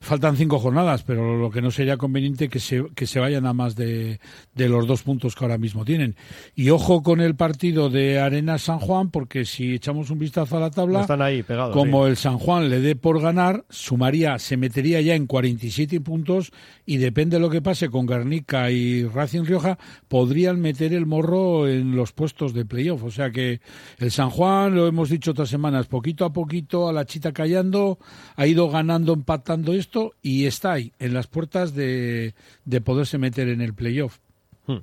faltan 0.00 0.36
cinco 0.36 0.58
jornadas, 0.58 1.02
pero 1.02 1.36
lo 1.36 1.50
que 1.50 1.62
no 1.62 1.70
sería 1.70 1.96
conveniente 1.96 2.48
que 2.48 2.60
se, 2.60 2.84
que 2.94 3.06
se 3.06 3.18
vayan 3.18 3.46
a 3.46 3.54
más 3.54 3.74
de, 3.74 4.20
de 4.54 4.68
los 4.68 4.86
dos 4.86 5.02
puntos 5.02 5.34
que 5.34 5.44
ahora 5.44 5.58
mismo 5.58 5.84
tienen. 5.84 6.14
Y 6.54 6.70
ojo 6.70 7.02
con 7.02 7.20
el 7.20 7.34
partido 7.34 7.88
de 7.88 8.20
Arena 8.20 8.58
San 8.58 8.78
Juan, 8.78 9.10
porque 9.10 9.46
si 9.46 9.74
echamos 9.74 10.10
un 10.10 10.18
vistazo 10.18 10.58
a 10.58 10.60
la 10.60 10.70
tabla, 10.70 11.00
están 11.00 11.22
ahí 11.22 11.42
pegados, 11.42 11.74
como 11.74 12.06
el 12.06 12.16
San 12.16 12.38
Juan 12.38 12.68
le 12.68 12.80
dé 12.80 12.96
por 12.96 13.20
ganar, 13.20 13.64
sumaría, 13.70 14.38
se 14.38 14.56
metería 14.56 15.00
ya 15.00 15.14
en 15.14 15.26
47 15.26 16.00
puntos 16.02 16.52
y 16.84 16.98
depende 16.98 17.36
de 17.36 17.40
lo 17.40 17.48
que 17.48 17.62
pase 17.62 17.88
con 17.88 18.04
Garnica 18.04 18.70
y 18.70 19.06
Racing 19.06 19.44
Rioja, 19.44 19.78
podrían 20.08 20.60
meter 20.60 20.92
el 20.92 21.06
morro 21.06 21.66
en 21.66 21.96
los 21.96 22.12
puestos 22.12 22.52
de 22.52 22.66
playoff. 22.66 23.02
O 23.04 23.10
sea 23.10 23.30
que 23.30 23.60
el 23.98 24.10
San 24.10 24.30
Juan, 24.30 24.74
lo 24.74 24.86
hemos 24.86 25.08
dicho 25.08 25.30
otras 25.30 25.48
semanas, 25.48 25.86
poquito 25.94 26.24
a 26.24 26.32
poquito, 26.32 26.88
a 26.88 26.92
la 26.92 27.04
chita 27.04 27.30
callando, 27.32 28.00
ha 28.34 28.48
ido 28.48 28.68
ganando, 28.68 29.12
empatando 29.12 29.72
esto 29.74 30.14
y 30.22 30.46
está 30.46 30.72
ahí, 30.72 30.92
en 30.98 31.14
las 31.14 31.28
puertas 31.28 31.72
de, 31.72 32.34
de 32.64 32.80
poderse 32.80 33.16
meter 33.16 33.48
en 33.48 33.60
el 33.60 33.74
playoff. 33.74 34.18
Hmm. 34.66 34.78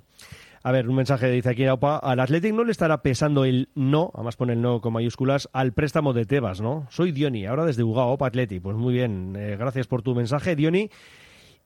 A 0.64 0.72
ver, 0.72 0.88
un 0.88 0.96
mensaje 0.96 1.30
dice 1.30 1.50
aquí 1.50 1.66
Aupa, 1.66 1.98
al 1.98 2.22
Athletic 2.22 2.54
no 2.54 2.64
le 2.64 2.72
estará 2.72 3.02
pesando 3.02 3.44
el 3.44 3.68
no, 3.76 4.10
además 4.14 4.38
pone 4.38 4.54
el 4.54 4.62
no 4.62 4.80
con 4.80 4.94
mayúsculas, 4.94 5.50
al 5.52 5.74
préstamo 5.74 6.14
de 6.14 6.26
Tebas, 6.26 6.62
¿no? 6.62 6.88
Soy 6.90 7.12
Diony, 7.12 7.46
ahora 7.46 7.66
desde 7.66 7.84
Ugao, 7.84 8.12
Opa 8.12 8.28
Athletic. 8.28 8.62
Pues 8.62 8.78
muy 8.78 8.94
bien, 8.94 9.36
eh, 9.36 9.58
gracias 9.60 9.88
por 9.88 10.02
tu 10.04 10.16
mensaje, 10.16 10.56
Diony. 10.56 10.90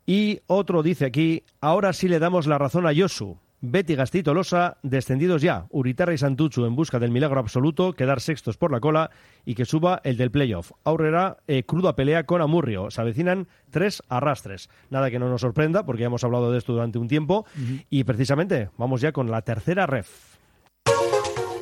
Y 0.07 0.39
otro 0.47 0.81
dice 0.81 1.05
aquí, 1.05 1.43
ahora 1.61 1.93
sí 1.93 2.07
le 2.07 2.17
damos 2.17 2.47
la 2.47 2.57
razón 2.57 2.87
a 2.87 2.93
Yosu. 2.93 3.37
Betty 3.61 3.95
Gastito 3.95 4.33
Losa, 4.33 4.77
descendidos 4.83 5.41
ya. 5.41 5.65
Uritarra 5.69 6.13
y 6.13 6.17
Santuchu 6.17 6.65
en 6.65 6.75
busca 6.75 6.99
del 6.99 7.11
milagro 7.11 7.39
absoluto, 7.39 7.93
quedar 7.93 8.21
sextos 8.21 8.57
por 8.57 8.71
la 8.71 8.79
cola 8.79 9.11
y 9.45 9.55
que 9.55 9.65
suba 9.65 10.01
el 10.03 10.17
del 10.17 10.31
playoff. 10.31 10.71
Aurrera, 10.83 11.37
eh, 11.47 11.63
cruda 11.63 11.95
pelea 11.95 12.25
con 12.25 12.41
Amurrio. 12.41 12.91
Se 12.91 13.01
avecinan 13.01 13.47
tres 13.71 14.03
arrastres. 14.09 14.69
Nada 14.89 15.09
que 15.09 15.19
no 15.19 15.29
nos 15.29 15.41
sorprenda, 15.41 15.85
porque 15.85 16.01
ya 16.01 16.07
hemos 16.07 16.23
hablado 16.23 16.51
de 16.51 16.57
esto 16.57 16.73
durante 16.73 16.99
un 16.99 17.07
tiempo. 17.07 17.45
Y 17.89 18.03
precisamente, 18.03 18.69
vamos 18.77 19.01
ya 19.01 19.11
con 19.11 19.31
la 19.31 19.41
tercera 19.41 19.87
ref. 19.87 20.34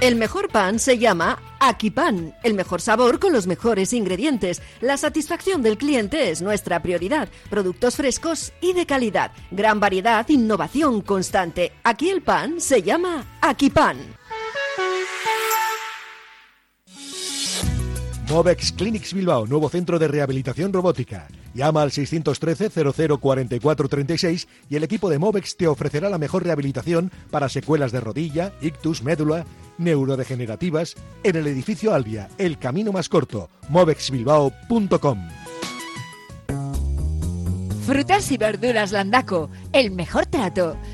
El 0.00 0.16
mejor 0.16 0.48
pan 0.48 0.78
se 0.78 0.96
llama 0.96 1.38
Akipan, 1.58 2.34
el 2.42 2.54
mejor 2.54 2.80
sabor 2.80 3.20
con 3.20 3.34
los 3.34 3.46
mejores 3.46 3.92
ingredientes. 3.92 4.62
La 4.80 4.96
satisfacción 4.96 5.60
del 5.60 5.76
cliente 5.76 6.30
es 6.30 6.40
nuestra 6.40 6.80
prioridad. 6.80 7.28
Productos 7.50 7.96
frescos 7.96 8.54
y 8.62 8.72
de 8.72 8.86
calidad. 8.86 9.30
Gran 9.50 9.78
variedad, 9.78 10.26
innovación 10.30 11.02
constante. 11.02 11.72
Aquí 11.84 12.08
el 12.08 12.22
pan 12.22 12.62
se 12.62 12.82
llama 12.82 13.26
Akipan. 13.42 14.19
Movex 18.30 18.70
Clinics 18.70 19.12
Bilbao, 19.12 19.44
nuevo 19.44 19.68
centro 19.68 19.98
de 19.98 20.06
rehabilitación 20.06 20.72
robótica. 20.72 21.26
Llama 21.52 21.82
al 21.82 21.90
613 21.90 22.70
0044 23.18 23.88
36 23.88 24.46
y 24.68 24.76
el 24.76 24.84
equipo 24.84 25.10
de 25.10 25.18
Movex 25.18 25.56
te 25.56 25.66
ofrecerá 25.66 26.08
la 26.08 26.16
mejor 26.16 26.44
rehabilitación 26.44 27.10
para 27.32 27.48
secuelas 27.48 27.90
de 27.90 27.98
rodilla, 27.98 28.52
ictus, 28.60 29.02
médula, 29.02 29.46
neurodegenerativas 29.78 30.94
en 31.24 31.36
el 31.36 31.48
edificio 31.48 31.92
Albia, 31.92 32.28
el 32.38 32.56
camino 32.58 32.92
más 32.92 33.08
corto, 33.08 33.50
movexbilbao.com. 33.68 35.28
Frutas 37.84 38.30
y 38.30 38.36
verduras 38.36 38.92
Landaco, 38.92 39.50
el 39.72 39.90
mejor 39.90 40.26
trato, 40.26 40.76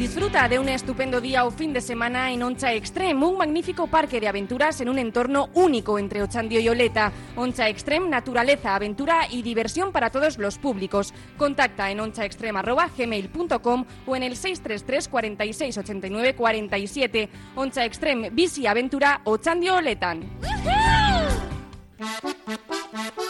Disfruta 0.00 0.48
de 0.48 0.58
un 0.58 0.70
estupendo 0.70 1.20
día 1.20 1.44
o 1.44 1.50
fin 1.50 1.74
de 1.74 1.82
semana 1.82 2.32
en 2.32 2.42
Oncha 2.42 2.72
Extreme, 2.72 3.22
un 3.22 3.36
magnífico 3.36 3.86
parque 3.86 4.18
de 4.18 4.28
aventuras 4.28 4.80
en 4.80 4.88
un 4.88 4.98
entorno 4.98 5.50
único 5.52 5.98
entre 5.98 6.22
Ochandio 6.22 6.58
y 6.58 6.70
Oleta. 6.70 7.12
Oncha 7.36 7.68
Extreme, 7.68 8.08
naturaleza, 8.08 8.74
aventura 8.74 9.26
y 9.30 9.42
diversión 9.42 9.92
para 9.92 10.08
todos 10.08 10.38
los 10.38 10.56
públicos. 10.56 11.12
Contacta 11.36 11.90
en 11.90 12.00
onchaextreme.gmail.com 12.00 13.84
o 14.06 14.16
en 14.16 14.22
el 14.22 14.36
633 14.36 15.06
46 15.06 15.76
89 15.76 16.34
47. 16.34 17.28
Oncha 17.54 17.84
Extreme, 17.84 18.30
bici, 18.30 18.66
aventura, 18.66 19.20
Ochandio 19.24 19.74
Oletan. 19.74 20.30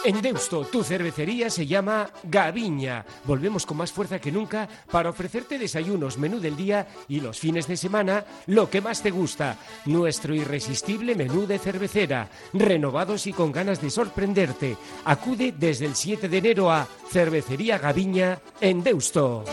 En 0.03 0.21
Deusto, 0.21 0.65
tu 0.65 0.83
cervecería 0.83 1.49
se 1.49 1.67
llama 1.67 2.09
Gaviña. 2.23 3.05
Volvemos 3.25 3.65
con 3.65 3.77
más 3.77 3.91
fuerza 3.91 4.19
que 4.19 4.31
nunca 4.31 4.67
para 4.89 5.09
ofrecerte 5.09 5.59
desayunos, 5.59 6.17
menú 6.17 6.39
del 6.39 6.55
día 6.55 6.87
y 7.07 7.19
los 7.19 7.39
fines 7.39 7.67
de 7.67 7.77
semana 7.77 8.25
lo 8.47 8.69
que 8.69 8.81
más 8.81 9.03
te 9.03 9.11
gusta. 9.11 9.57
Nuestro 9.85 10.33
irresistible 10.33 11.15
menú 11.15 11.45
de 11.45 11.59
cervecera, 11.59 12.29
renovados 12.53 13.27
y 13.27 13.33
con 13.33 13.51
ganas 13.51 13.81
de 13.81 13.89
sorprenderte. 13.89 14.77
Acude 15.05 15.53
desde 15.57 15.85
el 15.85 15.95
7 15.95 16.27
de 16.27 16.37
enero 16.37 16.71
a 16.71 16.87
Cervecería 17.11 17.77
Gaviña 17.77 18.39
en 18.59 18.83
Deusto. 18.83 19.45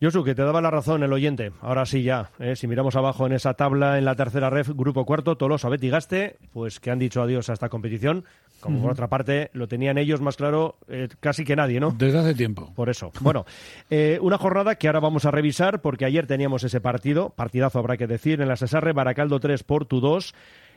Josu, 0.00 0.22
que 0.24 0.34
te 0.34 0.42
daba 0.42 0.60
la 0.60 0.70
razón 0.70 1.02
el 1.02 1.12
oyente. 1.12 1.52
Ahora 1.62 1.86
sí 1.86 2.02
ya, 2.02 2.30
¿eh? 2.38 2.54
si 2.54 2.66
miramos 2.66 2.96
abajo 2.96 3.26
en 3.26 3.32
esa 3.32 3.54
tabla, 3.54 3.96
en 3.96 4.04
la 4.04 4.14
tercera 4.14 4.50
ref, 4.50 4.68
grupo 4.68 5.06
cuarto, 5.06 5.36
Tolosa, 5.36 5.70
Betty 5.70 5.88
Gaste, 5.88 6.36
pues 6.52 6.80
que 6.80 6.90
han 6.90 6.98
dicho 6.98 7.22
adiós 7.22 7.48
a 7.48 7.54
esta 7.54 7.70
competición. 7.70 8.24
Como 8.60 8.80
por 8.80 8.90
otra 8.90 9.08
parte, 9.08 9.50
lo 9.52 9.68
tenían 9.68 9.96
ellos 9.96 10.20
más 10.20 10.36
claro 10.36 10.76
eh, 10.88 11.08
casi 11.20 11.44
que 11.44 11.54
nadie, 11.54 11.78
¿no? 11.78 11.92
Desde 11.92 12.18
hace 12.18 12.34
tiempo. 12.34 12.72
Por 12.74 12.88
eso. 12.88 13.12
Bueno, 13.20 13.44
eh, 13.90 14.18
una 14.20 14.38
jornada 14.38 14.74
que 14.74 14.88
ahora 14.88 15.00
vamos 15.00 15.24
a 15.24 15.30
revisar 15.30 15.82
porque 15.82 16.04
ayer 16.04 16.26
teníamos 16.26 16.64
ese 16.64 16.80
partido, 16.80 17.30
partidazo 17.30 17.78
habrá 17.78 17.96
que 17.96 18.06
decir, 18.06 18.40
en 18.40 18.48
la 18.48 18.56
Cesarre, 18.56 18.92
Baracaldo 18.92 19.40
3, 19.40 19.62
Portu 19.62 20.00
2. 20.00 20.34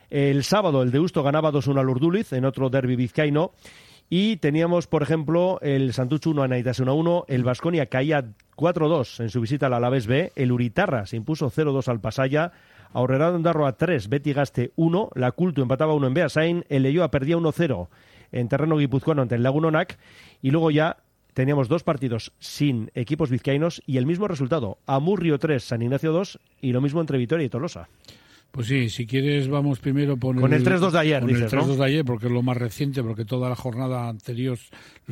El 0.09 0.43
sábado 0.43 0.81
el 0.81 0.91
Deusto 0.91 1.23
ganaba 1.23 1.51
2-1 1.51 1.79
al 1.79 1.89
Urduliz 1.89 2.33
en 2.33 2.45
otro 2.45 2.69
derby 2.69 2.95
vizcaíno. 2.95 3.51
Y 4.09 4.37
teníamos, 4.37 4.87
por 4.87 5.03
ejemplo, 5.03 5.59
el 5.61 5.93
Santucho 5.93 6.31
1 6.31 6.41
a 6.41 6.47
Naitas 6.47 6.81
1-1, 6.81 7.25
el 7.27 7.43
Vasconia 7.43 7.85
caía 7.85 8.25
4-2 8.57 9.19
en 9.21 9.29
su 9.29 9.39
visita 9.39 9.67
al 9.67 9.75
Alavés 9.75 10.07
B, 10.07 10.31
el 10.35 10.51
Uritarra 10.51 11.05
se 11.05 11.15
impuso 11.15 11.51
0-2 11.51 11.87
al 11.89 12.01
Pasaya, 12.01 12.51
Aurrerado 12.91 13.35
Ondarro 13.35 13.67
a 13.67 13.77
3, 13.77 14.09
Betty 14.09 14.33
Gaste 14.33 14.71
1, 14.75 15.11
la 15.13 15.31
Culto 15.31 15.61
empataba 15.61 15.93
1 15.93 16.07
en 16.07 16.13
Beasain, 16.15 16.65
el 16.69 16.83
Leyoa 16.83 17.11
perdía 17.11 17.37
1-0 17.37 17.87
en 18.31 18.49
terreno 18.49 18.77
guipuzcoano 18.77 19.21
ante 19.21 19.35
el 19.35 19.43
Lagunonac 19.43 19.99
y 20.41 20.49
luego 20.49 20.71
ya 20.71 20.97
teníamos 21.35 21.67
dos 21.67 21.83
partidos 21.83 22.33
sin 22.39 22.89
equipos 22.95 23.29
vizcaínos 23.29 23.83
y 23.85 23.97
el 23.97 24.07
mismo 24.07 24.27
resultado, 24.27 24.79
Amurrio 24.87 25.37
3, 25.37 25.63
San 25.63 25.83
Ignacio 25.83 26.11
2 26.11 26.39
y 26.61 26.71
lo 26.71 26.81
mismo 26.81 26.99
entre 26.99 27.19
Vitoria 27.19 27.45
y 27.45 27.49
Tolosa. 27.49 27.89
Pues 28.51 28.67
sí, 28.67 28.89
si 28.89 29.05
quieres 29.05 29.47
vamos 29.47 29.79
primero 29.79 30.17
por 30.17 30.39
Con 30.39 30.53
el 30.53 30.65
3-2 30.65 30.91
de 30.91 30.99
ayer, 30.99 31.19
con 31.19 31.27
dices, 31.29 31.53
el 31.53 31.59
3-2 31.59 31.67
¿no? 31.67 31.75
de 31.75 31.85
ayer, 31.85 32.05
porque 32.05 32.25
es 32.25 32.31
lo 32.31 32.41
más 32.41 32.57
reciente, 32.57 33.03
porque 33.03 33.23
toda 33.23 33.47
la 33.47 33.55
jornada 33.55 34.09
anterior, 34.09 34.57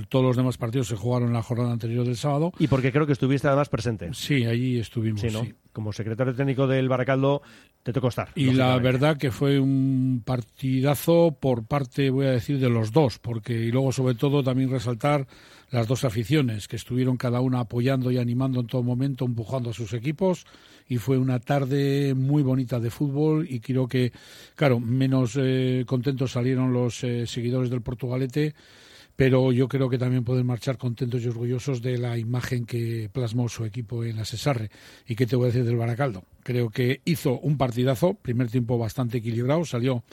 todos 0.09 0.25
los 0.25 0.35
demás 0.35 0.57
partidos 0.57 0.87
se 0.87 0.95
jugaron 0.95 1.27
en 1.29 1.33
la 1.35 1.43
jornada 1.43 1.71
anterior 1.71 2.05
del 2.05 2.17
sábado. 2.17 2.51
Y 2.57 2.67
porque 2.67 2.91
creo 2.91 3.05
que 3.05 3.13
estuviste 3.13 3.47
además 3.47 3.69
presente. 3.69 4.09
Sí, 4.13 4.45
allí 4.45 4.79
estuvimos, 4.79 5.21
Sí, 5.21 5.27
¿no? 5.31 5.43
sí. 5.43 5.53
Como 5.71 5.93
secretario 5.93 6.33
técnico 6.33 6.65
del 6.65 6.89
Baracaldo 6.89 7.43
te 7.83 7.93
tocó 7.93 8.07
estar. 8.07 8.29
Y 8.33 8.51
la 8.51 8.77
verdad 8.79 9.17
que 9.17 9.29
fue 9.29 9.59
un 9.59 10.23
partidazo 10.25 11.37
por 11.39 11.63
parte, 11.65 12.09
voy 12.09 12.25
a 12.25 12.31
decir, 12.31 12.59
de 12.59 12.69
los 12.69 12.91
dos, 12.91 13.19
porque 13.19 13.53
y 13.53 13.71
luego 13.71 13.91
sobre 13.91 14.15
todo 14.15 14.43
también 14.43 14.71
resaltar 14.71 15.27
las 15.69 15.87
dos 15.87 16.03
aficiones 16.03 16.67
que 16.67 16.75
estuvieron 16.75 17.17
cada 17.17 17.41
una 17.41 17.59
apoyando 17.59 18.11
y 18.11 18.17
animando 18.17 18.59
en 18.61 18.67
todo 18.67 18.83
momento, 18.83 19.25
empujando 19.25 19.71
a 19.71 19.73
sus 19.73 19.93
equipos 19.93 20.45
y 20.87 20.97
fue 20.97 21.17
una 21.17 21.39
tarde 21.39 22.13
muy 22.15 22.43
bonita 22.43 22.79
de 22.79 22.89
fútbol 22.89 23.45
y 23.49 23.59
creo 23.59 23.87
que, 23.87 24.13
claro, 24.55 24.79
menos 24.79 25.37
eh, 25.37 25.83
contentos 25.85 26.31
salieron 26.31 26.71
los 26.71 27.03
eh, 27.03 27.27
seguidores 27.27 27.69
del 27.69 27.81
Portugalete 27.81 28.55
pero 29.17 29.51
yo 29.51 29.67
creo 29.67 29.89
que 29.89 29.97
también 29.97 30.23
pueden 30.23 30.45
marchar 30.45 30.77
contentos 30.77 31.23
y 31.23 31.27
orgullosos 31.27 31.81
de 31.81 31.97
la 31.97 32.19
imagen 32.19 32.65
que 32.65 33.09
plasmó 33.11 33.49
su 33.49 33.65
equipo 33.65 34.03
en 34.03 34.15
la 34.15 34.25
Cesarre. 34.25 34.69
¿Y 35.07 35.15
qué 35.15 35.25
te 35.25 35.35
voy 35.35 35.45
a 35.45 35.47
decir 35.47 35.65
del 35.65 35.75
Baracaldo? 35.75 36.23
Creo 36.43 36.69
que 36.69 37.01
hizo 37.03 37.39
un 37.39 37.57
partidazo, 37.57 38.13
primer 38.13 38.47
tiempo 38.51 38.77
bastante 38.77 39.17
equilibrado, 39.17 39.65
salió 39.65 40.03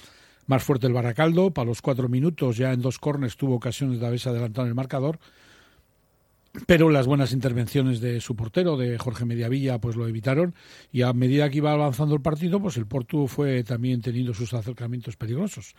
más 0.46 0.62
fuerte 0.62 0.86
el 0.86 0.94
Baracaldo, 0.94 1.50
para 1.50 1.66
los 1.66 1.82
cuatro 1.82 2.08
minutos 2.08 2.56
ya 2.56 2.72
en 2.72 2.80
dos 2.80 2.98
corners 2.98 3.36
tuvo 3.36 3.56
ocasiones 3.56 4.00
de 4.00 4.06
haberse 4.06 4.30
adelantado 4.30 4.66
en 4.66 4.70
el 4.70 4.74
marcador, 4.74 5.18
pero 6.66 6.88
las 6.88 7.06
buenas 7.06 7.32
intervenciones 7.32 8.00
de 8.00 8.20
su 8.20 8.36
portero, 8.36 8.76
de 8.76 8.96
Jorge 8.96 9.24
Mediavilla, 9.24 9.80
pues 9.80 9.96
lo 9.96 10.06
evitaron 10.06 10.54
y 10.92 11.02
a 11.02 11.12
medida 11.12 11.50
que 11.50 11.58
iba 11.58 11.72
avanzando 11.72 12.14
el 12.14 12.20
partido, 12.20 12.60
pues 12.60 12.76
el 12.76 12.86
Porto 12.86 13.26
fue 13.26 13.64
también 13.64 14.00
teniendo 14.00 14.34
sus 14.34 14.54
acercamientos 14.54 15.16
peligrosos. 15.16 15.74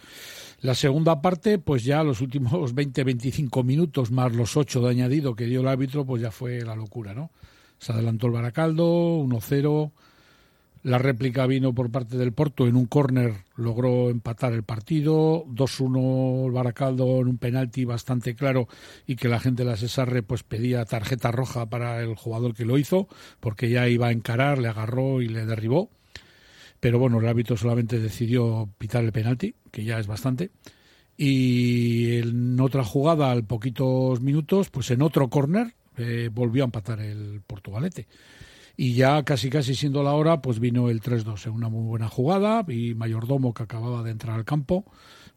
La 0.59 0.76
segunda 0.76 1.21
parte, 1.21 1.59
pues 1.59 1.84
ya 1.84 2.03
los 2.03 2.21
últimos 2.21 2.53
20-25 2.76 3.63
minutos 3.63 4.11
más 4.11 4.34
los 4.34 4.57
8 4.57 4.82
de 4.82 4.89
añadido 4.89 5.36
que 5.36 5.45
dio 5.45 5.61
el 5.61 5.67
árbitro, 5.67 6.05
pues 6.05 6.21
ya 6.21 6.32
fue 6.32 6.61
la 6.61 6.76
locura, 6.76 7.13
¿no? 7.13 7.32
Se 7.78 7.93
adelantó 7.93 8.28
el 8.28 8.34
Baracaldo, 8.34 9.19
1-0. 9.19 9.91
La 10.86 10.99
réplica 10.99 11.47
vino 11.47 11.73
por 11.73 11.89
parte 11.89 12.15
del 12.15 12.31
Porto 12.31 12.67
en 12.67 12.75
un 12.75 12.86
córner, 12.86 13.33
logró 13.55 14.11
empatar 14.11 14.53
el 14.53 14.61
partido, 14.61 15.43
2-1 15.47 16.45
el 16.45 16.51
Baracaldo 16.51 17.21
en 17.21 17.27
un 17.27 17.39
penalti 17.39 17.86
bastante 17.86 18.36
claro 18.36 18.67
y 19.07 19.15
que 19.15 19.27
la 19.27 19.39
gente 19.39 19.63
de 19.63 19.71
la 19.71 19.77
Cesarre 19.77 20.21
pues 20.21 20.43
pedía 20.43 20.86
tarjeta 20.86 21.31
roja 21.31 21.65
para 21.71 22.03
el 22.03 22.13
jugador 22.13 22.53
que 22.53 22.65
lo 22.65 22.77
hizo, 22.77 23.07
porque 23.39 23.67
ya 23.71 23.89
iba 23.89 24.09
a 24.09 24.11
encarar, 24.11 24.59
le 24.59 24.67
agarró 24.67 25.23
y 25.23 25.27
le 25.27 25.47
derribó. 25.47 25.89
Pero 26.79 26.99
bueno, 26.99 27.19
el 27.19 27.27
árbitro 27.27 27.57
solamente 27.57 27.99
decidió 27.99 28.69
pitar 28.77 29.03
el 29.03 29.11
penalti, 29.11 29.55
que 29.71 29.86
ya 29.86 29.97
es 29.97 30.05
bastante. 30.05 30.51
Y 31.17 32.17
en 32.17 32.59
otra 32.59 32.83
jugada, 32.83 33.31
al 33.31 33.43
poquitos 33.43 34.21
minutos, 34.21 34.69
pues 34.69 34.91
en 34.91 35.01
otro 35.01 35.31
córner, 35.31 35.73
eh, 35.97 36.29
volvió 36.31 36.61
a 36.63 36.65
empatar 36.65 36.99
el 36.99 37.41
Portugalete. 37.41 38.05
Y 38.78 38.93
ya 38.93 39.23
casi 39.23 39.49
casi 39.49 39.76
siendo 39.76 40.03
la 40.03 40.13
hora, 40.13 40.41
pues 40.41 40.59
vino 40.59 40.89
el 40.89 41.01
3-2 41.01 41.47
en 41.47 41.53
una 41.53 41.69
muy 41.69 41.84
buena 41.84 42.09
jugada 42.09 42.65
y 42.67 42.93
Mayordomo, 42.93 43.53
que 43.53 43.63
acababa 43.63 44.03
de 44.03 44.11
entrar 44.11 44.36
al 44.36 44.45
campo, 44.45 44.86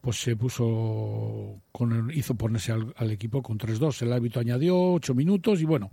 pues 0.00 0.20
se 0.20 0.36
puso, 0.36 1.60
con 1.72 2.10
hizo 2.14 2.34
ponerse 2.34 2.72
al, 2.72 3.10
equipo 3.10 3.42
con 3.42 3.58
3-2. 3.58 4.02
El 4.02 4.12
árbitro 4.12 4.40
añadió 4.40 4.92
8 4.92 5.14
minutos 5.14 5.60
y 5.60 5.64
bueno, 5.64 5.92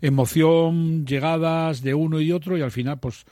emoción, 0.00 1.06
llegadas 1.06 1.82
de 1.82 1.94
uno 1.94 2.20
y 2.20 2.32
otro 2.32 2.58
y 2.58 2.62
al 2.62 2.70
final, 2.70 2.98
pues 3.00 3.24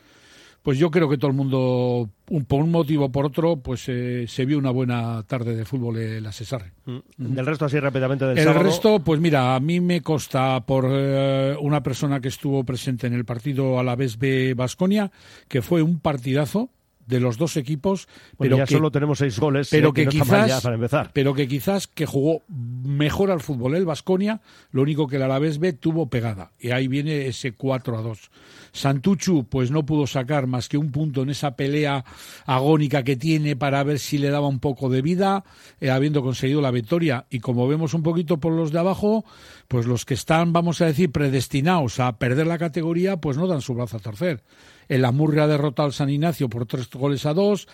pues 0.62 0.78
yo 0.78 0.90
creo 0.90 1.08
que 1.08 1.16
todo 1.16 1.30
el 1.30 1.36
mundo, 1.36 2.08
un- 2.28 2.44
por 2.44 2.62
un 2.62 2.70
motivo 2.70 3.06
o 3.06 3.12
por 3.12 3.24
otro, 3.26 3.56
pues 3.56 3.84
eh, 3.88 4.26
se 4.28 4.44
vio 4.44 4.58
una 4.58 4.70
buena 4.70 5.22
tarde 5.24 5.56
de 5.56 5.64
fútbol 5.64 5.98
en 5.98 6.22
la 6.22 6.32
Cesarre. 6.32 6.72
Mm. 6.84 6.98
Del 7.16 7.46
resto 7.46 7.64
así 7.64 7.78
rápidamente 7.80 8.24
del 8.26 8.36
El 8.38 8.44
sábado. 8.44 8.64
resto, 8.64 8.98
pues 9.00 9.20
mira, 9.20 9.54
a 9.54 9.60
mí 9.60 9.80
me 9.80 10.02
consta 10.02 10.60
por 10.66 10.86
eh, 10.90 11.56
una 11.60 11.82
persona 11.82 12.20
que 12.20 12.28
estuvo 12.28 12.62
presente 12.64 13.06
en 13.06 13.14
el 13.14 13.24
partido 13.24 13.78
a 13.78 13.82
la 13.84 13.96
vez 13.96 14.18
B 14.18 14.54
Basconia, 14.54 15.10
que 15.48 15.62
fue 15.62 15.82
un 15.82 15.98
partidazo 16.00 16.68
de 17.10 17.20
los 17.20 17.36
dos 17.36 17.56
equipos, 17.56 18.06
Bueno, 18.38 18.38
pero 18.38 18.56
ya 18.58 18.64
que, 18.66 18.74
solo 18.74 18.90
tenemos 18.90 19.18
seis 19.18 19.38
goles, 19.38 19.68
pero 19.70 19.90
eh, 19.90 19.92
que 19.92 20.04
no 20.06 20.10
quizás, 20.10 20.48
ya 20.48 20.60
para 20.60 20.76
empezar. 20.76 21.10
pero 21.12 21.34
que 21.34 21.48
quizás 21.48 21.86
que 21.86 22.06
jugó 22.06 22.42
mejor 22.48 23.30
al 23.30 23.40
fútbol 23.40 23.74
el 23.74 23.84
Basconia, 23.84 24.40
lo 24.70 24.82
único 24.82 25.06
que 25.06 25.16
el 25.16 25.22
Alavés 25.22 25.58
B 25.58 25.72
tuvo 25.72 26.08
pegada 26.08 26.52
y 26.58 26.70
ahí 26.70 26.88
viene 26.88 27.26
ese 27.26 27.52
4 27.52 27.98
a 27.98 28.02
2. 28.02 28.30
Santuchu 28.72 29.44
pues 29.44 29.70
no 29.70 29.84
pudo 29.84 30.06
sacar 30.06 30.46
más 30.46 30.68
que 30.68 30.78
un 30.78 30.92
punto 30.92 31.22
en 31.22 31.30
esa 31.30 31.56
pelea 31.56 32.04
agónica 32.46 33.02
que 33.02 33.16
tiene 33.16 33.56
para 33.56 33.82
ver 33.82 33.98
si 33.98 34.18
le 34.18 34.30
daba 34.30 34.46
un 34.46 34.60
poco 34.60 34.88
de 34.88 35.02
vida, 35.02 35.44
eh, 35.80 35.90
habiendo 35.90 36.22
conseguido 36.22 36.60
la 36.60 36.70
victoria 36.70 37.26
y 37.30 37.40
como 37.40 37.66
vemos 37.66 37.94
un 37.94 38.02
poquito 38.02 38.38
por 38.38 38.52
los 38.52 38.70
de 38.70 38.78
abajo, 38.78 39.24
pues 39.68 39.86
los 39.86 40.04
que 40.04 40.14
están, 40.14 40.52
vamos 40.52 40.80
a 40.80 40.86
decir, 40.86 41.10
predestinados 41.10 41.98
a 42.00 42.18
perder 42.18 42.46
la 42.46 42.58
categoría, 42.58 43.16
pues 43.16 43.36
no 43.36 43.46
dan 43.46 43.60
su 43.60 43.74
brazo 43.74 43.96
a 43.96 44.00
torcer. 44.00 44.42
El 44.90 45.04
Amurria 45.04 45.44
ha 45.44 45.46
derrotado 45.46 45.86
al 45.86 45.92
San 45.94 46.10
Ignacio 46.10 46.48
por 46.50 46.66
tres 46.66 46.90
goles 46.90 47.24
a 47.24 47.32
dos. 47.32 47.68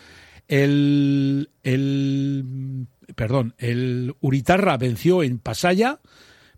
El, 0.49 1.51
el, 1.64 2.87
perdón, 3.17 3.55
el 3.59 4.14
Uritarra 4.21 4.77
venció 4.77 5.23
en 5.23 5.39
Pasaya 5.39 5.99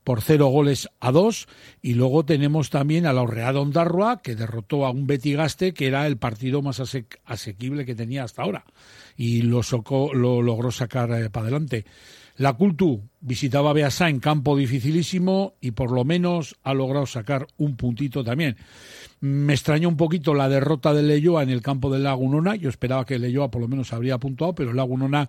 por 0.05 0.21
cero 0.23 0.47
goles 0.49 0.89
a 1.01 1.13
dos 1.13 1.49
y 1.83 1.95
luego 1.95 2.25
tenemos 2.25 2.71
también 2.71 3.07
a 3.07 3.13
la 3.13 3.23
Orreada 3.23 3.61
Ondarroa 3.61 4.21
que 4.23 4.35
derrotó 4.37 4.85
a 4.87 4.91
un 4.91 5.07
Betigaste 5.07 5.75
que 5.75 5.87
era 5.87 6.07
el 6.07 6.17
partido 6.17 6.61
más 6.63 6.81
ase- 6.81 7.07
asequible 7.25 7.85
que 7.85 7.95
tenía 7.95 8.25
hasta 8.25 8.43
ahora 8.43 8.65
y 9.17 9.43
lo, 9.43 9.63
socó- 9.63 10.13
lo 10.15 10.43
logró 10.43 10.71
sacar 10.71 11.11
eh, 11.13 11.31
para 11.31 11.45
adelante. 11.49 11.85
La 12.39 12.53
Cultu 12.53 13.03
visitaba 13.21 13.73
Beasá 13.73 14.09
en 14.09 14.21
campo 14.21 14.57
dificilísimo 14.57 15.55
y 15.61 15.73
por 15.73 15.91
lo 15.91 16.05
menos 16.05 16.57
ha 16.63 16.73
logrado 16.73 17.05
sacar 17.05 17.49
un 17.57 17.77
puntito 17.77 18.23
también. 18.23 18.57
Me 19.19 19.55
extrañó 19.55 19.89
un 19.89 19.97
poquito 19.97 20.35
la 20.35 20.49
derrota 20.49 20.95
de 20.95 21.03
Leyoa 21.03 21.43
en 21.43 21.51
el 21.51 21.63
campo 21.63 21.91
del 21.91 22.05
Lagunona. 22.05 22.55
Yo 22.55 22.69
esperaba 22.69 23.05
que 23.05 23.19
Leyoa 23.19 23.51
por 23.51 23.61
lo 23.61 23.67
menos 23.67 23.93
habría 23.93 24.19
puntuado, 24.19 24.55
pero 24.55 24.73
Lagunona 24.73 25.29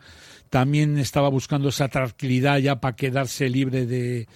también 0.52 1.00
estaba 1.00 1.30
buscando 1.30 1.70
esa 1.70 1.88
tranquilidad 1.88 2.60
ya 2.60 2.80
para 2.80 2.96
quedarse 2.96 3.50
libre 3.50 3.88
de, 3.88 4.28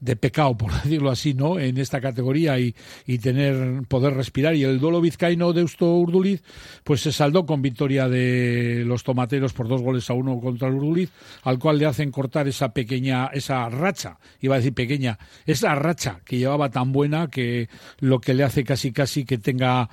de 0.00 0.16
pecado, 0.16 0.56
por 0.56 0.72
decirlo 0.82 1.10
así, 1.10 1.34
¿no? 1.34 1.58
En 1.58 1.78
esta 1.78 2.00
categoría 2.00 2.58
y, 2.58 2.74
y 3.06 3.18
tener 3.18 3.82
poder 3.88 4.14
respirar. 4.14 4.54
Y 4.54 4.64
el 4.64 4.78
duelo 4.78 5.00
vizcaíno 5.00 5.52
de 5.52 5.62
Eusto 5.62 5.94
Urduliz, 5.96 6.42
pues 6.84 7.00
se 7.00 7.12
saldó 7.12 7.46
con 7.46 7.62
victoria 7.62 8.08
de 8.08 8.84
los 8.86 9.04
tomateros 9.04 9.52
por 9.52 9.68
dos 9.68 9.82
goles 9.82 10.08
a 10.10 10.14
uno 10.14 10.38
contra 10.40 10.68
el 10.68 10.74
Urduliz, 10.74 11.10
al 11.42 11.58
cual 11.58 11.78
le 11.78 11.86
hacen 11.86 12.10
cortar 12.10 12.48
esa 12.48 12.72
pequeña, 12.72 13.26
esa 13.26 13.68
racha, 13.68 14.18
iba 14.40 14.54
a 14.54 14.58
decir 14.58 14.74
pequeña, 14.74 15.18
esa 15.46 15.74
racha 15.74 16.20
que 16.24 16.38
llevaba 16.38 16.70
tan 16.70 16.92
buena 16.92 17.28
que 17.28 17.68
lo 18.00 18.20
que 18.20 18.34
le 18.34 18.44
hace 18.44 18.64
casi 18.64 18.92
casi 18.92 19.24
que 19.24 19.38
tenga 19.38 19.88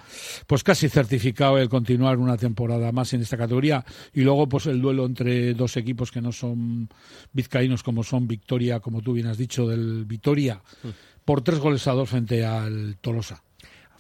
pues 0.48 0.64
casi 0.64 0.90
certificado 0.90 1.58
el 1.58 1.70
continuar 1.70 2.18
una 2.18 2.38
temporada 2.38 2.92
más 2.92 3.14
en 3.14 3.22
esta 3.22 3.38
categoría 3.38 3.86
y 4.14 4.22
luego 4.22 4.48
pues 4.48 4.66
el 4.68 4.82
duelo 4.82 5.06
entre 5.06 5.54
dos 5.54 5.78
equipos 5.78 6.12
que 6.12 6.22
no 6.22 6.32
son 6.32 6.90
vizcaínos 7.32 7.84
como 7.84 8.04
son 8.04 8.28
Victoria, 8.28 8.80
como 8.80 9.02
tú 9.02 9.14
bien 9.14 9.28
has 9.28 9.38
dicho, 9.38 9.68
del 9.68 9.93
Vitoria, 10.06 10.62
por 11.26 11.42
tres 11.42 11.60
goles 11.60 11.88
a 11.88 11.94
dos 11.94 12.10
frente 12.10 12.46
al 12.46 12.98
Tolosa. 13.02 13.44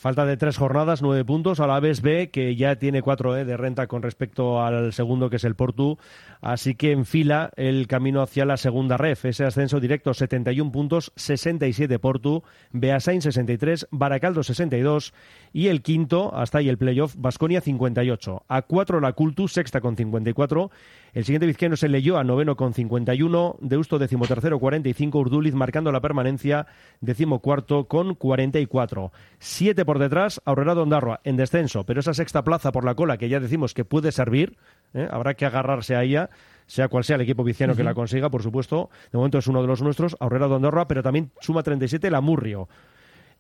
Falta 0.04 0.26
de 0.26 0.36
tres 0.36 0.58
jornadas, 0.58 1.02
nueve 1.02 1.24
puntos. 1.24 1.62
A 1.62 1.66
la 1.66 1.80
vez 1.80 2.02
B, 2.02 2.30
que 2.30 2.58
ya 2.58 2.76
tiene 2.76 3.02
cuatro 3.02 3.38
eh, 3.38 3.46
de 3.46 3.56
renta 3.56 3.88
con 3.88 4.02
respecto 4.02 4.62
al 4.62 4.92
segundo, 4.92 5.30
que 5.30 5.38
es 5.38 5.46
el 5.46 5.56
Portu. 5.56 5.98
Así 6.42 6.76
que 6.76 6.92
enfila 6.92 7.52
el 7.56 7.88
camino 7.88 8.22
hacia 8.22 8.44
la 8.44 8.58
segunda 8.58 8.98
ref. 8.98 9.24
Ese 9.24 9.46
ascenso 9.46 9.80
directo, 9.80 10.14
71 10.14 10.74
puntos, 10.74 11.14
67 11.16 12.00
Portu, 12.00 12.44
Beasain 12.74 13.22
63, 13.22 13.88
Baracaldo 13.92 14.44
62 14.44 15.14
y 15.54 15.68
el 15.68 15.82
quinto, 15.82 16.36
hasta 16.36 16.58
ahí 16.58 16.68
el 16.68 16.78
playoff, 16.78 17.16
Basconia 17.18 17.62
58. 17.62 18.44
A 18.46 18.62
cuatro 18.64 19.00
la 19.00 19.14
Cultu, 19.14 19.48
sexta 19.48 19.80
con 19.80 19.96
54. 19.96 20.70
El 21.14 21.26
siguiente 21.26 21.46
vizcaíno 21.46 21.76
se 21.76 21.90
leyó 21.90 22.18
a 22.18 22.24
noveno 22.24 22.56
con 22.56 22.74
51, 22.74 23.58
Deusto 23.62 24.00
decimotercero 24.00 24.58
45, 24.58 25.20
Urduliz 25.20 25.54
marcando 25.54 25.92
la 25.92 26.02
permanencia, 26.02 26.66
decimocuarto 27.02 27.88
con 27.88 28.16
44. 28.16 29.12
Siete 29.38 29.86
por 29.86 30.00
detrás, 30.00 30.42
Aurrera 30.44 30.74
Ondarroa 30.74 31.22
en 31.24 31.38
descenso, 31.38 31.86
pero 31.86 32.00
esa 32.00 32.16
sexta 32.16 32.44
plaza 32.44 32.72
por 32.72 32.84
la 32.84 32.96
cola 32.96 33.18
que 33.18 33.30
ya 33.30 33.40
decimos 33.40 33.76
que 33.76 33.86
puede 33.86 34.12
servir, 34.12 34.58
¿eh? 34.96 35.08
habrá 35.12 35.36
que 35.36 35.46
agarrarse 35.46 35.96
a 35.96 36.02
ella, 36.02 36.32
sea 36.66 36.88
cual 36.88 37.04
sea 37.04 37.18
el 37.18 37.22
equipo 37.22 37.44
vizcaíno 37.44 37.76
que 37.76 37.84
la 37.84 37.94
consiga, 37.94 38.32
por 38.32 38.42
supuesto. 38.42 38.90
De 39.12 39.18
momento 39.20 39.38
es 39.38 39.46
uno 39.46 39.62
de 39.62 39.68
los 39.68 39.84
nuestros, 39.84 40.18
Aurrera 40.20 40.48
Ondarroa, 40.48 40.88
pero 40.88 41.04
también 41.04 41.30
suma 41.40 41.62
37 41.62 42.10
la 42.10 42.22
Murrio. 42.22 42.68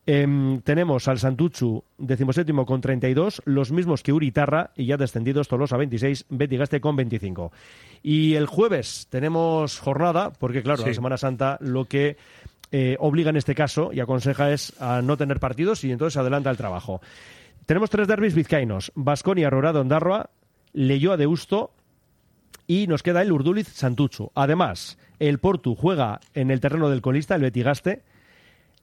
Em, 0.05 0.59
tenemos 0.61 1.07
al 1.07 1.17
Santuchu, 1.17 1.83
decimoséptimo 1.97 2.65
con 2.65 2.81
32, 2.81 3.41
los 3.45 3.71
mismos 3.71 4.03
que 4.03 4.11
Uritarra 4.11 4.71
y 4.75 4.85
ya 4.85 4.97
descendidos 4.97 5.47
Tolosa 5.47 5.77
26, 5.77 6.25
Betigaste 6.29 6.81
con 6.81 6.97
25. 6.97 7.53
Y 8.01 8.33
el 8.33 8.45
jueves 8.45 9.07
tenemos 9.09 9.79
jornada, 9.79 10.33
porque 10.33 10.61
claro, 10.61 10.85
la 10.85 10.93
Semana 10.93 11.17
Santa 11.17 11.57
lo 11.61 11.85
que 11.85 12.17
eh, 12.71 12.97
obliga 12.99 13.29
en 13.29 13.37
este 13.37 13.55
caso 13.55 13.91
y 13.93 14.01
aconseja 14.01 14.51
es 14.51 14.73
a 14.81 15.01
no 15.01 15.15
tener 15.15 15.39
partidos 15.39 15.85
y 15.85 15.91
entonces 15.91 16.17
adelanta 16.17 16.49
el 16.49 16.57
trabajo. 16.57 16.99
Tenemos 17.65 17.89
tres 17.89 18.07
derbis 18.07 18.35
vizcaínos, 18.35 18.91
Basconia, 18.95 19.49
Rorado, 19.49 19.79
Ondarroa, 19.79 20.31
Leyoa 20.73 21.15
de 21.15 21.27
Usto 21.27 21.71
y 22.67 22.87
nos 22.87 23.03
queda 23.03 23.21
el 23.21 23.31
Urduliz 23.31 23.69
Santuchu. 23.69 24.31
Además, 24.35 24.97
el 25.19 25.39
Portu 25.39 25.75
juega 25.75 26.19
en 26.33 26.51
el 26.51 26.59
terreno 26.59 26.89
del 26.89 27.01
colista, 27.01 27.35
el 27.35 27.41
Betigaste, 27.41 28.03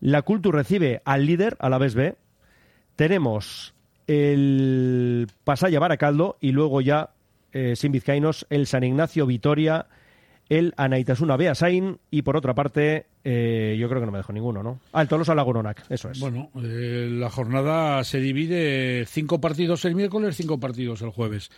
la 0.00 0.22
Cultu 0.22 0.50
recibe 0.52 1.02
al 1.04 1.26
líder, 1.26 1.56
a 1.60 1.68
la 1.68 1.78
vez 1.78 1.94
B. 1.94 2.16
Tenemos 2.96 3.74
el 4.06 5.28
Pasaya 5.44 5.78
Baracaldo 5.78 6.36
y 6.40 6.52
luego 6.52 6.80
ya, 6.80 7.10
eh, 7.52 7.76
sin 7.76 7.92
vizcaínos, 7.92 8.46
el 8.50 8.66
San 8.66 8.82
Ignacio 8.82 9.26
Vitoria, 9.26 9.86
el 10.48 10.74
Anaitasuna 10.76 11.36
Beasain 11.36 11.98
y 12.10 12.22
por 12.22 12.36
otra 12.36 12.54
parte, 12.54 13.06
eh, 13.22 13.76
yo 13.78 13.88
creo 13.88 14.00
que 14.00 14.06
no 14.06 14.12
me 14.12 14.18
dejo 14.18 14.32
ninguno, 14.32 14.64
¿no? 14.64 14.80
Ah, 14.92 15.02
el 15.02 15.08
Tolosa 15.08 15.34
Lagunonac, 15.34 15.84
eso 15.90 16.10
es. 16.10 16.18
Bueno, 16.18 16.50
eh, 16.56 17.08
la 17.08 17.30
jornada 17.30 18.02
se 18.02 18.18
divide 18.18 19.06
cinco 19.06 19.40
partidos 19.40 19.84
el 19.84 19.94
miércoles, 19.94 20.36
cinco 20.36 20.58
partidos 20.58 21.02
el 21.02 21.10
jueves. 21.10 21.50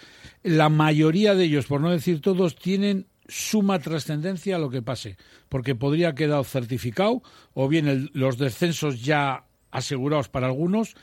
La 0.42 0.68
mayoría 0.68 1.34
de 1.34 1.44
ellos, 1.44 1.66
por 1.66 1.80
no 1.80 1.90
decir 1.90 2.20
todos, 2.20 2.54
tienen 2.54 3.06
suma 3.32 3.78
trascendencia 3.78 4.56
a 4.56 4.58
lo 4.58 4.68
que 4.68 4.82
pase, 4.82 5.16
porque 5.48 5.74
podría 5.74 6.14
quedar 6.14 6.44
certificado 6.44 7.22
o 7.54 7.66
bien 7.66 8.10
los 8.12 8.36
descensos 8.36 9.02
ya 9.02 9.44
asegurados 9.70 10.28
para 10.28 10.46
algunos, 10.46 10.94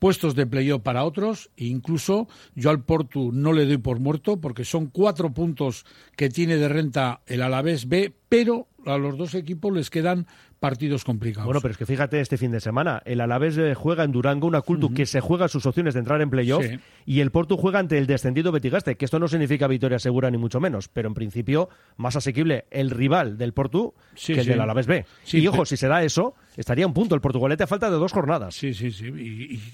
puestos 0.00 0.34
de 0.34 0.46
playoff 0.46 0.82
para 0.82 1.04
otros, 1.04 1.48
e 1.56 1.66
incluso 1.66 2.28
yo 2.54 2.70
al 2.70 2.82
Portu 2.82 3.30
no 3.32 3.52
le 3.52 3.66
doy 3.66 3.78
por 3.78 4.00
muerto, 4.00 4.40
porque 4.40 4.64
son 4.64 4.86
cuatro 4.86 5.32
puntos 5.32 5.86
que 6.16 6.28
tiene 6.28 6.56
de 6.56 6.68
renta 6.68 7.22
el 7.26 7.40
Alavés 7.40 7.88
B, 7.88 8.12
pero 8.28 8.68
a 8.84 8.98
los 8.98 9.16
dos 9.16 9.34
equipos 9.34 9.72
les 9.72 9.88
quedan 9.88 10.26
partidos 10.60 11.04
complicados. 11.04 11.46
Bueno, 11.46 11.60
pero 11.60 11.72
es 11.72 11.78
que 11.78 11.86
fíjate 11.86 12.20
este 12.20 12.38
fin 12.38 12.50
de 12.50 12.60
semana, 12.60 13.02
el 13.04 13.20
Alavés 13.20 13.56
eh, 13.58 13.74
juega 13.74 14.04
en 14.04 14.12
Durango, 14.12 14.46
una 14.46 14.62
Cultu 14.62 14.92
que 14.94 15.06
se 15.06 15.20
juega 15.20 15.48
sus 15.48 15.66
opciones 15.66 15.94
de 15.94 16.00
entrar 16.00 16.20
en 16.22 16.30
playoff 16.30 16.64
y 17.04 17.20
el 17.20 17.30
Porto 17.30 17.56
juega 17.56 17.78
ante 17.78 17.98
el 17.98 18.06
descendido 18.06 18.52
Betigaste, 18.52 18.96
que 18.96 19.04
esto 19.04 19.18
no 19.18 19.28
significa 19.28 19.66
victoria 19.66 19.98
segura 19.98 20.30
ni 20.30 20.38
mucho 20.38 20.60
menos, 20.60 20.88
pero 20.88 21.08
en 21.08 21.14
principio 21.14 21.68
más 21.96 22.16
asequible 22.16 22.66
el 22.70 22.90
rival 22.90 23.36
del 23.38 23.52
Porto 23.52 23.94
que 24.24 24.40
el 24.40 24.46
del 24.46 24.60
Alavés 24.60 24.86
B. 24.86 25.04
y 25.32 25.46
ojo, 25.46 25.66
si 25.66 25.76
se 25.76 25.88
da 25.88 26.02
eso, 26.02 26.34
estaría 26.56 26.86
un 26.86 26.94
punto 26.94 27.14
el 27.14 27.20
Portugalete 27.20 27.64
a 27.64 27.66
falta 27.66 27.90
de 27.90 27.96
dos 27.96 28.12
jornadas. 28.12 28.54
Sí, 28.54 28.74
sí, 28.74 28.90
sí, 28.90 29.06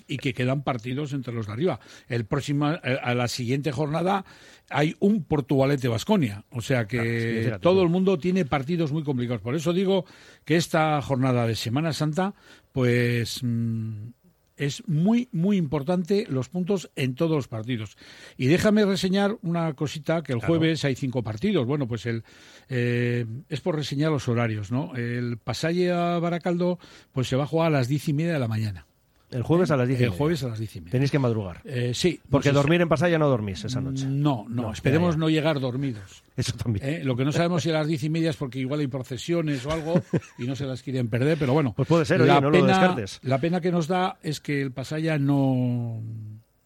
y, 0.07 0.17
que 0.19 0.35
quedan 0.35 0.63
partidos 0.63 1.13
entre 1.13 1.33
los 1.33 1.47
de 1.47 1.53
arriba. 1.53 1.81
El 2.09 2.25
próximo, 2.25 2.71
eh, 2.71 2.99
a 3.03 3.15
la 3.15 3.29
siguiente 3.29 3.73
jornada 3.73 4.25
hay 4.71 4.97
un 5.01 5.25
Portugalete 5.25 5.89
Vasconia, 5.89 6.45
o 6.51 6.61
sea 6.61 6.87
que 6.87 7.59
todo 7.61 7.83
el 7.83 7.89
mundo 7.89 8.19
tiene 8.19 8.45
partidos 8.45 8.93
muy 8.93 9.03
complicados. 9.03 9.43
Por 9.43 9.55
eso 9.55 9.73
digo 9.73 10.05
que 10.45 10.57
esta 10.57 11.01
jornada 11.03 11.47
de 11.47 11.55
Semana 11.57 11.93
Santa, 11.93 12.35
pues 12.73 13.41
mm, 13.43 14.09
es 14.57 14.87
muy, 14.89 15.29
muy 15.33 15.57
importante 15.57 16.27
los 16.29 16.49
puntos 16.49 16.91
en 16.97 17.15
todos 17.15 17.37
los 17.37 17.49
partidos. 17.49 17.97
Y 18.37 18.47
déjame 18.47 18.85
reseñar 18.85 19.37
una 19.43 19.73
cosita, 19.75 20.23
que 20.23 20.33
el 20.33 20.41
jueves 20.41 20.85
hay 20.85 20.95
cinco 20.95 21.23
partidos. 21.23 21.67
Bueno, 21.67 21.87
pues 21.87 22.07
el 22.07 22.25
eh, 22.69 23.27
es 23.49 23.61
por 23.61 23.77
reseñar 23.77 24.11
los 24.11 24.29
horarios, 24.29 24.71
¿no? 24.71 24.95
El 24.97 25.39
Pasalle 25.39 25.93
a 25.93 26.19
Baracaldo, 26.19 26.79
pues 27.13 27.29
se 27.29 27.37
va 27.37 27.45
a 27.45 27.47
jugar 27.47 27.69
a 27.69 27.71
las 27.71 27.89
diez 27.89 28.09
y 28.09 28.13
media 28.13 28.35
de 28.35 28.39
la 28.39 28.49
mañana. 28.49 28.87
El 29.33 29.43
jueves 29.43 29.71
a 29.71 29.77
las 29.77 29.89
10 29.89 30.01
El 30.01 30.11
jueves 30.11 30.43
a 30.45 30.49
las 30.49 30.59
10 30.59 30.85
Tenéis 30.91 31.11
que 31.11 31.19
madrugar. 31.19 31.63
Eh, 31.65 31.93
sí. 31.95 32.21
Porque 32.29 32.53
dormir 32.53 32.81
en 32.83 32.89
Pasaya 32.89 33.19
no 33.19 33.29
dormís 33.29 33.65
esa 33.65 33.81
noche. 33.81 34.07
No, 34.07 34.45
no, 34.49 34.73
esperemos 34.73 35.17
no 35.17 35.29
llegar 35.31 35.59
dormidos. 35.59 36.23
Eso 36.37 36.53
también. 36.57 36.87
Eh, 36.87 37.05
lo 37.05 37.17
que 37.17 37.25
no 37.25 37.33
sabemos 37.33 37.63
si 37.63 37.71
a 37.71 37.75
las 37.75 37.87
10 37.87 38.05
y 38.05 38.11
media 38.11 38.31
es 38.31 38.37
porque 38.37 38.59
igual 38.59 38.81
hay 38.81 38.89
procesiones 38.89 39.65
o 39.67 39.73
algo 39.73 40.03
y 40.39 40.47
no 40.47 40.55
se 40.55 40.67
las 40.67 40.83
quieren 40.83 41.09
perder, 41.09 41.39
pero 41.39 41.53
bueno. 41.55 41.73
Pues 41.75 41.89
puede 41.89 42.05
ser, 42.05 42.21
la 42.21 42.41
no 42.41 42.51
pena, 42.51 42.63
lo 42.63 42.67
descartes. 42.67 43.21
La 43.23 43.39
pena 43.39 43.61
que 43.61 43.73
nos 43.73 43.89
da 43.89 44.19
es 44.23 44.41
que 44.41 44.61
el 44.61 44.73
Pasaya 44.73 45.19
no, 45.19 46.03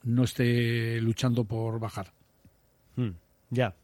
no 0.03 0.25
esté 0.25 1.01
luchando 1.01 1.45
por 1.45 1.79
bajar. 1.79 2.13
Hmm, 2.97 3.11
ya. 3.51 3.75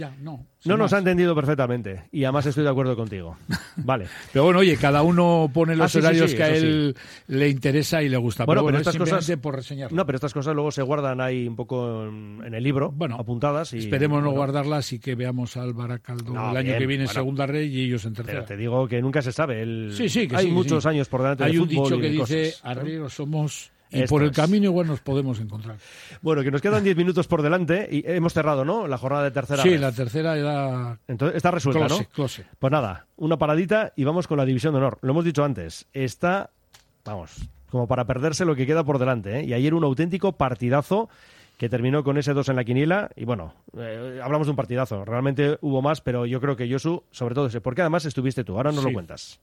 Ya, 0.00 0.16
no. 0.22 0.46
No 0.64 0.76
nos 0.78 0.92
ha 0.94 0.98
entendido 0.98 1.34
perfectamente 1.34 2.04
y 2.10 2.24
además 2.24 2.46
estoy 2.46 2.64
de 2.64 2.70
acuerdo 2.70 2.96
contigo. 2.96 3.36
Vale. 3.76 4.06
pero 4.32 4.44
bueno, 4.44 4.60
oye, 4.60 4.76
cada 4.78 5.02
uno 5.02 5.50
pone 5.52 5.76
los 5.76 5.84
Ah, 5.84 5.88
sí, 5.90 5.98
horarios 5.98 6.30
sí, 6.30 6.36
que 6.38 6.42
a 6.42 6.48
él 6.48 6.96
le 7.28 7.48
interesa 7.50 8.02
y 8.02 8.08
le 8.08 8.16
gusta. 8.16 8.46
Bueno, 8.46 8.64
pero, 8.64 8.78
es 8.78 8.80
estas 8.80 8.96
cosas 8.96 9.24
simplemente 9.24 9.42
por 9.42 9.56
reseñarlo. 9.56 9.94
No, 9.96 10.06
pero 10.06 10.16
estas 10.16 10.32
cosas 10.32 10.54
luego 10.54 10.70
se 10.70 10.80
guardan 10.82 11.20
ahí 11.20 11.46
un 11.46 11.54
poco 11.56 12.06
en, 12.06 12.40
en 12.46 12.54
el 12.54 12.62
libro, 12.64 12.94
apuntadas 13.18 13.74
y 13.74 13.78
Esperemos 13.80 14.20
no 14.22 14.28
bueno, 14.30 14.38
guardarlas 14.38 14.90
y 14.94 14.98
que 14.98 15.14
veamos 15.14 15.56
al 15.58 15.74
Baracaldo 15.74 16.32
No, 16.32 16.50
el 16.50 16.56
año 16.56 16.66
bien, 16.68 16.78
que 16.78 16.86
viene 16.86 17.02
en 17.04 17.08
bueno. 17.08 17.20
segunda 17.20 17.46
red 17.46 17.62
y 17.64 17.84
ellos 17.84 18.04
en 18.06 18.14
Pero 18.14 18.24
tercera. 18.24 18.46
te 18.46 18.56
digo 18.56 18.88
que 18.88 19.02
nunca 19.02 19.20
se 19.20 19.32
sabe. 19.32 19.60
El- 19.60 19.92
Sí, 19.94 20.08
sí, 20.08 20.26
que 20.26 20.36
hay 20.36 20.46
muchos 20.50 20.86
años 20.86 21.08
por 21.10 21.20
delante 21.22 21.44
Hay 21.44 21.52
de 21.52 21.60
un 21.60 21.68
fútbol 21.68 21.84
dicho 21.84 22.00
que 22.00 22.08
dice, 22.08 22.44
cosas, 22.52 22.60
arrieros 22.64 23.12
somos... 23.12 23.70
Y 23.90 24.02
Esto 24.02 24.14
por 24.14 24.22
el 24.22 24.30
es. 24.30 24.36
camino 24.36 24.66
igual 24.66 24.86
nos 24.86 25.00
podemos 25.00 25.40
encontrar. 25.40 25.76
Bueno, 26.22 26.42
que 26.42 26.50
nos 26.50 26.62
quedan 26.62 26.84
10 26.84 26.96
minutos 26.96 27.26
por 27.26 27.42
delante 27.42 27.88
y 27.90 28.04
hemos 28.06 28.32
cerrado, 28.32 28.64
¿no? 28.64 28.86
La 28.86 28.98
jornada 28.98 29.24
de 29.24 29.30
tercera. 29.32 29.62
Sí, 29.62 29.70
vez. 29.70 29.80
la 29.80 29.92
tercera 29.92 30.36
era... 30.38 30.98
Entonces 31.08 31.36
está 31.36 31.50
resuelta, 31.50 31.86
Close, 31.86 32.02
¿no? 32.04 32.08
close. 32.10 32.44
Pues 32.58 32.70
nada, 32.70 33.06
una 33.16 33.36
paradita 33.36 33.92
y 33.96 34.04
vamos 34.04 34.28
con 34.28 34.38
la 34.38 34.44
división 34.44 34.72
de 34.74 34.78
honor. 34.78 34.98
Lo 35.02 35.10
hemos 35.10 35.24
dicho 35.24 35.42
antes, 35.44 35.86
está, 35.92 36.50
vamos, 37.04 37.48
como 37.68 37.86
para 37.88 38.04
perderse 38.06 38.44
lo 38.44 38.54
que 38.54 38.66
queda 38.66 38.84
por 38.84 38.98
delante. 38.98 39.40
¿eh? 39.40 39.44
Y 39.44 39.54
ayer 39.54 39.74
un 39.74 39.82
auténtico 39.84 40.32
partidazo 40.32 41.08
que 41.58 41.68
terminó 41.68 42.02
con 42.04 42.16
ese 42.16 42.32
2 42.32 42.48
en 42.48 42.56
la 42.56 42.64
quiniela. 42.64 43.10
Y 43.16 43.24
bueno, 43.26 43.54
eh, 43.76 44.20
hablamos 44.22 44.46
de 44.46 44.52
un 44.52 44.56
partidazo. 44.56 45.04
Realmente 45.04 45.58
hubo 45.60 45.82
más, 45.82 46.00
pero 46.00 46.24
yo 46.26 46.40
creo 46.40 46.56
que 46.56 46.70
Josu, 46.72 47.02
sobre 47.10 47.34
todo 47.34 47.46
ese, 47.48 47.60
porque 47.60 47.82
además 47.82 48.06
estuviste 48.06 48.44
tú. 48.44 48.56
Ahora 48.56 48.72
nos 48.72 48.82
lo 48.84 48.88
Sí. 48.88 48.94
cuentas. 48.94 49.40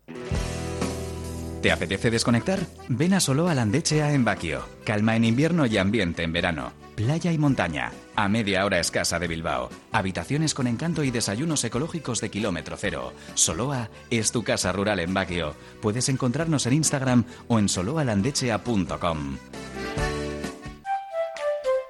¿Te 1.61 1.71
apetece 1.71 2.11
desconectar? 2.11 2.59
Ven 2.87 3.13
a 3.13 3.19
Solo 3.19 3.51
Landechea 3.51 4.13
en 4.13 4.23
Baquio. 4.23 4.63
Calma 4.85 5.15
en 5.15 5.25
invierno 5.25 5.65
y 5.65 5.77
ambiente 5.77 6.23
en 6.23 6.31
verano. 6.31 6.71
Playa 6.95 7.31
y 7.31 7.37
montaña. 7.37 7.91
A 8.15 8.27
media 8.27 8.65
hora 8.65 8.79
escasa 8.79 9.19
de 9.19 9.27
Bilbao. 9.27 9.69
Habitaciones 9.91 10.53
con 10.53 10.67
encanto 10.67 11.03
y 11.03 11.11
desayunos 11.11 11.63
ecológicos 11.63 12.21
de 12.21 12.29
kilómetro 12.29 12.75
cero. 12.77 13.13
Soloa 13.33 13.89
es 14.09 14.31
tu 14.31 14.43
casa 14.43 14.71
rural 14.71 14.99
en 14.99 15.13
Baquio. 15.13 15.55
Puedes 15.81 16.09
encontrarnos 16.09 16.65
en 16.65 16.73
Instagram 16.73 17.25
o 17.47 17.59
en 17.59 17.69
soloalandechea.com. 17.69 19.37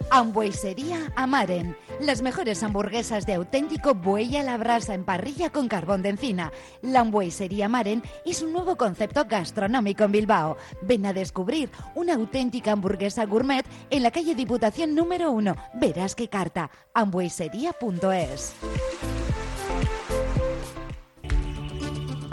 Hamburguesería 0.10 1.12
Amaren. 1.16 1.76
Las 2.00 2.22
mejores 2.22 2.64
hamburguesas 2.64 3.26
de 3.26 3.34
auténtico 3.34 3.94
buey 3.94 4.38
a 4.38 4.44
la 4.44 4.58
brasa 4.58 4.94
en 4.94 5.04
parrilla 5.04 5.50
con 5.50 5.68
carbón 5.68 6.02
de 6.02 6.10
encina. 6.10 6.52
La 6.82 7.02
hamburguesería 7.02 7.66
Amaren 7.66 8.04
es 8.26 8.42
un 8.42 8.54
nuevo 8.54 8.78
concepto 8.78 9.26
gastronómico 9.26 10.04
en 10.06 10.12
Bilbao. 10.12 10.58
Ven 10.82 11.06
a 11.06 11.14
descubrir 11.14 11.70
una 11.96 12.14
auténtica 12.14 12.72
hamburguesa 12.72 13.26
gourmet 13.26 13.66
en 13.90 14.04
la 14.04 14.12
calle 14.12 14.36
Diputación 14.36 14.96
número 14.96 15.32
1. 15.32 15.56
Verás 15.74 16.16
qué 16.16 16.30
carta. 16.30 16.70
hamburguesería.es. 16.94 18.54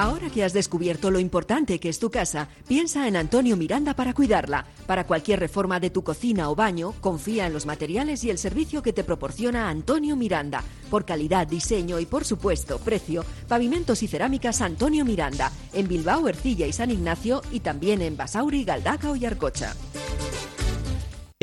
Ahora 0.05 0.29
que 0.29 0.45
has 0.45 0.53
descubierto 0.53 1.11
lo 1.11 1.19
importante 1.19 1.81
que 1.81 1.89
es 1.89 1.99
tu 1.99 2.11
casa, 2.11 2.51
piensa 2.69 3.09
en 3.09 3.17
Antonio 3.17 3.57
Miranda 3.57 3.97
para 3.97 4.13
cuidarla. 4.13 4.67
Para 4.87 5.07
cualquier 5.07 5.41
reforma 5.41 5.81
de 5.81 5.89
tu 5.89 6.05
cocina 6.05 6.51
o 6.51 6.55
baño, 6.55 6.93
confía 7.01 7.47
en 7.47 7.55
los 7.55 7.65
materiales 7.65 8.23
y 8.23 8.29
el 8.29 8.37
servicio 8.37 8.83
que 8.83 8.93
te 8.93 9.03
proporciona 9.03 9.71
Antonio 9.71 10.15
Miranda. 10.15 10.63
Por 10.91 11.07
calidad, 11.07 11.47
diseño 11.47 11.99
y 12.01 12.05
por 12.05 12.27
supuesto 12.27 12.79
precio, 12.81 13.25
pavimentos 13.49 14.03
y 14.03 14.07
cerámicas 14.07 14.61
Antonio 14.61 15.07
Miranda, 15.07 15.51
en 15.73 15.89
Bilbao, 15.89 16.29
Ercilla 16.29 16.67
y 16.67 16.75
San 16.75 16.91
Ignacio 16.91 17.41
y 17.51 17.61
también 17.61 18.03
en 18.03 18.15
Basauri, 18.15 18.63
Galdacao 18.63 19.17
y 19.17 19.25
Arcocha. 19.25 19.75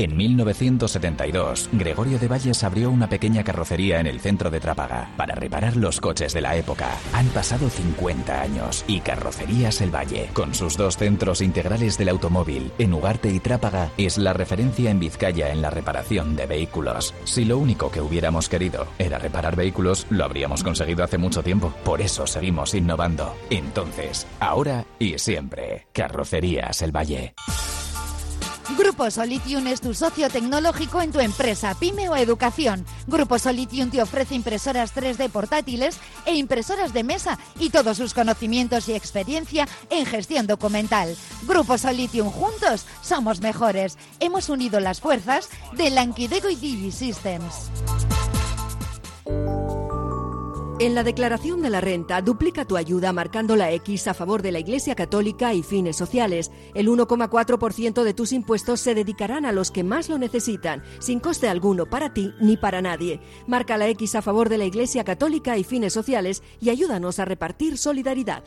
En 0.01 0.17
1972, 0.17 1.69
Gregorio 1.73 2.17
de 2.17 2.27
Valles 2.27 2.63
abrió 2.63 2.89
una 2.89 3.07
pequeña 3.07 3.43
carrocería 3.43 3.99
en 3.99 4.07
el 4.07 4.19
centro 4.19 4.49
de 4.49 4.59
Trápaga 4.59 5.11
para 5.15 5.35
reparar 5.35 5.75
los 5.75 6.01
coches 6.01 6.33
de 6.33 6.41
la 6.41 6.55
época. 6.55 6.89
Han 7.13 7.27
pasado 7.27 7.69
50 7.69 8.41
años 8.41 8.83
y 8.87 9.01
Carrocerías 9.01 9.79
El 9.79 9.93
Valle, 9.93 10.31
con 10.33 10.55
sus 10.55 10.75
dos 10.75 10.97
centros 10.97 11.39
integrales 11.39 11.99
del 11.99 12.09
automóvil, 12.09 12.71
en 12.79 12.95
Ugarte 12.95 13.31
y 13.31 13.39
Trápaga, 13.39 13.91
es 13.95 14.17
la 14.17 14.33
referencia 14.33 14.89
en 14.89 14.99
Vizcaya 14.99 15.51
en 15.51 15.61
la 15.61 15.69
reparación 15.69 16.35
de 16.35 16.47
vehículos. 16.47 17.13
Si 17.23 17.45
lo 17.45 17.59
único 17.59 17.91
que 17.91 18.01
hubiéramos 18.01 18.49
querido 18.49 18.87
era 18.97 19.19
reparar 19.19 19.55
vehículos, 19.55 20.07
lo 20.09 20.25
habríamos 20.25 20.63
conseguido 20.63 21.03
hace 21.03 21.19
mucho 21.19 21.43
tiempo. 21.43 21.75
Por 21.83 22.01
eso 22.01 22.25
seguimos 22.25 22.73
innovando. 22.73 23.35
Entonces, 23.51 24.25
ahora 24.39 24.83
y 24.97 25.19
siempre, 25.19 25.85
Carrocerías 25.93 26.81
El 26.81 26.91
Valle. 26.91 27.35
Grupo 28.77 29.11
Solitium 29.11 29.67
es 29.67 29.81
tu 29.81 29.93
socio 29.93 30.29
tecnológico 30.29 31.01
en 31.01 31.11
tu 31.11 31.19
empresa, 31.19 31.75
pyme 31.79 32.09
o 32.09 32.15
educación. 32.15 32.85
Grupo 33.07 33.37
Solitium 33.37 33.89
te 33.89 34.01
ofrece 34.01 34.35
impresoras 34.35 34.95
3D 34.95 35.29
portátiles 35.29 35.97
e 36.25 36.35
impresoras 36.35 36.93
de 36.93 37.03
mesa 37.03 37.37
y 37.59 37.69
todos 37.69 37.97
sus 37.97 38.13
conocimientos 38.13 38.87
y 38.87 38.93
experiencia 38.93 39.67
en 39.89 40.05
gestión 40.05 40.47
documental. 40.47 41.15
Grupo 41.43 41.77
Solitium, 41.77 42.29
juntos 42.29 42.85
somos 43.01 43.41
mejores. 43.41 43.97
Hemos 44.19 44.49
unido 44.49 44.79
las 44.79 45.01
fuerzas 45.01 45.49
de 45.73 45.89
Lankidego 45.89 46.49
y 46.49 46.55
Digi 46.55 46.91
Systems. 46.91 47.71
En 50.81 50.95
la 50.95 51.03
declaración 51.03 51.61
de 51.61 51.69
la 51.69 51.79
renta, 51.79 52.23
duplica 52.23 52.65
tu 52.65 52.75
ayuda 52.75 53.13
marcando 53.13 53.55
la 53.55 53.71
X 53.71 54.07
a 54.07 54.15
favor 54.15 54.41
de 54.41 54.51
la 54.51 54.57
Iglesia 54.57 54.95
Católica 54.95 55.53
y 55.53 55.61
fines 55.61 55.95
sociales. 55.95 56.49
El 56.73 56.87
1,4% 56.87 58.01
de 58.01 58.13
tus 58.15 58.33
impuestos 58.33 58.79
se 58.79 58.95
dedicarán 58.95 59.45
a 59.45 59.51
los 59.51 59.69
que 59.69 59.83
más 59.83 60.09
lo 60.09 60.17
necesitan, 60.17 60.81
sin 60.97 61.19
coste 61.19 61.47
alguno 61.47 61.85
para 61.85 62.15
ti 62.15 62.33
ni 62.41 62.57
para 62.57 62.81
nadie. 62.81 63.19
Marca 63.45 63.77
la 63.77 63.89
X 63.89 64.15
a 64.15 64.23
favor 64.23 64.49
de 64.49 64.57
la 64.57 64.65
Iglesia 64.65 65.03
Católica 65.03 65.55
y 65.55 65.63
fines 65.63 65.93
sociales 65.93 66.41
y 66.59 66.71
ayúdanos 66.71 67.19
a 67.19 67.25
repartir 67.25 67.77
solidaridad. 67.77 68.43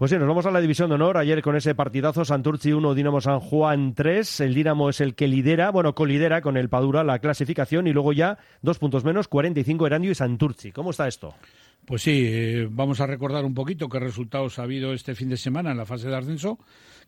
Pues 0.00 0.12
sí, 0.12 0.16
nos 0.16 0.28
vamos 0.28 0.46
a 0.46 0.50
la 0.50 0.62
división 0.62 0.88
de 0.88 0.94
honor. 0.94 1.18
Ayer 1.18 1.42
con 1.42 1.56
ese 1.56 1.74
partidazo, 1.74 2.24
Santurci 2.24 2.72
1, 2.72 2.94
Dinamo 2.94 3.20
San 3.20 3.38
Juan 3.38 3.92
3. 3.92 4.40
El 4.40 4.54
Dinamo 4.54 4.88
es 4.88 5.02
el 5.02 5.14
que 5.14 5.28
lidera, 5.28 5.70
bueno, 5.70 5.94
colidera 5.94 6.40
con 6.40 6.56
el 6.56 6.70
Padura 6.70 7.04
la 7.04 7.18
clasificación 7.18 7.86
y 7.86 7.92
luego 7.92 8.14
ya 8.14 8.38
dos 8.62 8.78
puntos 8.78 9.04
menos, 9.04 9.28
45 9.28 9.86
Erandio 9.86 10.10
y 10.10 10.14
Santurci. 10.14 10.72
¿Cómo 10.72 10.92
está 10.92 11.06
esto? 11.06 11.34
Pues 11.84 12.00
sí, 12.00 12.24
eh, 12.24 12.66
vamos 12.70 13.02
a 13.02 13.06
recordar 13.06 13.44
un 13.44 13.52
poquito 13.52 13.90
qué 13.90 13.98
resultados 13.98 14.58
ha 14.58 14.62
habido 14.62 14.94
este 14.94 15.14
fin 15.14 15.28
de 15.28 15.36
semana 15.36 15.70
en 15.70 15.76
la 15.76 15.84
fase 15.84 16.08
de 16.08 16.16
ascenso, 16.16 16.58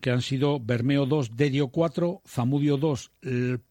que 0.02 0.10
han 0.10 0.20
sido 0.20 0.60
Bermeo 0.60 1.06
2, 1.06 1.34
Dedio 1.34 1.68
4, 1.68 2.20
Zamudio 2.28 2.76
2, 2.76 3.10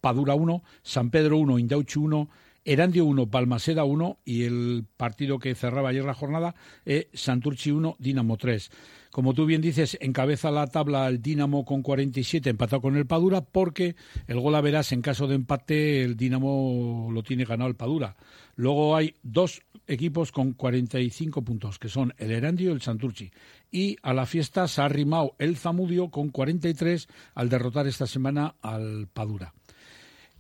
Padura 0.02 0.34
1, 0.34 0.64
San 0.82 1.12
Pedro 1.12 1.38
1, 1.38 1.60
Indauchu 1.60 2.06
1, 2.06 2.28
Erandio 2.64 3.06
1, 3.06 3.30
Palmaseda 3.30 3.84
1 3.84 4.20
y 4.24 4.44
el 4.44 4.86
partido 4.98 5.40
que 5.40 5.56
cerraba 5.56 5.90
ayer 5.90 6.06
la 6.06 6.14
jornada, 6.14 6.56
eh, 6.86 7.10
Santurci 7.14 7.72
1, 7.72 7.96
Dinamo 8.00 8.38
3. 8.38 8.72
Como 9.12 9.34
tú 9.34 9.46
bien 9.46 9.62
dices, 9.62 9.98
encabeza 10.00 10.52
la 10.52 10.68
tabla 10.68 11.08
el 11.08 11.22
Dinamo 11.22 11.66
con 11.66 11.82
47, 11.82 12.50
empatado 12.50 12.82
con 12.82 12.96
el 12.96 13.06
Padura, 13.06 13.42
porque 13.42 13.96
el 14.28 14.40
gol 14.40 14.56
a 14.56 14.62
verás 14.62 14.92
en 14.94 15.02
caso 15.02 15.28
de 15.28 15.36
empate 15.36 16.04
el 16.04 16.16
Dinamo 16.16 17.10
lo 17.12 17.22
tiene 17.22 17.44
ganado 17.44 17.70
el 17.70 17.76
Padura. 17.76 18.16
Luego 18.56 18.96
hay 18.96 19.16
dos 19.22 19.62
equipos 19.88 20.32
con 20.32 20.54
45 20.54 21.42
puntos, 21.42 21.78
que 21.78 21.90
son 21.90 22.14
el 22.18 22.32
Erandio 22.32 22.70
y 22.70 22.74
el 22.74 22.82
Santurci. 22.82 23.32
Y 23.70 23.98
a 24.02 24.14
la 24.14 24.26
fiesta 24.26 24.68
se 24.68 24.82
ha 24.82 24.86
arrimado 24.86 25.36
el 25.40 25.58
Zamudio 25.58 26.10
con 26.10 26.30
43 26.30 27.08
al 27.36 27.50
derrotar 27.50 27.88
esta 27.88 28.08
semana 28.08 28.56
al 28.62 29.08
Padura. 29.12 29.54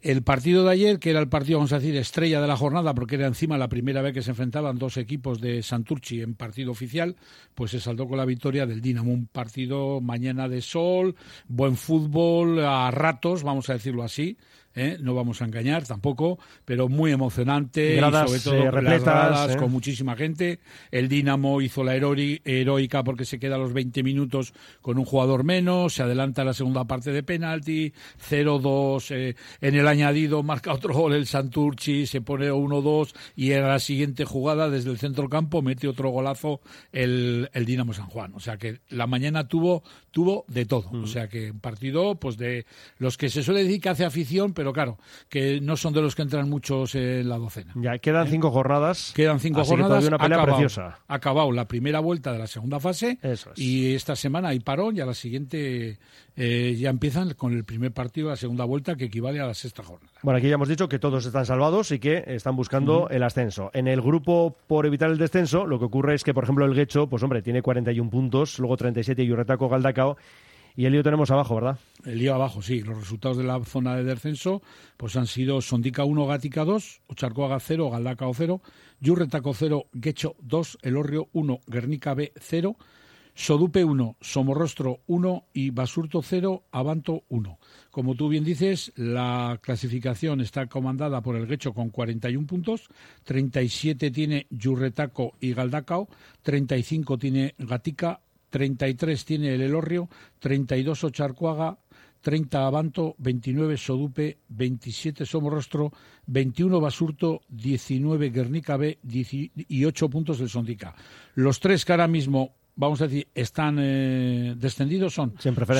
El 0.02 0.24
partido 0.24 0.64
de 0.64 0.72
ayer, 0.72 0.98
que 0.98 1.12
era 1.12 1.20
el 1.20 1.30
partido, 1.30 1.60
vamos 1.60 1.74
a 1.74 1.80
decir, 1.80 1.96
estrella 1.96 2.42
de 2.42 2.48
la 2.48 2.58
jornada, 2.58 2.96
porque 2.96 3.16
era 3.16 3.28
encima 3.28 3.60
la 3.60 3.70
primera 3.70 4.02
vez 4.02 4.16
que 4.16 4.24
se 4.24 4.32
enfrentaban 4.32 4.80
dos 4.80 4.98
equipos 4.98 5.40
de 5.40 5.62
Santurchi 5.62 6.22
en 6.22 6.34
partido 6.34 6.72
oficial, 6.72 7.16
pues 7.54 7.70
se 7.70 7.80
saldó 7.80 8.08
con 8.08 8.18
la 8.18 8.26
victoria 8.26 8.66
del 8.66 8.82
Dinamo. 8.82 9.12
Un 9.12 9.28
partido 9.28 10.02
mañana 10.02 10.50
de 10.50 10.62
sol, 10.62 11.16
buen 11.48 11.76
fútbol, 11.76 12.66
a 12.66 12.90
ratos, 12.90 13.44
vamos 13.44 13.70
a 13.70 13.74
decirlo 13.74 14.02
así. 14.02 14.38
¿Eh? 14.76 14.98
no 15.00 15.14
vamos 15.14 15.42
a 15.42 15.46
engañar 15.46 15.86
tampoco, 15.86 16.40
pero 16.66 16.90
muy 16.90 17.12
emocionante, 17.12 17.96
gradas, 17.96 18.32
y 18.32 18.40
sobre 18.40 18.58
todo 18.58 18.68
eh, 18.68 18.72
repletas, 18.72 19.52
¿eh? 19.52 19.58
con 19.58 19.72
muchísima 19.72 20.16
gente. 20.16 20.60
El 20.92 21.08
Dinamo 21.08 21.62
hizo 21.62 21.84
la 21.84 21.96
heroica 21.96 23.04
porque 23.04 23.26
se 23.26 23.40
queda 23.40 23.56
a 23.56 23.60
los 23.60 23.74
20 23.74 24.04
minutos 24.04 24.54
con 24.82 24.98
un 24.98 25.06
jugador 25.06 25.44
menos, 25.44 25.94
se 25.94 26.04
adelanta 26.04 26.44
la 26.44 26.54
segunda 26.54 26.86
parte 26.86 27.12
de 27.12 27.24
penalti, 27.24 27.94
0-2, 28.30 29.12
eh, 29.12 29.36
en 29.62 29.76
el 29.76 29.88
añadido 29.88 30.44
marca 30.44 30.74
otro 30.82 30.94
gol 30.94 31.14
el 31.14 31.28
Santurchi, 31.28 32.06
se 32.06 32.22
pone 32.22 32.52
1-2 32.52 33.14
y 33.36 33.52
en 33.52 33.64
la 33.64 33.80
siguiente 33.80 34.26
jugada 34.26 34.70
desde 34.70 34.92
el 34.92 34.98
centro 34.98 35.30
campo 35.30 35.62
mete 35.62 35.88
otro 35.88 36.10
golazo 36.10 36.62
el, 36.92 37.50
el 37.54 37.66
Dinamo 37.66 37.94
San 37.94 38.08
Juan. 38.08 38.34
O 38.36 38.40
sea 38.40 38.58
que 38.58 38.80
la 38.90 39.08
mañana 39.08 39.48
tuvo, 39.48 39.84
tuvo 40.12 40.46
de 40.48 40.66
todo. 40.66 40.90
O 40.92 41.08
sea 41.08 41.28
que 41.28 41.52
un 41.52 41.60
partido 41.60 42.16
pues 42.16 42.38
de 42.38 42.66
los 43.00 43.18
que 43.18 43.30
se 43.30 43.44
suele 43.44 43.64
decir 43.64 43.82
que 43.82 43.90
hace 43.90 44.06
afición, 44.06 44.54
pero 44.54 44.74
claro, 44.74 44.98
que 45.30 45.60
no 45.62 45.78
son 45.78 45.94
de 45.94 46.02
los 46.02 46.16
que 46.16 46.22
entran 46.22 46.50
muchos 46.50 46.96
en 46.96 47.28
la 47.30 47.38
docena. 47.38 47.74
Ya, 47.76 47.98
quedan 47.98 48.28
cinco 48.28 48.52
jornadas. 48.52 49.14
Quedan 49.16 49.40
cinco 49.40 49.62
así 49.62 49.70
que 49.72 49.82
jornadas. 49.82 49.90
todavía 50.04 50.08
una 50.10 50.18
pelea 50.18 50.38
ha 50.38 50.42
acabado, 50.42 50.58
preciosa. 50.60 51.00
acabado 51.08 51.52
la 51.52 51.68
primera 51.68 52.00
vuelta 52.02 52.32
de 52.34 52.40
la 52.40 52.48
segunda 52.48 52.80
fase 52.80 53.18
Eso 53.22 53.52
es. 53.54 53.60
y 53.60 53.96
esta 53.96 54.16
semana 54.16 54.50
hay 54.50 54.60
parón 54.60 54.98
y 54.98 55.00
a 55.02 55.06
la 55.06 55.14
siguiente 55.14 55.98
eh, 56.36 56.76
ya 56.78 56.90
empiezan 56.90 57.34
con 57.34 57.54
el 57.54 57.64
primer 57.64 57.92
partido 57.92 58.28
de 58.28 58.34
la 58.34 58.38
segunda 58.38 58.66
vuelta 58.66 58.96
que 58.96 59.06
equivale 59.06 59.40
a 59.40 59.48
la 59.48 59.54
sexta 59.54 59.84
jornada. 59.84 60.12
Bueno, 60.24 60.38
aquí 60.38 60.48
ya 60.48 60.56
hemos 60.56 60.70
dicho 60.70 60.88
que 60.88 61.00
todos 61.00 61.26
están 61.26 61.46
salvados 61.46 61.92
y 61.92 62.00
que 62.00 62.24
están 62.28 62.56
buscando 62.56 63.10
el 63.10 63.24
ascenso. 63.24 63.70
En 63.74 63.88
el 63.88 64.02
grupo 64.02 64.56
por 64.68 64.86
evitar 64.86 65.12
el 65.12 65.18
descenso, 65.18 65.66
lo 65.66 65.80
que 65.80 65.86
ocurre 65.86 66.16
es 66.16 66.24
que, 66.24 66.34
por 66.34 66.44
ejemplo, 66.44 66.66
el 66.66 66.74
Guecho, 66.74 67.08
pues 67.08 67.24
hombre, 67.24 67.42
tiene 67.42 67.62
41 67.62 68.10
puntos, 68.10 68.60
luego 68.60 68.78
37 68.78 69.26
Yurretaco, 69.26 69.68
Galdacao 69.70 70.18
y 70.76 70.86
el 70.86 70.94
lío 70.94 71.04
tenemos 71.04 71.32
abajo, 71.32 71.56
¿verdad? 71.56 71.78
El 72.06 72.20
lío 72.20 72.34
abajo, 72.34 72.62
sí. 72.62 72.82
Los 72.82 72.98
resultados 72.98 73.38
de 73.38 73.44
la 73.44 73.64
zona 73.64 73.96
de 73.96 74.04
descenso 74.04 74.62
pues 74.98 75.16
han 75.16 75.28
sido 75.28 75.62
Sondica 75.62 76.06
1, 76.06 76.26
Gatica 76.26 76.64
2, 76.64 77.02
Ocharcoaga 77.08 77.60
0, 77.60 77.90
Galdacao 77.90 78.34
0, 78.34 78.62
Yurretaco 79.00 79.54
0, 79.54 79.88
Guecho 79.92 80.36
2, 80.42 80.80
Elorrio 80.82 81.28
1, 81.34 81.60
Guernica 81.68 82.14
B 82.14 82.32
0, 82.40 82.78
Sodupe 83.44 83.84
1, 83.84 84.18
Somorrostro 84.22 85.00
1 85.08 85.46
y 85.54 85.72
Basurto 85.72 86.22
0, 86.22 86.66
Abanto 86.72 87.24
1. 87.30 87.58
Como 87.90 88.14
tú 88.14 88.30
bien 88.30 88.44
dices, 88.44 88.94
la 88.96 89.58
clasificación 89.64 90.42
está 90.42 90.68
comandada 90.68 91.22
por 91.22 91.36
el 91.36 91.48
Guecho 91.48 91.74
con 91.74 91.90
41 91.90 92.46
puntos, 92.46 92.88
37 93.24 94.12
tiene 94.12 94.46
Yurretaco 94.52 95.34
y 95.40 95.56
Galdacao, 95.56 96.08
35 96.44 97.18
tiene 97.18 97.56
Gatica, 97.58 98.22
33 98.52 99.26
tiene 99.26 99.56
el 99.56 99.62
Elorrio, 99.62 100.08
32 100.38 101.06
Ocharcoaga, 101.06 101.80
30 102.22 102.68
Abanto, 102.68 103.16
29 103.18 103.76
Sodupe, 103.76 104.38
27 104.50 105.26
Somorrostro, 105.26 105.92
21 106.28 106.80
Basurto, 106.80 107.42
19 107.50 108.30
Guernica 108.30 108.78
B 108.78 109.00
y 109.04 109.86
8 109.86 110.10
puntos 110.12 110.40
el 110.42 110.50
Sondica. 110.50 110.94
Los 111.34 111.60
tres 111.60 111.84
que 111.84 111.94
ahora 111.94 112.08
mismo 112.08 112.61
vamos 112.76 113.02
a 113.02 113.08
decir, 113.08 113.28
están 113.36 113.78
eh, 113.80 114.54
descendidos 114.58 115.14
son. 115.14 115.34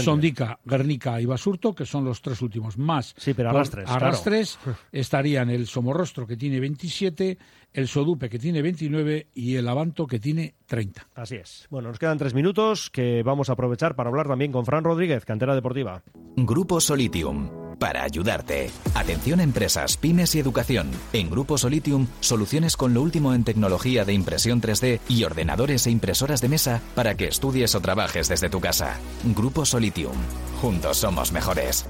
Sondica, 0.04 0.60
Guernica 0.66 1.20
y 1.22 1.26
Basurto, 1.26 1.74
que 1.74 1.86
son 1.86 2.06
los 2.06 2.22
tres 2.22 2.42
últimos. 2.42 2.78
Más 2.78 3.14
Sí, 3.18 3.34
pero 3.34 3.50
por- 3.50 3.58
arrastres, 3.58 3.86
claro. 3.86 4.06
arrastres 4.06 4.60
estarían 4.92 5.50
el 5.50 5.68
Somorrostro, 5.68 6.28
que 6.28 6.38
tiene 6.38 6.60
27, 6.60 7.38
el 7.74 7.88
Sodupe, 7.88 8.30
que 8.30 8.40
tiene 8.40 8.62
29, 8.62 9.28
y 9.34 9.56
el 9.56 9.68
Abanto, 9.68 10.08
que 10.08 10.20
tiene 10.20 10.56
30. 10.66 11.08
Así 11.16 11.36
es. 11.36 11.68
Bueno, 11.70 11.90
nos 11.90 12.00
quedan 12.00 12.18
tres 12.18 12.34
minutos 12.34 12.90
que 12.90 13.24
vamos 13.24 13.50
a 13.50 13.54
aprovechar 13.54 13.96
para 13.96 14.10
hablar 14.10 14.28
también 14.28 14.52
con 14.52 14.66
Fran 14.66 14.84
Rodríguez, 14.84 15.26
cantera 15.26 15.56
deportiva. 15.56 16.04
Grupo 16.36 16.82
Solitium. 16.82 17.50
Para 17.80 18.04
ayudarte. 18.04 18.70
Atención 18.94 19.40
a 19.40 19.44
empresas, 19.44 19.98
pymes 19.98 20.36
y 20.36 20.40
educación. 20.40 20.92
En 21.14 21.32
Grupo 21.32 21.58
Solitium, 21.58 22.06
soluciones 22.20 22.78
con 22.78 22.94
lo 22.94 23.02
último 23.02 23.34
en 23.34 23.44
tecnología 23.44 24.06
de 24.06 24.14
impresión 24.14 24.62
3D 24.62 25.00
y 25.10 25.24
ordenadores 25.24 25.88
e 25.88 25.92
impresoras 25.92 26.42
de 26.42 26.50
mesa 26.50 26.82
para 26.94 27.16
que 27.16 27.28
estudies 27.28 27.74
o 27.74 27.82
trabajes 27.82 28.30
desde 28.30 28.50
tu 28.50 28.60
casa. 28.62 29.00
Grupo 29.36 29.66
Solitium. 29.66 30.16
Juntos 30.62 30.98
somos 30.98 31.32
mejores. 31.32 31.90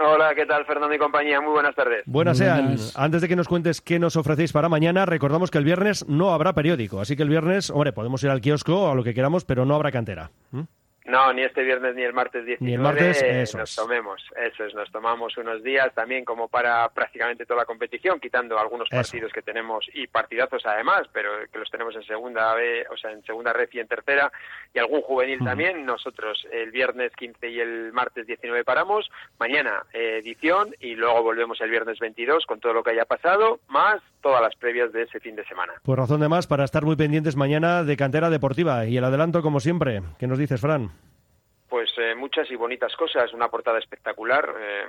Hola, 0.00 0.32
¿qué 0.34 0.46
tal 0.46 0.64
Fernando 0.64 0.94
y 0.94 0.98
compañía? 0.98 1.40
Muy 1.40 1.50
buenas 1.50 1.74
tardes. 1.74 2.04
Buenas 2.06 2.38
sean. 2.38 2.76
Antes 2.94 3.20
de 3.20 3.28
que 3.28 3.34
nos 3.34 3.48
cuentes 3.48 3.80
qué 3.80 3.98
nos 3.98 4.14
ofrecéis 4.16 4.52
para 4.52 4.68
mañana, 4.68 5.06
recordamos 5.06 5.50
que 5.50 5.58
el 5.58 5.64
viernes 5.64 6.06
no 6.08 6.30
habrá 6.30 6.52
periódico, 6.52 7.00
así 7.00 7.16
que 7.16 7.24
el 7.24 7.28
viernes, 7.28 7.70
hombre, 7.70 7.92
podemos 7.92 8.22
ir 8.22 8.30
al 8.30 8.40
kiosco 8.40 8.82
o 8.82 8.90
a 8.92 8.94
lo 8.94 9.02
que 9.02 9.12
queramos, 9.12 9.44
pero 9.44 9.64
no 9.64 9.74
habrá 9.74 9.90
cantera. 9.90 10.30
¿Mm? 10.52 10.60
No, 11.08 11.32
ni 11.32 11.42
este 11.42 11.62
viernes 11.62 11.94
ni 11.94 12.02
el 12.02 12.12
martes 12.12 12.44
19. 12.44 12.66
Ni 12.66 12.74
el 12.74 12.80
martes, 12.80 13.22
eso 13.22 13.58
nos 13.58 13.74
tomemos, 13.74 14.22
eso 14.36 14.64
es, 14.64 14.74
nos 14.74 14.92
tomamos 14.92 15.36
unos 15.38 15.62
días 15.62 15.92
también 15.94 16.22
como 16.22 16.48
para 16.48 16.86
prácticamente 16.90 17.46
toda 17.46 17.60
la 17.60 17.64
competición, 17.64 18.20
quitando 18.20 18.58
algunos 18.58 18.88
Eso. 18.92 18.96
partidos 19.00 19.32
que 19.32 19.40
tenemos 19.40 19.86
y 19.94 20.06
partidazos 20.06 20.66
además, 20.66 21.08
pero 21.12 21.30
que 21.50 21.58
los 21.58 21.70
tenemos 21.70 21.96
en 21.96 22.02
segunda 22.02 22.52
B, 22.54 22.84
o 22.92 22.96
sea, 22.98 23.10
en 23.10 23.24
segunda 23.24 23.54
red 23.54 23.70
y 23.72 23.80
en 23.80 23.88
tercera 23.88 24.30
y 24.74 24.78
algún 24.78 25.00
juvenil 25.00 25.38
también. 25.42 25.86
Nosotros 25.86 26.46
el 26.52 26.70
viernes 26.70 27.10
15 27.16 27.48
y 27.48 27.60
el 27.60 27.92
martes 27.94 28.26
19 28.26 28.64
paramos, 28.64 29.10
mañana 29.38 29.84
eh, 29.94 30.18
edición 30.22 30.74
y 30.78 30.94
luego 30.94 31.22
volvemos 31.22 31.58
el 31.62 31.70
viernes 31.70 31.98
22 32.00 32.44
con 32.44 32.60
todo 32.60 32.74
lo 32.74 32.82
que 32.82 32.90
haya 32.90 33.06
pasado, 33.06 33.60
más 33.68 34.02
todas 34.20 34.42
las 34.42 34.54
previas 34.56 34.92
de 34.92 35.04
ese 35.04 35.20
fin 35.20 35.36
de 35.36 35.44
semana. 35.46 35.72
Pues 35.82 35.98
razón 35.98 36.20
de 36.20 36.28
más 36.28 36.46
para 36.46 36.64
estar 36.64 36.84
muy 36.84 36.96
pendientes 36.96 37.36
mañana 37.36 37.82
de 37.82 37.96
cantera 37.96 38.28
deportiva. 38.28 38.84
Y 38.84 38.96
el 38.96 39.04
adelanto, 39.04 39.40
como 39.42 39.60
siempre, 39.60 40.02
¿qué 40.18 40.26
nos 40.26 40.38
dices, 40.38 40.60
Fran? 40.60 40.90
Pues 41.68 41.90
eh, 41.98 42.14
muchas 42.14 42.50
y 42.50 42.56
bonitas 42.56 42.94
cosas, 42.96 43.32
una 43.34 43.48
portada 43.48 43.78
espectacular. 43.78 44.54
eh, 44.58 44.84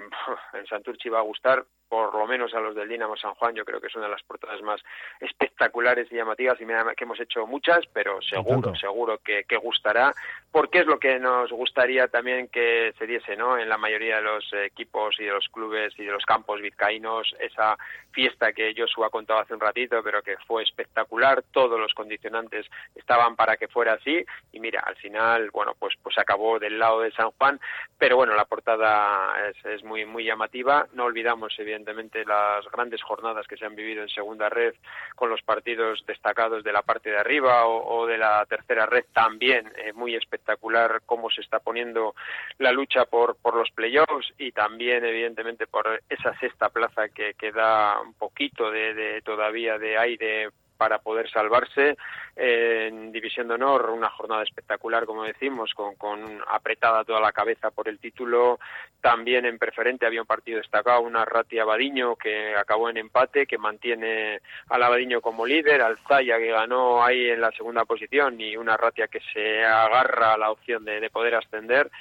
en 0.54 0.66
Santurchi 0.68 1.10
va 1.10 1.20
a 1.20 1.24
gustar, 1.24 1.66
por 1.90 2.14
lo 2.14 2.28
menos 2.28 2.54
a 2.54 2.60
los 2.60 2.76
del 2.76 2.88
Dinamo 2.88 3.18
San 3.18 3.34
Juan. 3.34 3.56
Yo 3.56 3.66
creo 3.66 3.82
que 3.82 3.88
es 3.88 3.96
una 3.96 4.06
de 4.06 4.12
las 4.12 4.24
portadas 4.24 4.62
más 4.62 4.80
espectaculares 5.20 6.08
y 6.12 6.16
llamativas 6.16 6.62
y 6.62 6.66
me 6.66 6.76
que 6.96 7.04
hemos 7.04 7.20
hecho 7.20 7.46
muchas, 7.48 7.86
pero 7.92 8.22
seguro, 8.22 8.76
seguro 8.76 9.18
que, 9.18 9.44
que 9.44 9.58
gustará, 9.58 10.14
porque 10.52 10.80
es 10.80 10.86
lo 10.86 11.00
que 11.00 11.20
nos 11.20 11.52
gustaría 11.52 12.08
también 12.08 12.48
que 12.48 12.94
se 12.98 13.08
diese, 13.08 13.36
¿no? 13.36 13.58
En 13.58 13.68
la 13.68 13.78
mayoría 13.78 14.18
de 14.18 14.22
los 14.22 14.54
equipos 14.54 15.20
y 15.20 15.26
de 15.26 15.32
los 15.32 15.50
clubes 15.50 15.94
y 15.98 16.06
de 16.06 16.12
los 16.12 16.26
campos 16.26 16.62
vizcaínos, 16.62 17.36
esa 17.40 17.78
fiesta 18.12 18.54
que 18.54 18.74
Joshua 18.78 19.08
ha 19.08 19.10
contado 19.10 19.40
hace 19.40 19.54
un 19.54 19.60
ratito, 19.60 20.02
pero 20.04 20.22
que 20.22 20.38
fue 20.48 20.64
espectacular. 20.64 21.44
Todos 21.52 21.80
los 21.80 21.94
condicionantes 21.94 22.68
estaban 22.96 23.36
para 23.36 23.58
que 23.58 23.68
fuera 23.68 23.94
así 23.94 24.24
y 24.52 24.60
mira, 24.60 24.82
al 24.86 24.96
final, 24.96 25.50
bueno, 25.52 25.74
pues 25.78 25.96
pues 26.04 26.18
acabó 26.18 26.60
del 26.60 26.78
lado 26.78 27.02
de 27.02 27.12
San 27.12 27.32
Juan, 27.32 27.60
pero 27.98 28.16
bueno, 28.16 28.36
la 28.36 28.46
portada 28.46 29.50
es, 29.50 29.66
es 29.66 29.84
muy 29.84 30.06
muy 30.06 30.24
llamativa. 30.24 30.88
No 30.94 31.06
olvidamos 31.06 31.54
evidentemente 31.58 31.79
las 32.26 32.66
grandes 32.72 33.02
jornadas 33.02 33.48
que 33.48 33.58
se 33.58 33.66
han 33.66 33.76
vivido 33.76 34.02
en 34.02 34.10
segunda 34.10 34.50
red 34.50 34.74
con 35.16 35.30
los 35.30 35.42
partidos 35.42 36.04
destacados 36.06 36.64
de 36.64 36.74
la 36.74 36.82
parte 36.82 37.10
de 37.10 37.18
arriba 37.18 37.66
o, 37.66 38.02
o 38.02 38.08
de 38.08 38.18
la 38.18 38.46
tercera 38.46 38.86
red 38.86 39.06
también 39.14 39.72
eh, 39.78 39.94
muy 39.94 40.16
espectacular 40.16 41.02
cómo 41.06 41.30
se 41.30 41.42
está 41.42 41.60
poniendo 41.60 42.16
la 42.58 42.72
lucha 42.72 43.06
por 43.06 43.38
por 43.38 43.56
los 43.56 43.70
playoffs 43.72 44.34
y 44.38 44.52
también 44.52 45.04
evidentemente 45.06 45.68
por 45.68 46.02
esa 46.10 46.38
sexta 46.40 46.70
plaza 46.70 47.10
que, 47.10 47.34
que 47.34 47.52
da 47.52 48.00
un 48.02 48.14
poquito 48.14 48.72
de, 48.72 48.94
de 48.94 49.22
todavía 49.22 49.78
de 49.78 49.98
aire 49.98 50.50
para 50.80 51.00
poder 51.00 51.30
salvarse. 51.30 51.98
En 52.38 53.12
División 53.12 53.50
de 53.50 53.56
Honor 53.56 53.90
una 53.90 54.10
jornada 54.10 54.44
espectacular 54.44 55.06
como 55.06 55.26
decimos 55.26 55.74
con, 55.74 55.96
con 55.96 56.42
apretada 56.50 57.04
toda 57.04 57.20
la 57.20 57.34
cabeza 57.34 57.70
por 57.70 57.90
el 57.90 58.00
título. 58.00 58.60
También 59.02 59.46
en 59.46 59.60
preferente 59.60 60.06
había 60.06 60.22
un 60.22 60.28
partido 60.28 60.60
destacado 60.60 61.02
una 61.02 61.26
Rati 61.26 61.60
Abadiño 61.60 62.16
que 62.16 62.56
acabó 62.56 62.90
en 62.90 62.96
empate 62.96 63.46
que 63.46 63.58
mantiene 63.58 64.40
al 64.70 64.84
Abadiño 64.84 65.20
como 65.20 65.46
líder 65.46 65.82
al 65.82 65.98
Zaya 66.08 66.38
que 66.38 66.52
ganó 66.52 67.04
ahí 67.04 67.30
en 67.30 67.42
la 67.42 67.52
segunda 67.52 67.84
posición 67.84 68.40
y 68.40 68.56
una 68.56 68.78
Ratia 68.78 69.08
que 69.08 69.20
se 69.34 69.66
agarra 69.66 70.34
a 70.34 70.38
la 70.38 70.50
opción 70.50 70.86
de 70.86 71.10
poder 71.10 71.36
ascender 71.36 71.92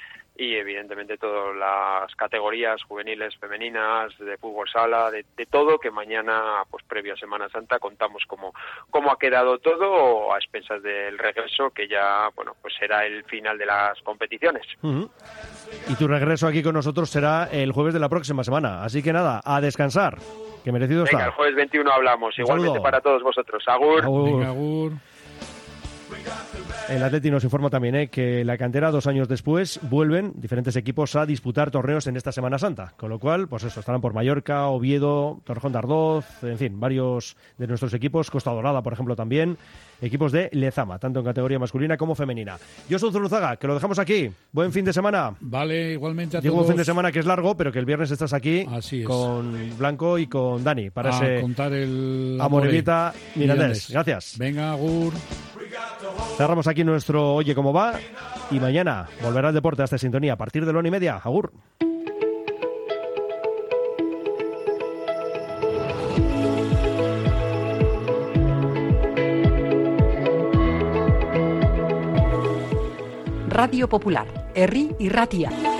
y 0.41 0.55
evidentemente 0.55 1.17
todas 1.17 1.53
las 1.57 2.15
categorías 2.15 2.81
juveniles, 2.83 3.35
femeninas, 3.35 4.17
de 4.17 4.37
fútbol 4.37 4.69
sala, 4.69 5.11
de, 5.11 5.25
de 5.35 5.45
todo, 5.45 5.77
que 5.77 5.91
mañana, 5.91 6.63
pues 6.71 6.81
previo 6.85 7.13
a 7.13 7.17
Semana 7.17 7.49
Santa, 7.49 7.77
contamos 7.77 8.23
cómo, 8.25 8.53
cómo 8.89 9.11
ha 9.11 9.19
quedado 9.19 9.57
todo 9.59 10.33
a 10.33 10.37
expensas 10.37 10.81
del 10.81 11.17
regreso, 11.17 11.71
que 11.71 11.89
ya, 11.89 12.29
bueno, 12.35 12.53
pues 12.61 12.73
será 12.79 13.05
el 13.05 13.25
final 13.25 13.57
de 13.57 13.65
las 13.65 13.99
competiciones. 14.01 14.65
Y 14.81 15.95
tu 15.95 16.07
regreso 16.07 16.47
aquí 16.47 16.63
con 16.63 16.73
nosotros 16.73 17.09
será 17.09 17.49
el 17.51 17.73
jueves 17.73 17.93
de 17.93 17.99
la 17.99 18.07
próxima 18.07 18.43
semana. 18.45 18.81
Así 18.83 19.03
que 19.03 19.11
nada, 19.11 19.41
a 19.43 19.59
descansar, 19.59 20.17
que 20.63 20.71
merecido 20.71 21.03
Venga, 21.03 21.17
el 21.17 21.23
está. 21.25 21.35
jueves 21.35 21.55
21 21.55 21.91
hablamos, 21.91 22.37
Un 22.37 22.43
igualmente 22.45 22.69
saludo. 22.75 22.83
para 22.83 23.01
todos 23.01 23.21
vosotros. 23.23 23.61
Agur. 23.67 24.05
Agur. 24.45 24.93
El 26.89 27.03
Atleti 27.03 27.29
nos 27.29 27.43
informa 27.43 27.69
también 27.69 27.95
¿eh? 27.95 28.07
que 28.09 28.43
la 28.43 28.57
cantera, 28.57 28.89
dos 28.89 29.05
años 29.05 29.27
después, 29.27 29.79
vuelven 29.83 30.33
diferentes 30.35 30.75
equipos 30.75 31.15
a 31.15 31.27
disputar 31.27 31.69
torneos 31.69 32.07
en 32.07 32.17
esta 32.17 32.31
Semana 32.31 32.57
Santa. 32.57 32.93
Con 32.97 33.09
lo 33.09 33.19
cual, 33.19 33.47
pues 33.47 33.63
eso, 33.63 33.79
estarán 33.79 34.01
por 34.01 34.13
Mallorca, 34.13 34.67
Oviedo, 34.67 35.39
Torrejón 35.43 35.71
de 35.71 35.77
Ardoz, 35.77 36.25
en 36.43 36.57
fin, 36.57 36.79
varios 36.79 37.37
de 37.59 37.67
nuestros 37.67 37.93
equipos, 37.93 38.31
Costa 38.31 38.51
Dorada, 38.51 38.81
por 38.81 38.93
ejemplo, 38.93 39.15
también, 39.15 39.57
equipos 40.01 40.31
de 40.31 40.49
Lezama, 40.53 40.99
tanto 40.99 41.19
en 41.19 41.25
categoría 41.25 41.59
masculina 41.59 41.97
como 41.97 42.15
femenina. 42.15 42.57
Yo 42.89 42.99
soy 42.99 43.11
Zuruzaga, 43.11 43.57
que 43.57 43.67
lo 43.67 43.73
dejamos 43.75 43.99
aquí. 43.99 44.29
Buen 44.51 44.71
fin 44.71 44.85
de 44.85 44.93
semana. 44.93 45.33
Vale, 45.39 45.93
igualmente 45.93 46.37
a 46.37 46.41
Llega 46.41 46.53
todos. 46.53 46.65
un 46.65 46.71
fin 46.71 46.77
de 46.77 46.85
semana 46.85 47.11
que 47.11 47.19
es 47.19 47.25
largo, 47.25 47.55
pero 47.55 47.71
que 47.71 47.79
el 47.79 47.85
viernes 47.85 48.11
estás 48.11 48.33
aquí 48.33 48.65
con 49.05 49.77
Blanco 49.77 50.17
y 50.17 50.27
con 50.27 50.63
Dani 50.63 50.89
para 50.89 51.09
a 51.17 51.25
ese 51.25 51.41
contar 51.41 51.73
el 51.73 52.37
Amorevita 52.41 53.09
Amore. 53.09 53.19
Mirandés. 53.35 53.89
Gracias. 53.89 54.35
Venga, 54.37 54.71
Agur. 54.71 55.13
Cerramos 56.37 56.67
aquí 56.67 56.83
nuestro 56.83 57.35
Oye 57.35 57.53
cómo 57.53 57.73
va 57.73 57.93
y 58.51 58.59
mañana 58.59 59.07
volverá 59.21 59.49
el 59.49 59.55
deporte 59.55 59.81
a 59.81 59.85
esta 59.85 59.97
sintonía 59.97 60.33
a 60.33 60.37
partir 60.37 60.65
de 60.65 60.73
la 60.73 60.79
una 60.79 60.87
y 60.87 60.91
media. 60.91 61.17
Agur. 61.23 61.51
Radio 73.59 73.89
Popular, 73.89 74.25
Herri 74.55 74.95
y 74.99 75.09
Ratia. 75.09 75.78